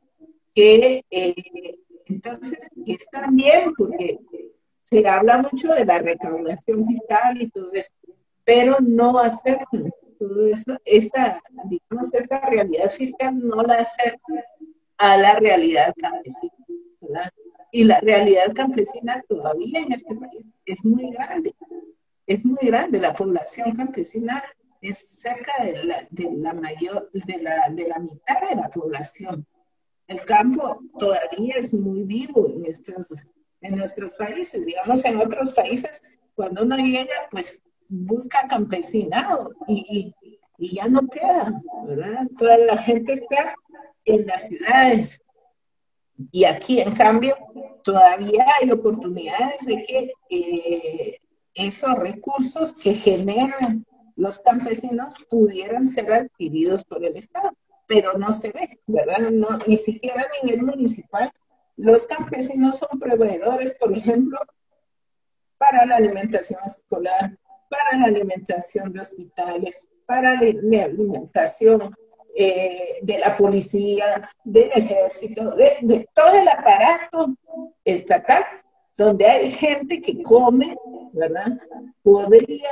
que 0.55 1.05
eh, 1.11 1.79
entonces 2.07 2.69
están 2.87 3.37
bien 3.37 3.73
porque 3.77 4.19
se 4.85 5.07
habla 5.09 5.39
mucho 5.39 5.69
de 5.69 5.85
la 5.85 5.99
recaudación 5.99 6.87
fiscal 6.87 7.41
y 7.41 7.49
todo 7.51 7.73
eso, 7.73 7.93
pero 8.45 8.79
no 8.81 9.19
hacer 9.19 9.59
todo 10.19 10.47
eso, 10.47 10.79
esa, 10.85 11.43
digamos, 11.65 12.13
esa 12.13 12.41
realidad 12.41 12.91
fiscal 12.91 13.39
no 13.39 13.63
la 13.63 13.77
acerca 13.77 14.45
a 14.99 15.17
la 15.17 15.37
realidad 15.37 15.95
campesina, 15.97 16.53
¿verdad? 17.01 17.33
Y 17.73 17.85
la 17.85 17.99
realidad 17.99 18.53
campesina 18.55 19.25
todavía 19.29 19.81
en 19.81 19.93
este 19.93 20.15
país 20.15 20.45
es 20.65 20.85
muy 20.85 21.11
grande, 21.11 21.55
es 22.27 22.45
muy 22.45 22.59
grande, 22.63 23.01
la 23.01 23.15
población 23.15 23.75
campesina 23.75 24.45
es 24.81 24.99
cerca 24.99 25.65
de 25.65 25.83
la, 25.85 26.07
de 26.11 26.31
la 26.33 26.53
mayor, 26.53 27.11
de 27.13 27.39
la, 27.39 27.69
de 27.71 27.89
la 27.89 27.99
mitad 27.99 28.49
de 28.49 28.57
la 28.57 28.69
población. 28.69 29.47
El 30.07 30.23
campo 30.25 30.81
todavía 30.99 31.55
es 31.57 31.73
muy 31.73 32.03
vivo 32.03 32.47
en 32.49 32.67
estos 32.67 33.09
en 33.63 33.77
nuestros 33.77 34.15
países. 34.15 34.67
Digamos, 34.67 35.05
en 35.05 35.17
otros 35.21 35.53
países, 35.53 36.03
cuando 36.35 36.63
uno 36.63 36.77
llega, 36.77 37.15
pues 37.31 37.63
busca 37.89 38.47
campesinado 38.49 39.53
y, 39.67 40.15
y, 40.59 40.75
ya 40.75 40.87
no 40.89 41.09
queda. 41.09 41.61
Toda 42.39 42.57
la 42.59 42.77
gente 42.79 43.15
está 43.15 43.55
en 44.05 44.27
las 44.27 44.47
ciudades. 44.47 45.23
Y 46.31 46.45
aquí, 46.45 46.81
en 46.81 46.95
cambio, 46.95 47.37
todavía 47.83 48.47
hay 48.61 48.71
oportunidades 48.71 49.65
de 49.67 49.83
que 49.85 50.13
eh, 50.31 51.21
esos 51.55 51.95
recursos 51.95 52.73
que 52.75 52.95
generan 52.95 53.85
los 54.17 54.39
campesinos 54.39 55.15
pudieran 55.29 55.89
ser 55.89 56.13
adquiridos 56.13 56.85
por 56.85 57.05
el 57.05 57.17
Estado, 57.17 57.51
pero 57.87 58.13
no 58.19 58.33
se 58.33 58.53
ve, 58.53 58.81
¿verdad? 58.87 59.31
No, 59.31 59.59
ni 59.67 59.77
siquiera 59.77 60.27
en 60.43 60.49
el 60.51 60.63
municipal 60.63 61.33
los 61.77 62.07
campesinos 62.07 62.79
son 62.79 62.99
proveedores, 63.01 63.75
por 63.75 63.97
ejemplo, 63.97 64.39
para 65.59 65.87
la 65.87 65.97
alimentación 65.97 66.61
escolar, 66.67 67.39
para 67.69 67.99
la 67.99 68.07
alimentación 68.07 68.93
de 68.93 69.01
hospitales, 69.01 69.89
para 70.07 70.35
la 70.41 70.85
alimentación 70.85 71.95
eh, 72.35 72.99
de 73.03 73.19
la 73.19 73.37
policía, 73.37 74.31
del 74.45 74.71
ejército, 74.75 75.55
de, 75.55 76.09
todo 76.15 76.35
el 76.35 76.49
aparato 76.49 77.35
estatal, 77.85 78.45
donde 78.97 79.27
hay 79.27 79.53
gente 79.53 80.01
que 80.01 80.23
come, 80.23 80.77
¿verdad? 81.13 81.59
Podría 82.03 82.71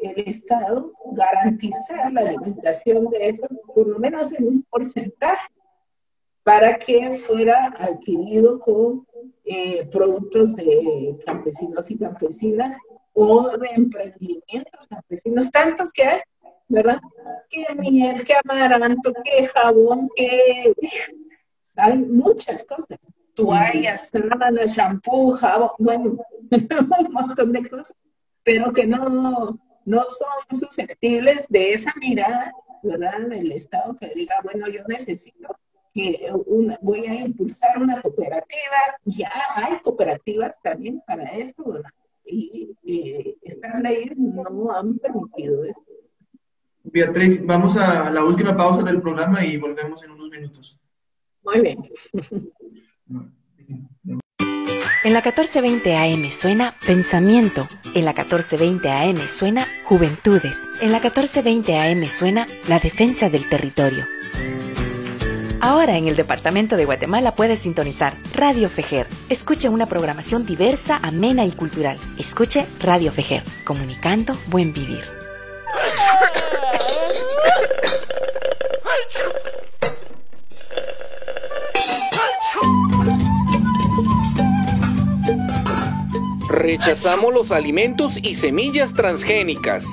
el 0.00 0.28
Estado 0.28 0.92
garantizar 1.12 2.12
la 2.12 2.22
alimentación 2.22 3.06
de 3.10 3.28
eso, 3.28 3.46
por 3.74 3.86
lo 3.86 3.98
menos 3.98 4.32
en 4.32 4.46
un 4.46 4.62
porcentaje 4.62 5.48
para 6.42 6.78
que 6.78 7.12
fuera 7.14 7.74
adquirido 7.78 8.60
con 8.60 9.06
eh, 9.44 9.86
productos 9.90 10.54
de 10.54 11.16
campesinos 11.24 11.90
y 11.90 11.98
campesinas 11.98 12.76
o 13.12 13.56
de 13.58 13.68
emprendimientos 13.74 14.86
campesinos, 14.88 15.50
tantos 15.50 15.92
que 15.92 16.02
hay, 16.04 16.20
¿verdad? 16.70 17.00
Que 17.50 17.66
miel, 17.74 18.24
que 18.24 18.34
amaranto, 18.42 19.12
que 19.24 19.46
jabón, 19.48 20.08
que 20.14 20.72
hay 21.76 21.98
muchas 21.98 22.64
cosas. 22.64 22.98
Toallas, 23.34 24.08
sábanas, 24.08 24.74
shampoo, 24.74 25.32
jabón, 25.32 25.70
bueno, 25.78 26.16
un 26.50 27.12
montón 27.12 27.52
de 27.52 27.68
cosas, 27.68 27.94
pero 28.42 28.72
que 28.72 28.86
no, 28.86 29.58
no 29.84 30.04
son 30.04 30.58
susceptibles 30.58 31.46
de 31.48 31.72
esa 31.72 31.92
mirada, 32.00 32.52
¿verdad? 32.82 33.20
Del 33.28 33.52
Estado 33.52 33.96
que 33.96 34.08
diga, 34.14 34.36
bueno, 34.42 34.68
yo 34.68 34.82
necesito 34.86 35.56
que 35.92 36.30
voy 36.82 37.06
a 37.06 37.14
impulsar 37.14 37.82
una 37.82 38.00
cooperativa, 38.00 38.96
ya 39.04 39.30
hay 39.54 39.78
cooperativas 39.80 40.54
también 40.62 41.02
para 41.04 41.24
eso, 41.30 41.82
Y, 42.24 42.76
estas 43.42 43.80
leyes 43.80 44.16
no 44.16 44.70
han 44.72 44.98
permitido 44.98 45.64
esto. 45.64 45.89
Beatriz, 46.84 47.44
vamos 47.44 47.76
a 47.76 48.10
la 48.10 48.24
última 48.24 48.56
pausa 48.56 48.82
del 48.82 49.00
programa 49.00 49.44
y 49.44 49.56
volvemos 49.56 50.02
en 50.02 50.10
unos 50.10 50.30
minutos. 50.30 50.78
Muy 51.42 51.60
bien. 51.60 51.78
En 55.02 55.14
la 55.14 55.20
1420 55.20 55.96
AM 55.96 56.30
suena 56.30 56.74
Pensamiento. 56.84 57.66
En 57.94 58.04
la 58.04 58.12
1420 58.12 58.90
AM 58.90 59.28
suena 59.28 59.66
Juventudes. 59.84 60.68
En 60.80 60.92
la 60.92 60.98
1420 60.98 61.78
AM 61.78 62.04
suena 62.04 62.46
La 62.68 62.78
Defensa 62.78 63.30
del 63.30 63.48
Territorio. 63.48 64.06
Ahora 65.62 65.98
en 65.98 66.08
el 66.08 66.16
departamento 66.16 66.76
de 66.76 66.86
Guatemala 66.86 67.34
puedes 67.34 67.60
sintonizar 67.60 68.14
Radio 68.34 68.68
Fejer. 68.68 69.06
Escuche 69.28 69.68
una 69.68 69.86
programación 69.86 70.46
diversa, 70.46 70.98
amena 71.02 71.44
y 71.44 71.52
cultural. 71.52 71.98
Escuche 72.18 72.66
Radio 72.80 73.12
Fejer, 73.12 73.42
comunicando 73.64 74.34
buen 74.48 74.72
vivir. 74.72 75.04
Rechazamos 86.48 87.32
los 87.32 87.52
alimentos 87.52 88.18
y 88.22 88.34
semillas 88.34 88.92
transgénicas. 88.92 89.84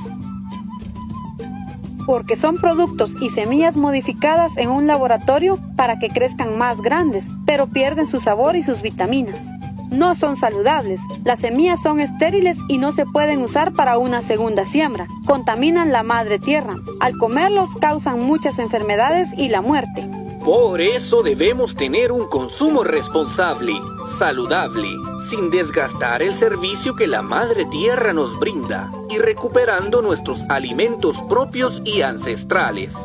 Porque 2.06 2.36
son 2.36 2.56
productos 2.56 3.14
y 3.22 3.30
semillas 3.30 3.78
modificadas 3.78 4.58
en 4.58 4.70
un 4.70 4.86
laboratorio 4.86 5.60
para 5.76 6.00
que 6.00 6.10
crezcan 6.10 6.58
más 6.58 6.82
grandes, 6.82 7.26
pero 7.46 7.68
pierden 7.68 8.08
su 8.08 8.20
sabor 8.20 8.56
y 8.56 8.64
sus 8.64 8.82
vitaminas. 8.82 9.48
No 9.92 10.16
son 10.16 10.36
saludables, 10.36 11.02
las 11.24 11.40
semillas 11.40 11.82
son 11.82 12.00
estériles 12.00 12.58
y 12.68 12.78
no 12.78 12.92
se 12.92 13.06
pueden 13.06 13.42
usar 13.42 13.74
para 13.74 13.98
una 13.98 14.22
segunda 14.22 14.66
siembra. 14.66 15.08
Contaminan 15.26 15.92
la 15.92 16.04
madre 16.04 16.40
tierra. 16.40 16.76
Al 17.00 17.18
comerlos 17.18 17.70
causan 17.80 18.20
muchas 18.20 18.60
enfermedades 18.60 19.30
y 19.38 19.50
la 19.50 19.62
muerte. 19.62 20.08
Por 20.48 20.80
eso 20.80 21.24
debemos 21.24 21.76
tener 21.76 22.12
un 22.12 22.26
consumo 22.28 22.86
responsable, 22.86 23.74
saludable, 24.18 24.88
sin 25.30 25.50
desgastar 25.50 26.22
el 26.22 26.34
servicio 26.34 26.96
que 26.96 27.06
la 27.06 27.22
Madre 27.22 27.66
Tierra 27.66 28.14
nos 28.14 28.40
brinda 28.40 28.90
y 29.10 29.18
recuperando 29.18 30.02
nuestros 30.02 30.44
alimentos 30.50 31.18
propios 31.28 31.82
y 31.84 32.02
ancestrales. 32.02 32.96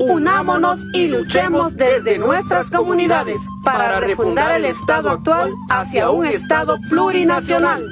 Unámonos 0.00 0.78
y 0.94 1.08
luchemos 1.08 1.74
desde 1.76 2.18
nuestras 2.18 2.70
comunidades 2.70 3.38
para 3.64 3.98
refundar 3.98 4.52
el 4.56 4.64
Estado 4.64 5.10
actual 5.10 5.52
hacia 5.68 6.10
un 6.10 6.24
Estado 6.24 6.78
plurinacional. 6.88 7.84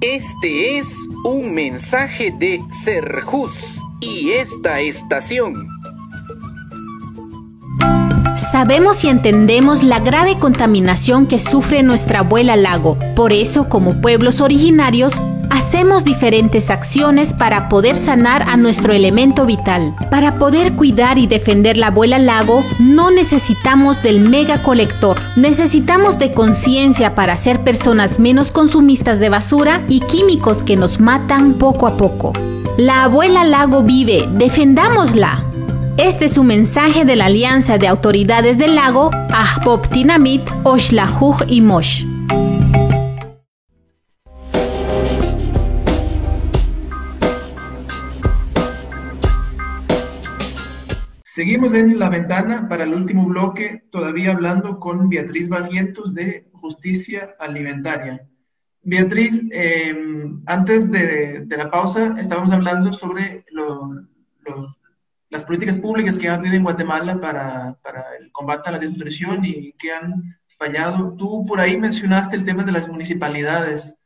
Este 0.00 0.78
es 0.78 0.94
un 1.24 1.54
mensaje 1.54 2.32
de 2.38 2.60
Serjus 2.84 3.80
y 4.00 4.32
esta 4.32 4.80
estación. 4.80 5.77
Sabemos 8.38 9.02
y 9.02 9.08
entendemos 9.08 9.82
la 9.82 9.98
grave 9.98 10.38
contaminación 10.38 11.26
que 11.26 11.40
sufre 11.40 11.82
nuestra 11.82 12.20
abuela 12.20 12.54
lago. 12.54 12.96
Por 13.16 13.32
eso, 13.32 13.68
como 13.68 14.00
pueblos 14.00 14.40
originarios, 14.40 15.12
hacemos 15.50 16.04
diferentes 16.04 16.70
acciones 16.70 17.32
para 17.32 17.68
poder 17.68 17.96
sanar 17.96 18.48
a 18.48 18.56
nuestro 18.56 18.92
elemento 18.92 19.44
vital. 19.44 19.92
Para 20.08 20.38
poder 20.38 20.74
cuidar 20.74 21.18
y 21.18 21.26
defender 21.26 21.76
la 21.76 21.88
abuela 21.88 22.20
lago, 22.20 22.62
no 22.78 23.10
necesitamos 23.10 24.04
del 24.04 24.20
mega 24.20 24.62
colector. 24.62 25.18
Necesitamos 25.34 26.20
de 26.20 26.32
conciencia 26.32 27.16
para 27.16 27.36
ser 27.36 27.64
personas 27.64 28.20
menos 28.20 28.52
consumistas 28.52 29.18
de 29.18 29.30
basura 29.30 29.82
y 29.88 29.98
químicos 29.98 30.62
que 30.62 30.76
nos 30.76 31.00
matan 31.00 31.54
poco 31.54 31.88
a 31.88 31.96
poco. 31.96 32.32
La 32.76 33.02
abuela 33.02 33.42
lago 33.42 33.82
vive, 33.82 34.28
defendámosla. 34.30 35.47
Este 35.98 36.26
es 36.26 36.38
un 36.38 36.46
mensaje 36.46 37.04
de 37.04 37.16
la 37.16 37.26
Alianza 37.26 37.76
de 37.76 37.88
Autoridades 37.88 38.56
del 38.56 38.76
Lago, 38.76 39.10
Ahpop 39.34 39.88
Tinamit, 39.88 40.42
Oshlahuj 40.62 41.42
y 41.48 41.60
Mosh. 41.60 42.04
Seguimos 51.24 51.74
en 51.74 51.98
la 51.98 52.08
ventana 52.08 52.68
para 52.68 52.84
el 52.84 52.94
último 52.94 53.26
bloque, 53.26 53.82
todavía 53.90 54.30
hablando 54.30 54.78
con 54.78 55.08
Beatriz 55.08 55.48
Barrientos 55.48 56.14
de 56.14 56.48
Justicia 56.52 57.34
Alimentaria. 57.40 58.24
Beatriz, 58.84 59.44
eh, 59.50 59.96
antes 60.46 60.88
de, 60.92 61.44
la 61.48 61.68
pausa 61.72 62.14
estábamos 62.20 62.52
hablando 62.52 62.92
sobre 62.92 63.44
las 65.30 65.44
políticas 65.44 65.78
públicas 65.78 66.18
que 66.18 66.28
han 66.28 66.40
habido 66.40 66.56
en 66.56 66.62
Guatemala 66.62 67.20
para, 67.20 67.78
para, 67.82 68.16
el 68.18 68.32
combate 68.32 68.68
a 68.68 68.72
la 68.72 68.78
desnutrición 68.78 69.44
y 69.44 69.72
que 69.72 69.92
han 69.92 70.38
fallado. 70.58 71.14
Tú 71.16 71.44
por 71.46 71.60
ahí 71.60 71.76
mencionaste 71.76 72.36
el 72.36 72.44
tema 72.44 72.64
de 72.64 72.72
las 72.72 72.88
municipalidades. 72.88 73.96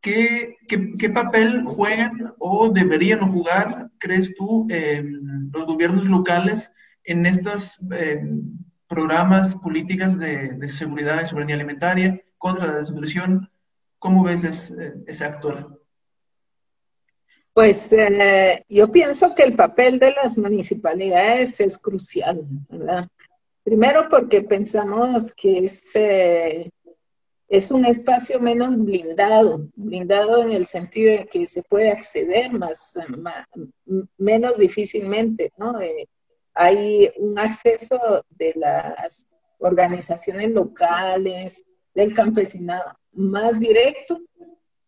¿Qué, 0.00 0.56
qué, 0.66 1.10
papel 1.10 1.62
juegan 1.64 2.34
o 2.38 2.70
deberían 2.70 3.20
jugar, 3.20 3.88
crees 3.98 4.34
tú, 4.34 4.66
los 5.52 5.64
gobiernos 5.64 6.06
locales 6.06 6.72
en 7.04 7.24
estos 7.24 7.78
programas, 8.88 9.54
políticas 9.56 10.18
de, 10.18 10.58
seguridad 10.68 11.22
y 11.22 11.26
soberanía 11.26 11.54
alimentaria 11.54 12.20
contra 12.36 12.66
la 12.66 12.78
desnutrición? 12.78 13.48
¿Cómo 14.00 14.24
ves 14.24 14.42
ese, 14.42 15.24
actor? 15.24 15.81
Pues 17.54 17.92
eh, 17.92 18.64
yo 18.68 18.90
pienso 18.90 19.34
que 19.34 19.42
el 19.42 19.54
papel 19.54 19.98
de 19.98 20.12
las 20.12 20.38
municipalidades 20.38 21.60
es 21.60 21.76
crucial, 21.78 22.42
¿verdad? 22.68 23.08
Primero 23.62 24.08
porque 24.08 24.42
pensamos 24.42 25.32
que 25.34 25.66
es 25.66 25.82
es 27.52 27.70
un 27.70 27.84
espacio 27.84 28.40
menos 28.40 28.74
blindado, 28.78 29.68
blindado 29.76 30.42
en 30.42 30.52
el 30.52 30.64
sentido 30.64 31.18
de 31.18 31.26
que 31.26 31.44
se 31.44 31.62
puede 31.62 31.90
acceder 31.90 32.50
más, 32.50 32.98
menos 34.16 34.56
difícilmente, 34.56 35.52
¿no? 35.58 35.78
Eh, 35.78 36.08
hay 36.54 37.12
un 37.18 37.38
acceso 37.38 38.24
de 38.30 38.54
las 38.56 39.26
organizaciones 39.58 40.50
locales, 40.50 41.62
del 41.94 42.14
campesinado, 42.14 42.98
más 43.12 43.60
directo 43.60 44.18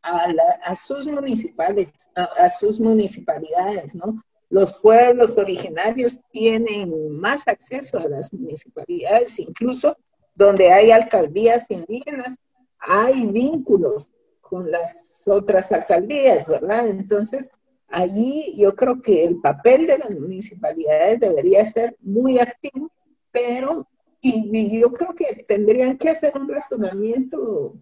a, 0.04 0.74
sus 0.74 1.06
municipales, 1.06 1.88
a, 2.14 2.48
sus 2.48 2.78
municipalidades, 2.78 3.94
¿no? 3.94 4.22
Los 4.50 4.72
pueblos 4.74 5.38
originarios 5.38 6.20
tienen 6.30 7.18
más 7.18 7.48
acceso 7.48 7.98
a 7.98 8.08
las 8.08 8.32
municipalidades, 8.32 9.38
incluso 9.38 9.96
donde 10.34 10.70
hay 10.70 10.90
alcaldías 10.90 11.70
indígenas, 11.70 12.36
hay 12.78 13.26
vínculos 13.26 14.10
con 14.40 14.70
las 14.70 15.22
otras 15.26 15.72
alcaldías, 15.72 16.46
¿verdad? 16.46 16.86
Entonces, 16.88 17.50
allí 17.88 18.54
yo 18.56 18.76
creo 18.76 19.00
que 19.00 19.24
el 19.24 19.40
papel 19.40 19.86
de 19.86 19.98
las 19.98 20.10
municipalidades 20.10 21.20
debería 21.20 21.64
ser 21.64 21.96
muy 22.00 22.38
activo, 22.38 22.90
pero 23.32 23.88
y, 24.20 24.80
yo 24.80 24.92
creo 24.92 25.14
que 25.14 25.44
tendrían 25.46 25.98
que 25.98 26.10
hacer 26.10 26.32
un 26.36 26.48
razonamiento 26.48 27.74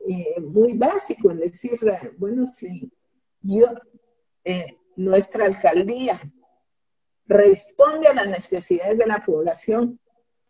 eh, 0.00 0.40
muy 0.40 0.74
básico, 0.74 1.30
en 1.30 1.40
decir, 1.40 1.78
bueno, 2.16 2.46
si 2.52 2.90
yo, 3.42 3.66
eh, 4.44 4.76
nuestra 4.96 5.46
alcaldía 5.46 6.20
responde 7.26 8.08
a 8.08 8.14
las 8.14 8.28
necesidades 8.28 8.98
de 8.98 9.06
la 9.06 9.24
población, 9.24 10.00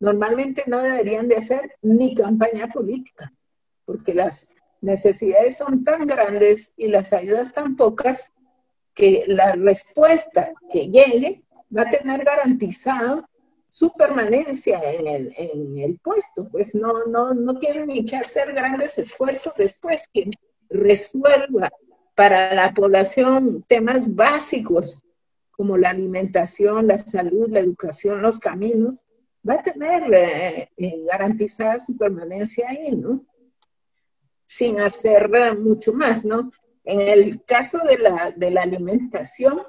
normalmente 0.01 0.64
no 0.66 0.80
deberían 0.80 1.28
de 1.28 1.36
hacer 1.36 1.76
ni 1.82 2.14
campaña 2.14 2.68
política 2.68 3.32
porque 3.88 4.12
las 4.12 4.51
necesidades 4.82 5.57
son 5.57 5.82
tan 5.82 6.07
grandes 6.07 6.74
y 6.76 6.88
las 6.88 7.14
ayudas 7.14 7.55
tan 7.55 7.74
pocas 7.74 8.30
que 8.92 9.24
la 9.26 9.53
respuesta 9.53 10.53
que 10.70 10.90
llegue 10.90 11.42
va 11.74 11.82
a 11.82 11.88
tener 11.88 12.22
garantizado 12.22 13.26
su 13.79 13.93
permanencia 13.93 14.81
en 14.93 15.07
el, 15.07 15.35
en 15.37 15.79
el 15.79 15.99
puesto, 15.99 16.49
pues 16.51 16.74
no, 16.74 17.07
no, 17.07 17.35
no 17.35 17.59
tienen 17.59 17.87
ni 17.87 18.05
que 18.05 18.16
hacer 18.16 18.53
grandes 18.53 18.99
esfuerzos 18.99 19.55
después 19.57 20.09
que 20.12 20.31
resuelva 20.68 21.70
para 22.14 22.55
la 22.55 22.74
población 22.74 23.64
temas 23.68 24.12
básicos 24.14 25.05
como 25.53 25.76
la 25.76 25.91
alimentación, 25.91 26.87
la 26.87 26.99
salud, 26.99 27.49
la 27.49 27.61
educación, 27.61 28.22
los 28.22 28.39
caminos, 28.39 29.05
va 29.49 29.55
a 29.55 29.62
tener 29.62 30.12
eh, 30.12 30.70
eh, 30.76 31.05
garantizada 31.07 31.79
su 31.79 31.97
permanencia 31.97 32.68
ahí, 32.68 32.93
¿no? 32.97 33.24
sin 34.49 34.81
hacer 34.81 35.29
mucho 35.59 35.93
más, 35.93 36.24
¿no? 36.24 36.51
En 36.83 37.03
el 37.03 37.45
caso 37.45 37.79
de 37.81 37.99
la, 37.99 38.33
de 38.35 38.51
la 38.51 38.62
alimentación, 38.62 39.61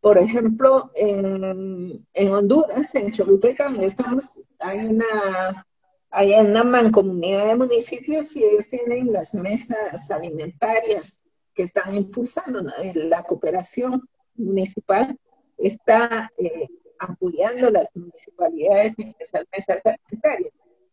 por 0.00 0.18
ejemplo, 0.18 0.90
en, 0.94 2.06
en, 2.14 2.32
Honduras, 2.32 2.94
en 2.94 3.12
Choluteca, 3.12 3.72
estamos, 3.80 4.42
hay 4.58 4.86
una, 4.86 5.66
hay 6.10 6.34
una 6.34 6.62
mancomunidad 6.64 7.46
de 7.46 7.56
municipios 7.56 8.34
y 8.36 8.44
ellos 8.44 8.68
tienen 8.68 9.12
las 9.12 9.34
mesas 9.34 10.10
alimentarias 10.10 11.22
que 11.54 11.64
están 11.64 11.94
impulsando 11.94 12.62
la 12.94 13.22
cooperación 13.24 14.08
municipal, 14.36 15.18
está 15.56 16.30
eh, 16.38 16.68
apoyando 16.98 17.68
las 17.70 17.88
municipalidades 17.94 18.94
en 18.98 19.16
esas 19.18 19.44
mesas 19.52 19.82
alimentarias. 19.84 20.52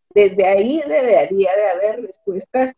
Desde 0.10 0.46
ahí 0.46 0.82
debería 0.88 1.56
de 1.56 1.70
haber 1.70 2.02
respuestas 2.02 2.74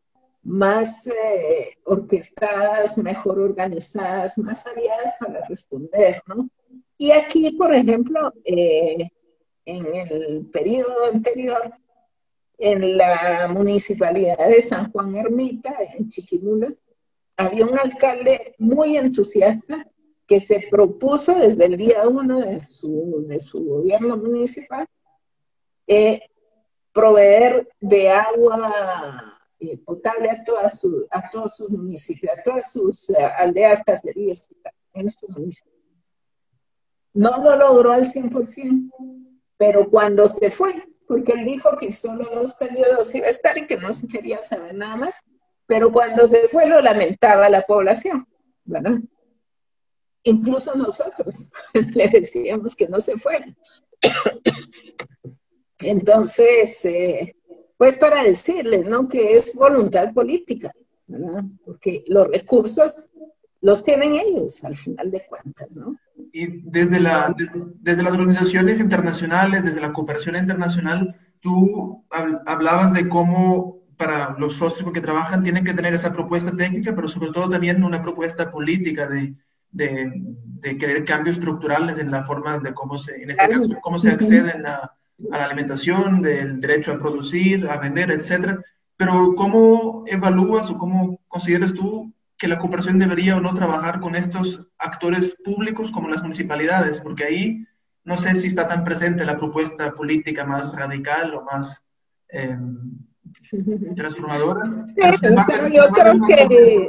más 0.48 1.06
eh, 1.08 1.78
orquestadas, 1.84 2.98
mejor 2.98 3.38
organizadas, 3.40 4.38
más 4.38 4.66
aliadas 4.66 5.16
para 5.20 5.46
responder, 5.46 6.22
¿no? 6.26 6.50
Y 6.98 7.12
aquí, 7.12 7.52
por 7.52 7.74
ejemplo, 7.74 8.34
eh, 8.46 9.10
en 9.66 9.94
el 9.94 10.46
periodo 10.46 11.08
anterior, 11.12 11.74
en 12.58 12.98
la 12.98 13.50
municipalidad 13.54 14.48
de 14.48 14.62
San 14.62 14.90
Juan 14.90 15.16
Ermita, 15.18 15.76
en 15.98 16.08
Chiquimula, 16.08 16.74
había 17.36 17.66
un 17.66 17.78
alcalde 17.78 18.56
muy 18.58 18.96
entusiasta 18.96 19.86
que 20.26 20.40
se 20.40 20.66
propuso 20.72 21.38
desde 21.38 21.66
el 21.66 21.76
día 21.76 22.08
uno 22.08 22.40
de 22.40 22.62
su, 22.62 23.66
gobierno 23.66 24.16
municipal 24.16 24.88
eh, 25.88 26.22
proveer 26.94 27.68
de 27.82 28.10
agua 28.10 29.27
eh, 29.60 29.78
potable 29.78 30.30
a, 30.30 30.44
todas 30.44 30.86
a 31.12 31.30
todos 31.32 31.56
sus 31.56 31.70
municipios, 31.70 32.38
a 32.38 32.44
todas 32.44 32.72
sus 32.72 33.10
eh, 33.10 33.24
aldeas, 33.24 33.84
caserías 33.84 34.44
en 34.94 35.08
estos 35.08 35.30
municipios. 35.38 35.76
No 37.14 37.44
lo 37.44 37.56
logró 37.56 37.92
al 37.92 38.06
100%, 38.06 38.92
pero 39.58 39.90
cuando 39.90 40.28
se 40.30 40.52
fue, 40.52 40.88
porque 41.08 41.32
él 41.32 41.46
dijo 41.46 41.76
que 41.78 41.92
solo 41.92 42.26
dos 42.26 42.54
periodos 42.54 43.14
iba 43.16 43.28
a 43.28 43.32
estar 43.32 43.58
y 43.58 43.66
que 43.66 43.78
no 43.78 43.92
se 43.94 44.08
quería 44.08 44.42
saber 44.44 44.76
nada 44.76 44.98
más, 44.98 45.16
pero 45.66 45.92
cuando 45.92 46.28
se 46.28 46.48
fue 46.50 46.68
lo 46.68 46.80
lamentaba 46.80 47.50
la 47.50 47.62
población, 47.62 48.28
¿verdad? 48.64 49.00
Incluso 50.24 50.76
nosotros 50.76 51.36
le 51.96 52.10
decíamos 52.10 52.76
que 52.76 52.88
no 52.88 53.00
se 53.00 53.18
fuera. 53.18 53.48
Entonces, 55.80 56.86
eh, 56.86 57.37
pues 57.78 57.96
para 57.98 58.24
decirles, 58.24 58.86
¿no? 58.86 59.08
Que 59.08 59.38
es 59.38 59.54
voluntad 59.56 60.12
política, 60.14 60.72
¿verdad? 61.08 61.44
Porque 61.64 62.04
los 62.08 62.28
recursos 62.28 63.08
los 63.62 63.84
tienen 63.84 64.16
ellos 64.16 64.64
al 64.64 64.76
final 64.76 65.12
de 65.12 65.26
cuentas, 65.28 65.76
¿no? 65.76 65.96
Y 66.34 66.48
desde, 66.70 67.00
la, 67.00 67.34
desde, 67.80 68.04
las 68.04 68.14
organizaciones 68.14 68.80
internacionales, 68.80 69.64
desde 69.64 69.82
la 69.82 69.94
cooperación 69.94 70.36
internacional, 70.36 71.16
tú 71.40 72.04
hablabas 72.46 72.94
de 72.94 73.08
cómo 73.08 73.78
para 73.98 74.36
los 74.38 74.56
socios 74.56 74.92
que 74.92 75.02
trabajan 75.02 75.44
tienen 75.44 75.64
que 75.64 75.74
tener 75.74 75.94
esa 75.94 76.14
propuesta 76.14 76.52
técnica, 76.56 76.94
pero 76.96 77.08
sobre 77.08 77.32
todo 77.32 77.50
también 77.50 77.84
una 77.84 78.02
propuesta 78.02 78.52
política 78.52 79.08
de, 79.08 79.34
de, 79.72 80.12
de 80.14 80.78
querer 80.78 81.04
cambios 81.04 81.38
estructurales 81.38 81.98
en 81.98 82.12
la 82.12 82.24
forma 82.24 82.60
de 82.60 82.74
cómo 82.74 82.98
se, 82.98 83.24
en 83.24 83.32
este 83.32 83.48
caso, 83.48 83.70
cómo 83.82 83.98
se 83.98 84.12
acceden 84.12 84.66
a, 84.68 84.97
a 85.32 85.38
la 85.38 85.46
alimentación, 85.46 86.22
del 86.22 86.60
derecho 86.60 86.94
a 86.94 87.00
producir, 87.00 87.68
a 87.68 87.78
vender, 87.78 88.12
etcétera. 88.12 88.64
Pero 88.96 89.36
¿cómo 89.36 90.04
evalúas 90.08 90.70
o 90.70 90.78
cómo 90.78 91.20
consideras 91.28 91.74
tú 91.74 92.14
que 92.38 92.48
la 92.48 92.58
cooperación 92.58 93.00
debería 93.00 93.38
o 93.38 93.42
no 93.42 93.54
trabajar 93.54 94.00
con 94.00 94.16
estos 94.16 94.68
actores 94.78 95.36
públicos 95.44 95.92
como 95.92 96.10
las 96.10 96.22
municipalidades? 96.22 97.02
Porque 97.02 97.24
ahí 97.24 97.66
no 98.04 98.16
sé 98.16 98.36
si 98.36 98.48
está 98.48 98.68
tan 98.68 98.84
presente 98.84 99.26
la 99.26 99.38
propuesta 99.38 99.94
política 99.94 100.46
más 100.46 100.74
radical 100.74 101.34
o 101.34 101.44
más 101.44 101.84
em, 102.30 102.78
transformadora. 103.96 104.86
yo 105.72 105.90
creo 105.90 106.26
que 106.26 106.88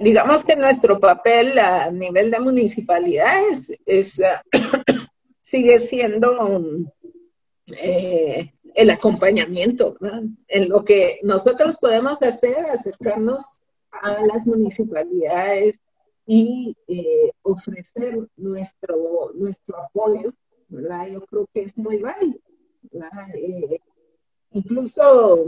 digamos 0.00 0.44
que 0.44 0.56
nuestro 0.56 0.98
papel 0.98 1.58
a 1.58 1.90
nivel 1.90 2.30
de 2.30 2.40
municipalidades 2.40 3.72
es 3.84 4.20
sigue 5.48 5.78
siendo 5.78 6.60
eh, 7.82 8.52
el 8.74 8.90
acompañamiento, 8.90 9.96
en 10.46 10.68
lo 10.68 10.84
que 10.84 11.20
nosotros 11.22 11.78
podemos 11.78 12.22
hacer, 12.22 12.66
acercarnos 12.66 13.58
a 13.90 14.26
las 14.26 14.46
municipalidades 14.46 15.80
y 16.26 16.76
eh, 16.86 17.32
ofrecer 17.40 18.28
nuestro, 18.36 19.32
nuestro 19.36 19.78
apoyo, 19.78 20.34
¿verdad? 20.68 21.08
Yo 21.08 21.24
creo 21.24 21.48
que 21.54 21.62
es 21.62 21.78
muy 21.78 21.96
válido, 21.96 22.40
eh, 23.32 23.80
incluso 24.50 25.46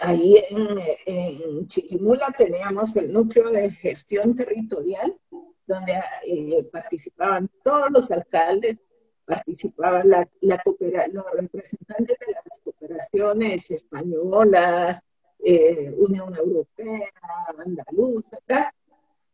ahí 0.00 0.42
en, 0.50 0.80
en, 1.06 1.68
Chiquimula 1.68 2.34
teníamos 2.36 2.96
el 2.96 3.12
núcleo 3.12 3.48
de 3.50 3.70
gestión 3.70 4.34
territorial 4.34 5.16
donde 5.72 6.00
eh, 6.26 6.64
participaban 6.70 7.48
todos 7.62 7.90
los 7.90 8.10
alcaldes, 8.10 8.78
participaban 9.24 10.08
la, 10.08 10.28
la 10.40 10.62
los 11.12 11.24
representantes 11.32 12.18
de 12.18 12.32
las 12.32 12.60
cooperaciones 12.62 13.70
españolas, 13.70 15.02
eh, 15.44 15.92
Unión 15.96 16.36
Europea, 16.36 17.08
andaluza, 17.58 18.38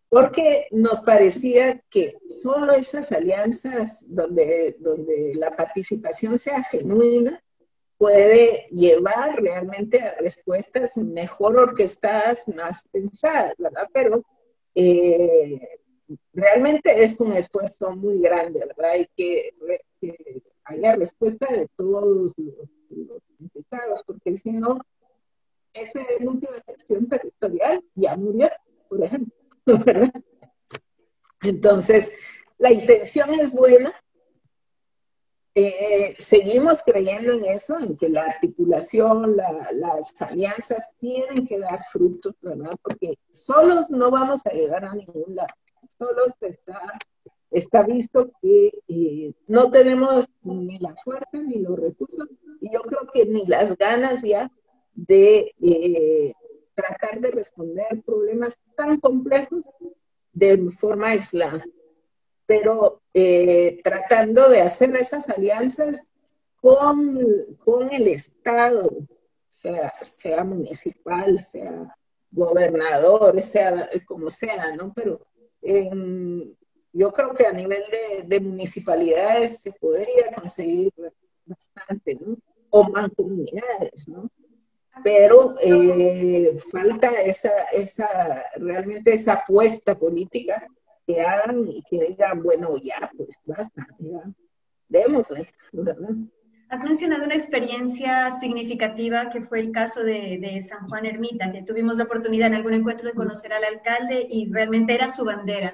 porque 0.09 0.69
nos 0.71 1.01
parecía 1.01 1.83
que 1.91 2.17
solo 2.43 2.73
esas 2.73 3.13
alianzas 3.13 4.05
donde, 4.09 4.77
donde 4.79 5.35
la 5.35 5.55
participación 5.55 6.39
sea 6.39 6.63
genuina 6.63 7.43
puede 7.99 8.69
llevar 8.71 9.43
realmente 9.43 10.01
a 10.01 10.15
respuestas 10.15 10.97
mejor 10.97 11.59
orquestadas, 11.59 12.49
más 12.49 12.85
pensadas, 12.91 13.55
¿verdad? 13.59 13.89
Pero 13.93 14.25
eh, 14.75 15.78
realmente 16.33 17.05
es 17.05 17.21
un 17.21 17.33
esfuerzo 17.35 17.95
muy 17.95 18.21
grande, 18.21 18.61
¿verdad? 18.61 18.97
Y 18.97 19.09
que, 19.17 20.43
haya 20.65 20.97
respuesta 20.97 21.47
de 21.51 21.67
todos 21.77 22.05
los, 22.05 22.33
implicados, 23.39 24.03
porque 24.05 24.37
si 24.37 24.53
no, 24.53 24.81
ese 25.73 26.05
núcleo 26.21 26.53
de 26.53 26.63
gestión 26.73 27.09
territorial 27.09 27.83
ya 27.95 28.17
murió, 28.17 28.51
por 28.89 29.03
ejemplo, 29.03 29.33
¿verdad? 29.85 30.13
Entonces, 31.43 32.13
la 32.59 32.73
intención 32.73 33.33
es 33.35 33.53
buena. 33.53 33.95
Eh, 35.55 36.15
seguimos 36.19 36.83
creyendo 36.85 37.33
en 37.33 37.45
eso, 37.47 37.79
en 37.79 37.97
que 37.97 38.09
la 38.09 38.25
articulación, 38.25 39.37
las 39.37 40.21
alianzas 40.23 40.95
tienen 40.99 41.47
que 41.47 41.59
dar 41.59 41.83
frutos, 41.91 42.35
¿verdad? 42.41 42.77
Porque 42.83 43.19
solos 43.31 43.91
no 43.91 44.11
vamos 44.11 44.45
a 44.47 44.53
llegar 44.53 44.85
a 44.85 44.95
ningún 44.95 45.35
lado 45.35 45.55
solo 45.99 46.27
está, 46.41 46.81
está 47.51 47.83
visto 47.83 48.31
que 48.41 48.73
eh, 48.89 49.33
no 49.47 49.71
tenemos 49.71 50.27
ni 50.43 50.79
la 50.79 50.95
fuerza 50.97 51.39
ni 51.39 51.59
los 51.59 51.79
recursos 51.79 52.29
y 52.61 52.73
yo 52.73 52.81
creo 52.83 53.07
que 53.13 53.27
ni 53.27 53.47
las 53.47 53.77
ganas 53.77 54.23
ya 54.23 54.51
de 54.95 55.55
eh, 55.61 56.35
tratar 56.75 57.21
de 57.21 57.31
responder 57.31 58.03
problemas 58.05 58.57
tan 58.77 59.01
complejos 59.01 59.65
de 60.33 60.71
forma 60.71 61.09
aislada, 61.09 61.65
pero 62.47 63.03
eh, 63.13 63.81
tratando 63.83 64.49
de 64.49 64.61
hacer 64.61 64.95
esas 64.97 65.29
alianzas 65.29 66.07
con, 66.61 67.19
con 67.65 67.93
el 67.93 68.09
Estado, 68.09 68.91
sea, 69.49 69.93
sea 70.03 70.45
municipal, 70.45 71.41
sea 71.41 71.97
gobernador, 72.31 73.41
sea 73.43 73.89
como 74.07 74.31
sea, 74.31 74.75
¿no? 74.77 74.93
Pero 74.95 75.21
yo 75.63 77.13
creo 77.13 77.33
que 77.35 77.47
a 77.47 77.53
nivel 77.53 77.83
de, 78.27 78.41
municipalidades 78.41 79.61
se 79.61 79.73
podría 79.73 80.33
conseguir 80.35 80.93
bastante, 81.45 82.15
¿no? 82.15 82.37
O 82.71 82.85
mancomunidades, 82.85 84.09
¿no? 84.09 84.31
Pero 85.05 85.55
eh, 85.61 86.59
falta 86.73 87.13
esa, 87.23 87.65
esa, 87.73 88.45
realmente 88.57 89.13
esa 89.13 89.35
apuesta 89.35 89.97
política 89.97 90.67
que 91.07 91.21
hagan 91.21 91.69
y 91.69 91.83
que 91.83 92.05
digan, 92.09 92.43
bueno, 92.43 92.77
ya, 92.77 93.11
pues 93.17 93.37
basta, 93.45 93.87
ya, 93.99 94.23
démosle, 94.89 95.49
¿verdad? 95.73 96.15
Has 96.71 96.85
mencionado 96.85 97.25
una 97.25 97.35
experiencia 97.35 98.31
significativa 98.31 99.31
que 99.31 99.41
fue 99.41 99.61
el 99.61 99.73
caso 99.73 100.03
de, 100.05 100.61
San 100.61 100.87
Juan 100.89 101.07
Ermita, 101.07 101.51
que 101.51 101.63
tuvimos 101.63 101.97
la 101.97 102.05
oportunidad 102.05 102.49
en 102.49 102.57
algún 102.57 102.75
encuentro 102.75 103.09
de 103.09 103.15
conocer 103.15 103.55
al 103.55 103.65
alcalde 103.65 104.27
y 104.29 104.53
realmente 104.53 104.95
era 104.95 105.09
su 105.11 105.25
bandera. 105.25 105.73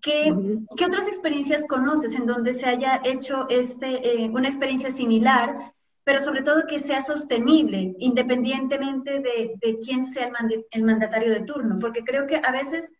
¿Qué, 0.00 0.34
¿qué 0.76 0.86
otras 0.86 1.06
experiencias 1.06 1.66
conoces 1.66 2.14
en 2.14 2.26
donde 2.26 2.54
se 2.54 2.66
haya 2.66 3.00
hecho 3.04 3.46
este, 3.50 4.24
eh, 4.24 4.30
una 4.30 4.48
experiencia 4.48 4.90
similar, 4.90 5.74
pero 6.02 6.20
sobre 6.20 6.42
todo 6.42 6.66
que 6.66 6.78
sea 6.78 7.02
sostenible, 7.02 7.94
independientemente 7.98 9.20
de, 9.20 9.54
de 9.60 9.78
quién 9.84 10.04
sea 10.04 10.30
el, 10.50 10.64
el 10.70 10.82
mandatario 10.82 11.30
de 11.30 11.40
turno? 11.40 11.78
Porque 11.78 12.04
creo 12.04 12.26
que 12.26 12.36
a 12.36 12.52
veces 12.52 12.90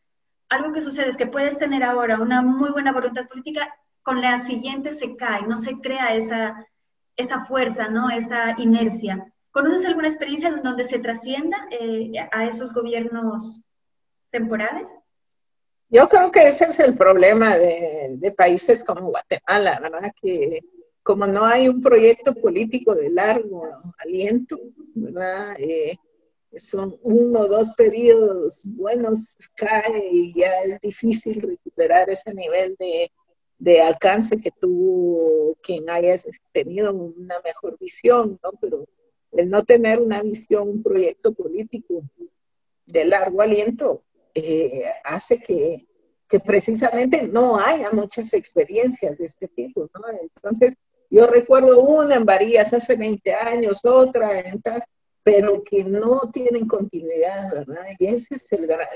algo 0.51 0.73
que 0.73 0.83
sucede 0.83 1.09
es 1.09 1.17
que 1.17 1.27
puedes 1.27 1.59
tener 1.59 1.83
ahora 1.83 2.21
una 2.21 2.43
muy 2.43 2.71
buena 2.71 2.93
voluntad 2.93 3.27
política, 3.27 3.75
con 4.03 4.21
la 4.21 4.39
siguiente 4.39 4.93
se 4.93 5.17
cae, 5.17 5.47
no 5.47 5.57
se 5.57 5.81
crea 5.81 6.15
esa, 6.15 6.67
esa 7.17 7.45
fuerza, 7.45 7.89
¿no? 7.89 8.11
Esa 8.11 8.55
inercia. 8.59 9.33
¿Conoces 9.51 9.87
alguna 9.87 10.09
experiencia 10.09 10.49
en 10.49 10.63
donde 10.63 10.85
se 10.85 10.99
trascienda 10.99 11.57
eh, 11.71 12.13
a 12.33 12.45
esos 12.45 12.73
gobiernos 12.73 13.63
temporales? 14.31 14.89
Yo 15.89 16.09
creo 16.09 16.33
que 16.33 16.49
ese 16.49 16.65
es 16.65 16.81
el 16.81 16.97
problema 16.97 17.57
de, 17.57 18.35
países 18.37 18.83
como 18.83 19.11
Guatemala, 19.11 19.79
¿verdad? 19.81 20.13
Que 20.21 20.61
como 21.03 21.27
no 21.27 21.45
hay 21.45 21.69
un 21.69 21.81
proyecto 21.81 22.35
político 22.35 22.95
de 22.95 23.11
largo 23.11 23.65
aliento. 23.99 24.59
Eh, 25.59 25.97
son 26.57 26.97
uno 27.03 27.41
o 27.41 27.49
dos 27.49 27.71
periodos 27.77 28.61
buenos, 28.65 29.37
cae 29.55 30.09
y 30.11 30.35
ya 30.35 30.63
es 30.63 30.81
difícil 30.81 31.41
recuperar 31.43 32.09
ese 32.11 32.33
nivel 32.33 32.75
de, 32.79 33.11
de 33.65 33.81
alcance 33.81 34.37
que 34.37 34.51
tuvo 34.51 35.57
quien 35.63 35.89
haya 35.89 36.15
tenido 36.53 36.93
una 36.93 37.41
mejor 37.43 37.79
visión, 37.79 38.39
¿no? 38.43 38.51
Pero 38.61 38.85
el 39.33 39.49
no 39.49 39.65
tener 39.65 40.01
una 40.01 40.21
visión, 40.21 40.69
un 40.69 40.83
proyecto 40.83 41.33
político 41.33 42.03
de 42.85 43.05
largo 43.07 43.41
aliento, 43.41 44.03
eh, 44.35 44.85
hace 45.03 45.43
que, 45.43 45.87
que, 46.29 46.41
precisamente 46.41 47.23
no 47.23 47.59
haya 47.59 47.91
muchas 47.91 48.35
experiencias 48.35 49.17
de 49.17 49.25
este 49.25 49.49
tipo, 49.49 49.89
¿no? 49.95 50.03
Entonces, 50.21 50.75
yo 51.09 51.27
recuerdo 51.27 51.81
una 51.81 52.17
en 52.17 52.27
Varías 52.27 52.71
hace 52.75 52.97
20 52.97 53.33
años, 53.33 53.83
otra 53.87 54.41
en 54.41 54.61
tal, 54.61 54.85
pero 55.23 55.65
que 55.65 55.85
no 55.85 56.31
tienen 56.31 56.69
continuidad, 56.69 57.51
¿verdad? 57.51 57.87
Y 57.99 58.09
esa 58.09 58.35
es 58.35 58.45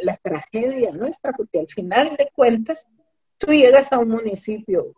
la 0.03 0.16
tragedia 0.19 0.91
nuestra, 0.91 1.33
porque 1.33 1.61
al 1.61 1.69
final 1.69 2.14
de 2.19 2.29
cuentas, 2.35 2.87
tú 3.39 3.53
llegas 3.53 3.93
a 3.93 3.99
un 3.99 4.09
municipio, 4.09 4.95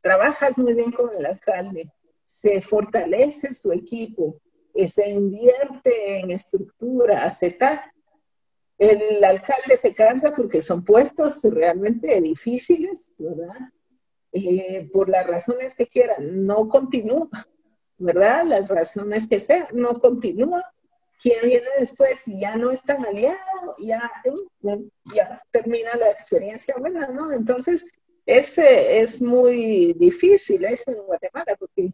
trabajas 0.00 0.58
muy 0.58 0.74
bien 0.74 0.92
con 0.92 1.14
el 1.16 1.24
alcalde, 1.24 1.90
se 2.24 2.60
fortalece 2.60 3.54
su 3.54 3.72
equipo, 3.72 4.40
se 4.88 5.08
invierte 5.08 6.18
en 6.18 6.30
estructura, 6.32 7.24
hace 7.24 7.50
tal, 7.52 7.80
el 8.76 9.22
alcalde 9.24 9.76
se 9.76 9.94
cansa 9.94 10.34
porque 10.34 10.60
son 10.60 10.84
puestos 10.84 11.42
realmente 11.44 12.20
difíciles, 12.20 13.10
¿verdad? 13.16 13.70
Eh, 14.32 14.90
por 14.92 15.08
las 15.08 15.26
razones 15.26 15.76
que 15.76 15.86
quieran, 15.86 16.44
no 16.44 16.68
continúa, 16.68 17.28
¿verdad? 17.98 18.44
Las 18.44 18.66
razones 18.66 19.28
que 19.28 19.38
sean, 19.38 19.68
no 19.72 20.00
continúa. 20.00 20.73
Quien 21.20 21.46
viene 21.46 21.66
después 21.78 22.22
ya 22.26 22.56
no 22.56 22.70
es 22.70 22.82
tan 22.82 23.04
aliado, 23.04 23.76
ya, 23.78 24.10
ya 25.14 25.42
termina 25.50 25.96
la 25.96 26.10
experiencia 26.10 26.74
buena, 26.78 27.06
¿no? 27.08 27.32
Entonces, 27.32 27.86
ese 28.26 29.00
es 29.00 29.20
muy 29.20 29.94
difícil 29.94 30.64
eso 30.64 30.90
en 30.90 31.02
Guatemala, 31.02 31.56
porque 31.58 31.90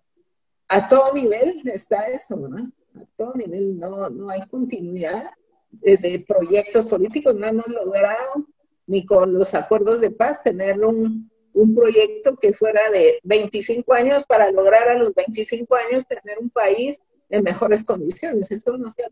a 0.69 0.89
todo 0.89 1.13
nivel 1.13 1.63
está 1.69 2.09
eso, 2.09 2.37
¿no? 2.37 2.71
A 2.95 3.05
todo 3.17 3.35
nivel 3.35 3.79
no, 3.79 4.09
no 4.09 4.31
hay 4.31 4.47
continuidad 4.49 5.31
de, 5.71 6.25
proyectos 6.27 6.87
políticos, 6.87 7.35
no 7.35 7.47
hemos 7.47 7.67
logrado 7.67 8.47
ni 8.87 9.05
con 9.05 9.35
los 9.35 9.55
acuerdos 9.55 10.01
de 10.01 10.11
paz 10.11 10.43
tener 10.43 10.85
un, 10.85 11.31
un 11.53 11.75
proyecto 11.75 12.37
que 12.37 12.53
fuera 12.53 12.91
de 12.91 13.21
25 13.23 13.93
años 13.93 14.25
para 14.25 14.51
lograr 14.51 14.89
a 14.89 14.95
los 14.95 15.15
25 15.15 15.75
años 15.77 16.07
tener 16.07 16.39
un 16.39 16.51
país 16.51 17.01
en 17.31 17.45
mejores 17.45 17.85
condiciones. 17.85 18.51
Eso 18.51 18.77
no 18.77 18.91
se 18.91 19.05
ha. 19.05 19.09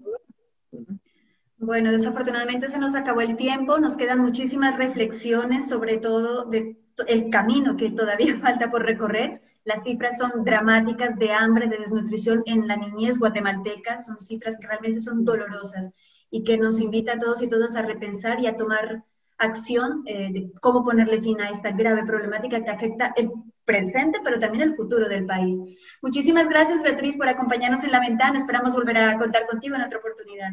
Bueno, 1.59 1.91
desafortunadamente 1.91 2.69
se 2.69 2.79
nos 2.79 2.95
acabó 2.95 3.21
el 3.21 3.37
tiempo, 3.37 3.79
nos 3.79 3.97
quedan 3.97 4.21
muchísimas 4.21 4.77
reflexiones, 4.77 5.69
sobre 5.69 5.99
todo 5.99 6.49
el 6.53 7.31
camino 7.31 7.77
que 7.77 7.91
todavía 7.91 8.39
falta 8.41 8.71
por 8.71 8.85
recorrer. 8.85 9.43
Las 9.65 9.85
cifras 9.85 10.19
son 10.19 10.45
dramáticas 10.45 11.19
de 11.19 11.33
hambre, 11.33 11.69
de 11.69 11.79
desnutrición 11.79 12.43
en 12.47 12.69
la 12.69 12.77
niñez 12.77 13.19
guatemalteca, 13.19 14.01
son 14.01 14.21
cifras 14.21 14.57
que 14.59 14.67
realmente 14.67 15.01
son 15.01 15.25
dolorosas 15.25 15.91
y 16.31 16.45
que 16.45 16.59
nos 16.59 16.81
invita 16.81 17.15
a 17.15 17.19
todos 17.19 17.43
y 17.43 17.49
todas 17.49 17.75
a 17.75 17.83
repensar 17.83 18.41
y 18.41 18.47
a 18.47 18.57
tomar 18.57 19.05
acción 19.39 20.03
eh, 20.07 20.29
de 20.33 20.53
cómo 20.61 20.85
ponerle 20.85 21.21
fin 21.21 21.41
a 21.41 21.51
esta 21.51 21.71
grave 21.71 22.05
problemática 22.05 22.63
que 22.63 22.71
afecta 22.71 23.15
el 23.17 23.31
presente, 23.65 24.19
pero 24.25 24.39
también 24.39 24.63
el 24.63 24.77
futuro 24.77 25.09
del 25.09 25.27
país. 25.27 25.57
Muchísimas 26.03 26.49
gracias, 26.49 26.83
Beatriz, 26.83 27.17
por 27.17 27.29
acompañarnos 27.29 27.85
en 27.85 27.93
la 27.93 28.01
ventana. 28.01 28.39
Esperamos 28.39 28.75
volver 28.75 28.99
a 28.99 29.19
contar 29.19 29.47
contigo 29.47 29.77
en 29.77 29.83
otra 29.83 29.99
oportunidad. 29.99 30.51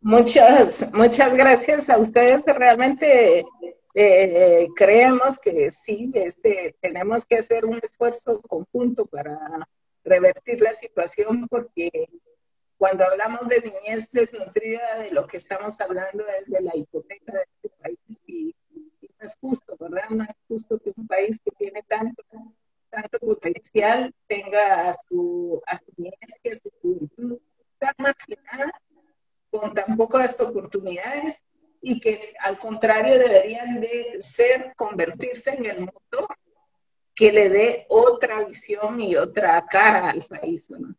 Muchas, 0.00 0.90
muchas 0.92 1.34
gracias 1.34 1.90
a 1.90 1.98
ustedes. 1.98 2.44
Realmente 2.46 3.44
eh, 3.94 4.68
creemos 4.74 5.38
que 5.38 5.70
sí, 5.70 6.10
este, 6.14 6.74
tenemos 6.80 7.24
que 7.24 7.36
hacer 7.36 7.64
un 7.64 7.78
esfuerzo 7.82 8.40
conjunto 8.40 9.04
para 9.06 9.38
revertir 10.02 10.60
la 10.62 10.72
situación 10.72 11.46
porque 11.48 12.08
cuando 12.80 13.04
hablamos 13.04 13.46
de 13.46 13.60
niñez 13.60 14.10
desnutrida, 14.10 15.00
de 15.00 15.10
lo 15.10 15.26
que 15.26 15.36
estamos 15.36 15.78
hablando 15.82 16.24
es 16.28 16.46
de 16.46 16.62
la 16.62 16.74
hipoteca 16.74 17.34
de 17.34 17.42
este 17.42 17.68
país 17.78 17.98
y, 18.26 18.56
no 19.02 19.26
es 19.26 19.36
justo, 19.38 19.76
¿verdad? 19.78 20.08
No 20.08 20.24
es 20.24 20.34
justo 20.48 20.78
que 20.78 20.90
un 20.96 21.06
país 21.06 21.38
que 21.44 21.50
tiene 21.58 21.82
tanto, 21.82 22.22
tanto 22.88 23.18
potencial 23.18 24.14
tenga 24.26 24.88
a 24.88 24.96
su, 25.06 25.60
a 25.66 25.76
su 25.76 25.92
niñez 25.98 26.30
y 26.42 26.48
a 26.48 26.54
su 26.54 26.70
juventud 26.80 27.38
tan 27.78 27.92
marginada, 27.98 28.72
con 29.50 29.74
tan 29.74 29.94
pocas 29.98 30.40
oportunidades 30.40 31.44
y 31.82 32.00
que 32.00 32.32
al 32.40 32.58
contrario 32.58 33.18
deberían 33.18 33.78
de 33.78 34.16
ser, 34.20 34.72
convertirse 34.74 35.50
en 35.50 35.66
el 35.66 35.80
motor 35.80 36.28
que 37.14 37.30
le 37.30 37.50
dé 37.50 37.86
otra 37.90 38.42
visión 38.42 39.02
y 39.02 39.16
otra 39.16 39.66
cara 39.66 40.08
al 40.08 40.24
país, 40.24 40.70
¿no? 40.70 40.94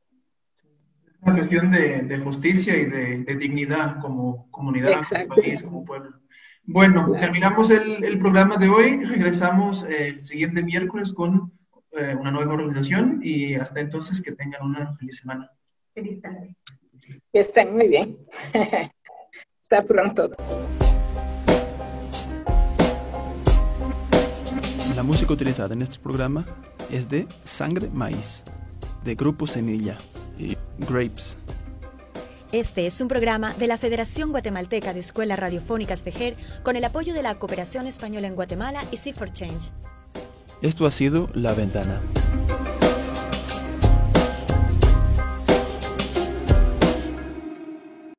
Una 1.22 1.36
cuestión 1.36 1.72
de, 1.72 2.19
justicia 2.19 2.76
y 2.76 2.86
de, 2.86 3.36
dignidad 3.36 3.99
como 3.99 4.49
comunidad, 4.51 5.01
como 5.09 5.36
país, 5.36 5.63
como 5.63 5.86
pueblo. 5.86 6.19
Bueno, 6.63 7.11
terminamos 7.19 7.69
el, 7.72 8.17
programa 8.19 8.57
de 8.57 8.69
hoy. 8.69 9.03
Regresamos 9.03 9.84
el 9.84 10.19
siguiente 10.19 10.63
miércoles 10.63 11.13
con 11.13 11.51
eh, 11.91 12.15
una 12.19 12.32
nueva 12.32 12.53
organización 12.53 13.19
y 13.24 13.55
hasta 13.55 13.80
entonces 13.80 14.22
que 14.22 14.32
tengan 14.32 14.63
una 14.63 14.95
feliz 14.95 15.17
semana. 15.17 15.49
Feliz 15.93 16.22
tarde. 16.22 16.55
Que 17.34 17.39
estén 17.39 17.76
muy 17.76 17.88
bien. 17.88 18.17
hasta 19.61 19.84
pronto. 19.84 20.32
La 24.95 25.03
música 25.03 25.34
utilizada 25.34 25.74
en 25.74 25.82
este 25.82 25.99
programa 25.99 26.45
es 26.91 27.09
de 27.09 27.28
Sangre 27.43 27.89
Maíz, 27.89 28.43
de 29.03 29.15
Grupo 29.15 29.47
Semilla. 29.47 29.97
Grapes. 30.79 31.37
Este 32.51 32.85
es 32.85 32.99
un 32.99 33.07
programa 33.07 33.53
de 33.53 33.67
la 33.67 33.77
Federación 33.77 34.31
Guatemalteca 34.31 34.93
de 34.93 34.99
Escuelas 34.99 35.39
Radiofónicas 35.39 36.03
FEJER 36.03 36.35
con 36.63 36.75
el 36.75 36.83
apoyo 36.83 37.13
de 37.13 37.23
la 37.23 37.35
Cooperación 37.35 37.87
Española 37.87 38.27
en 38.27 38.35
Guatemala 38.35 38.83
y 38.91 38.97
Seek 38.97 39.15
for 39.15 39.31
Change. 39.31 39.71
Esto 40.61 40.85
ha 40.85 40.91
sido 40.91 41.29
La 41.33 41.53
Ventana. 41.53 42.01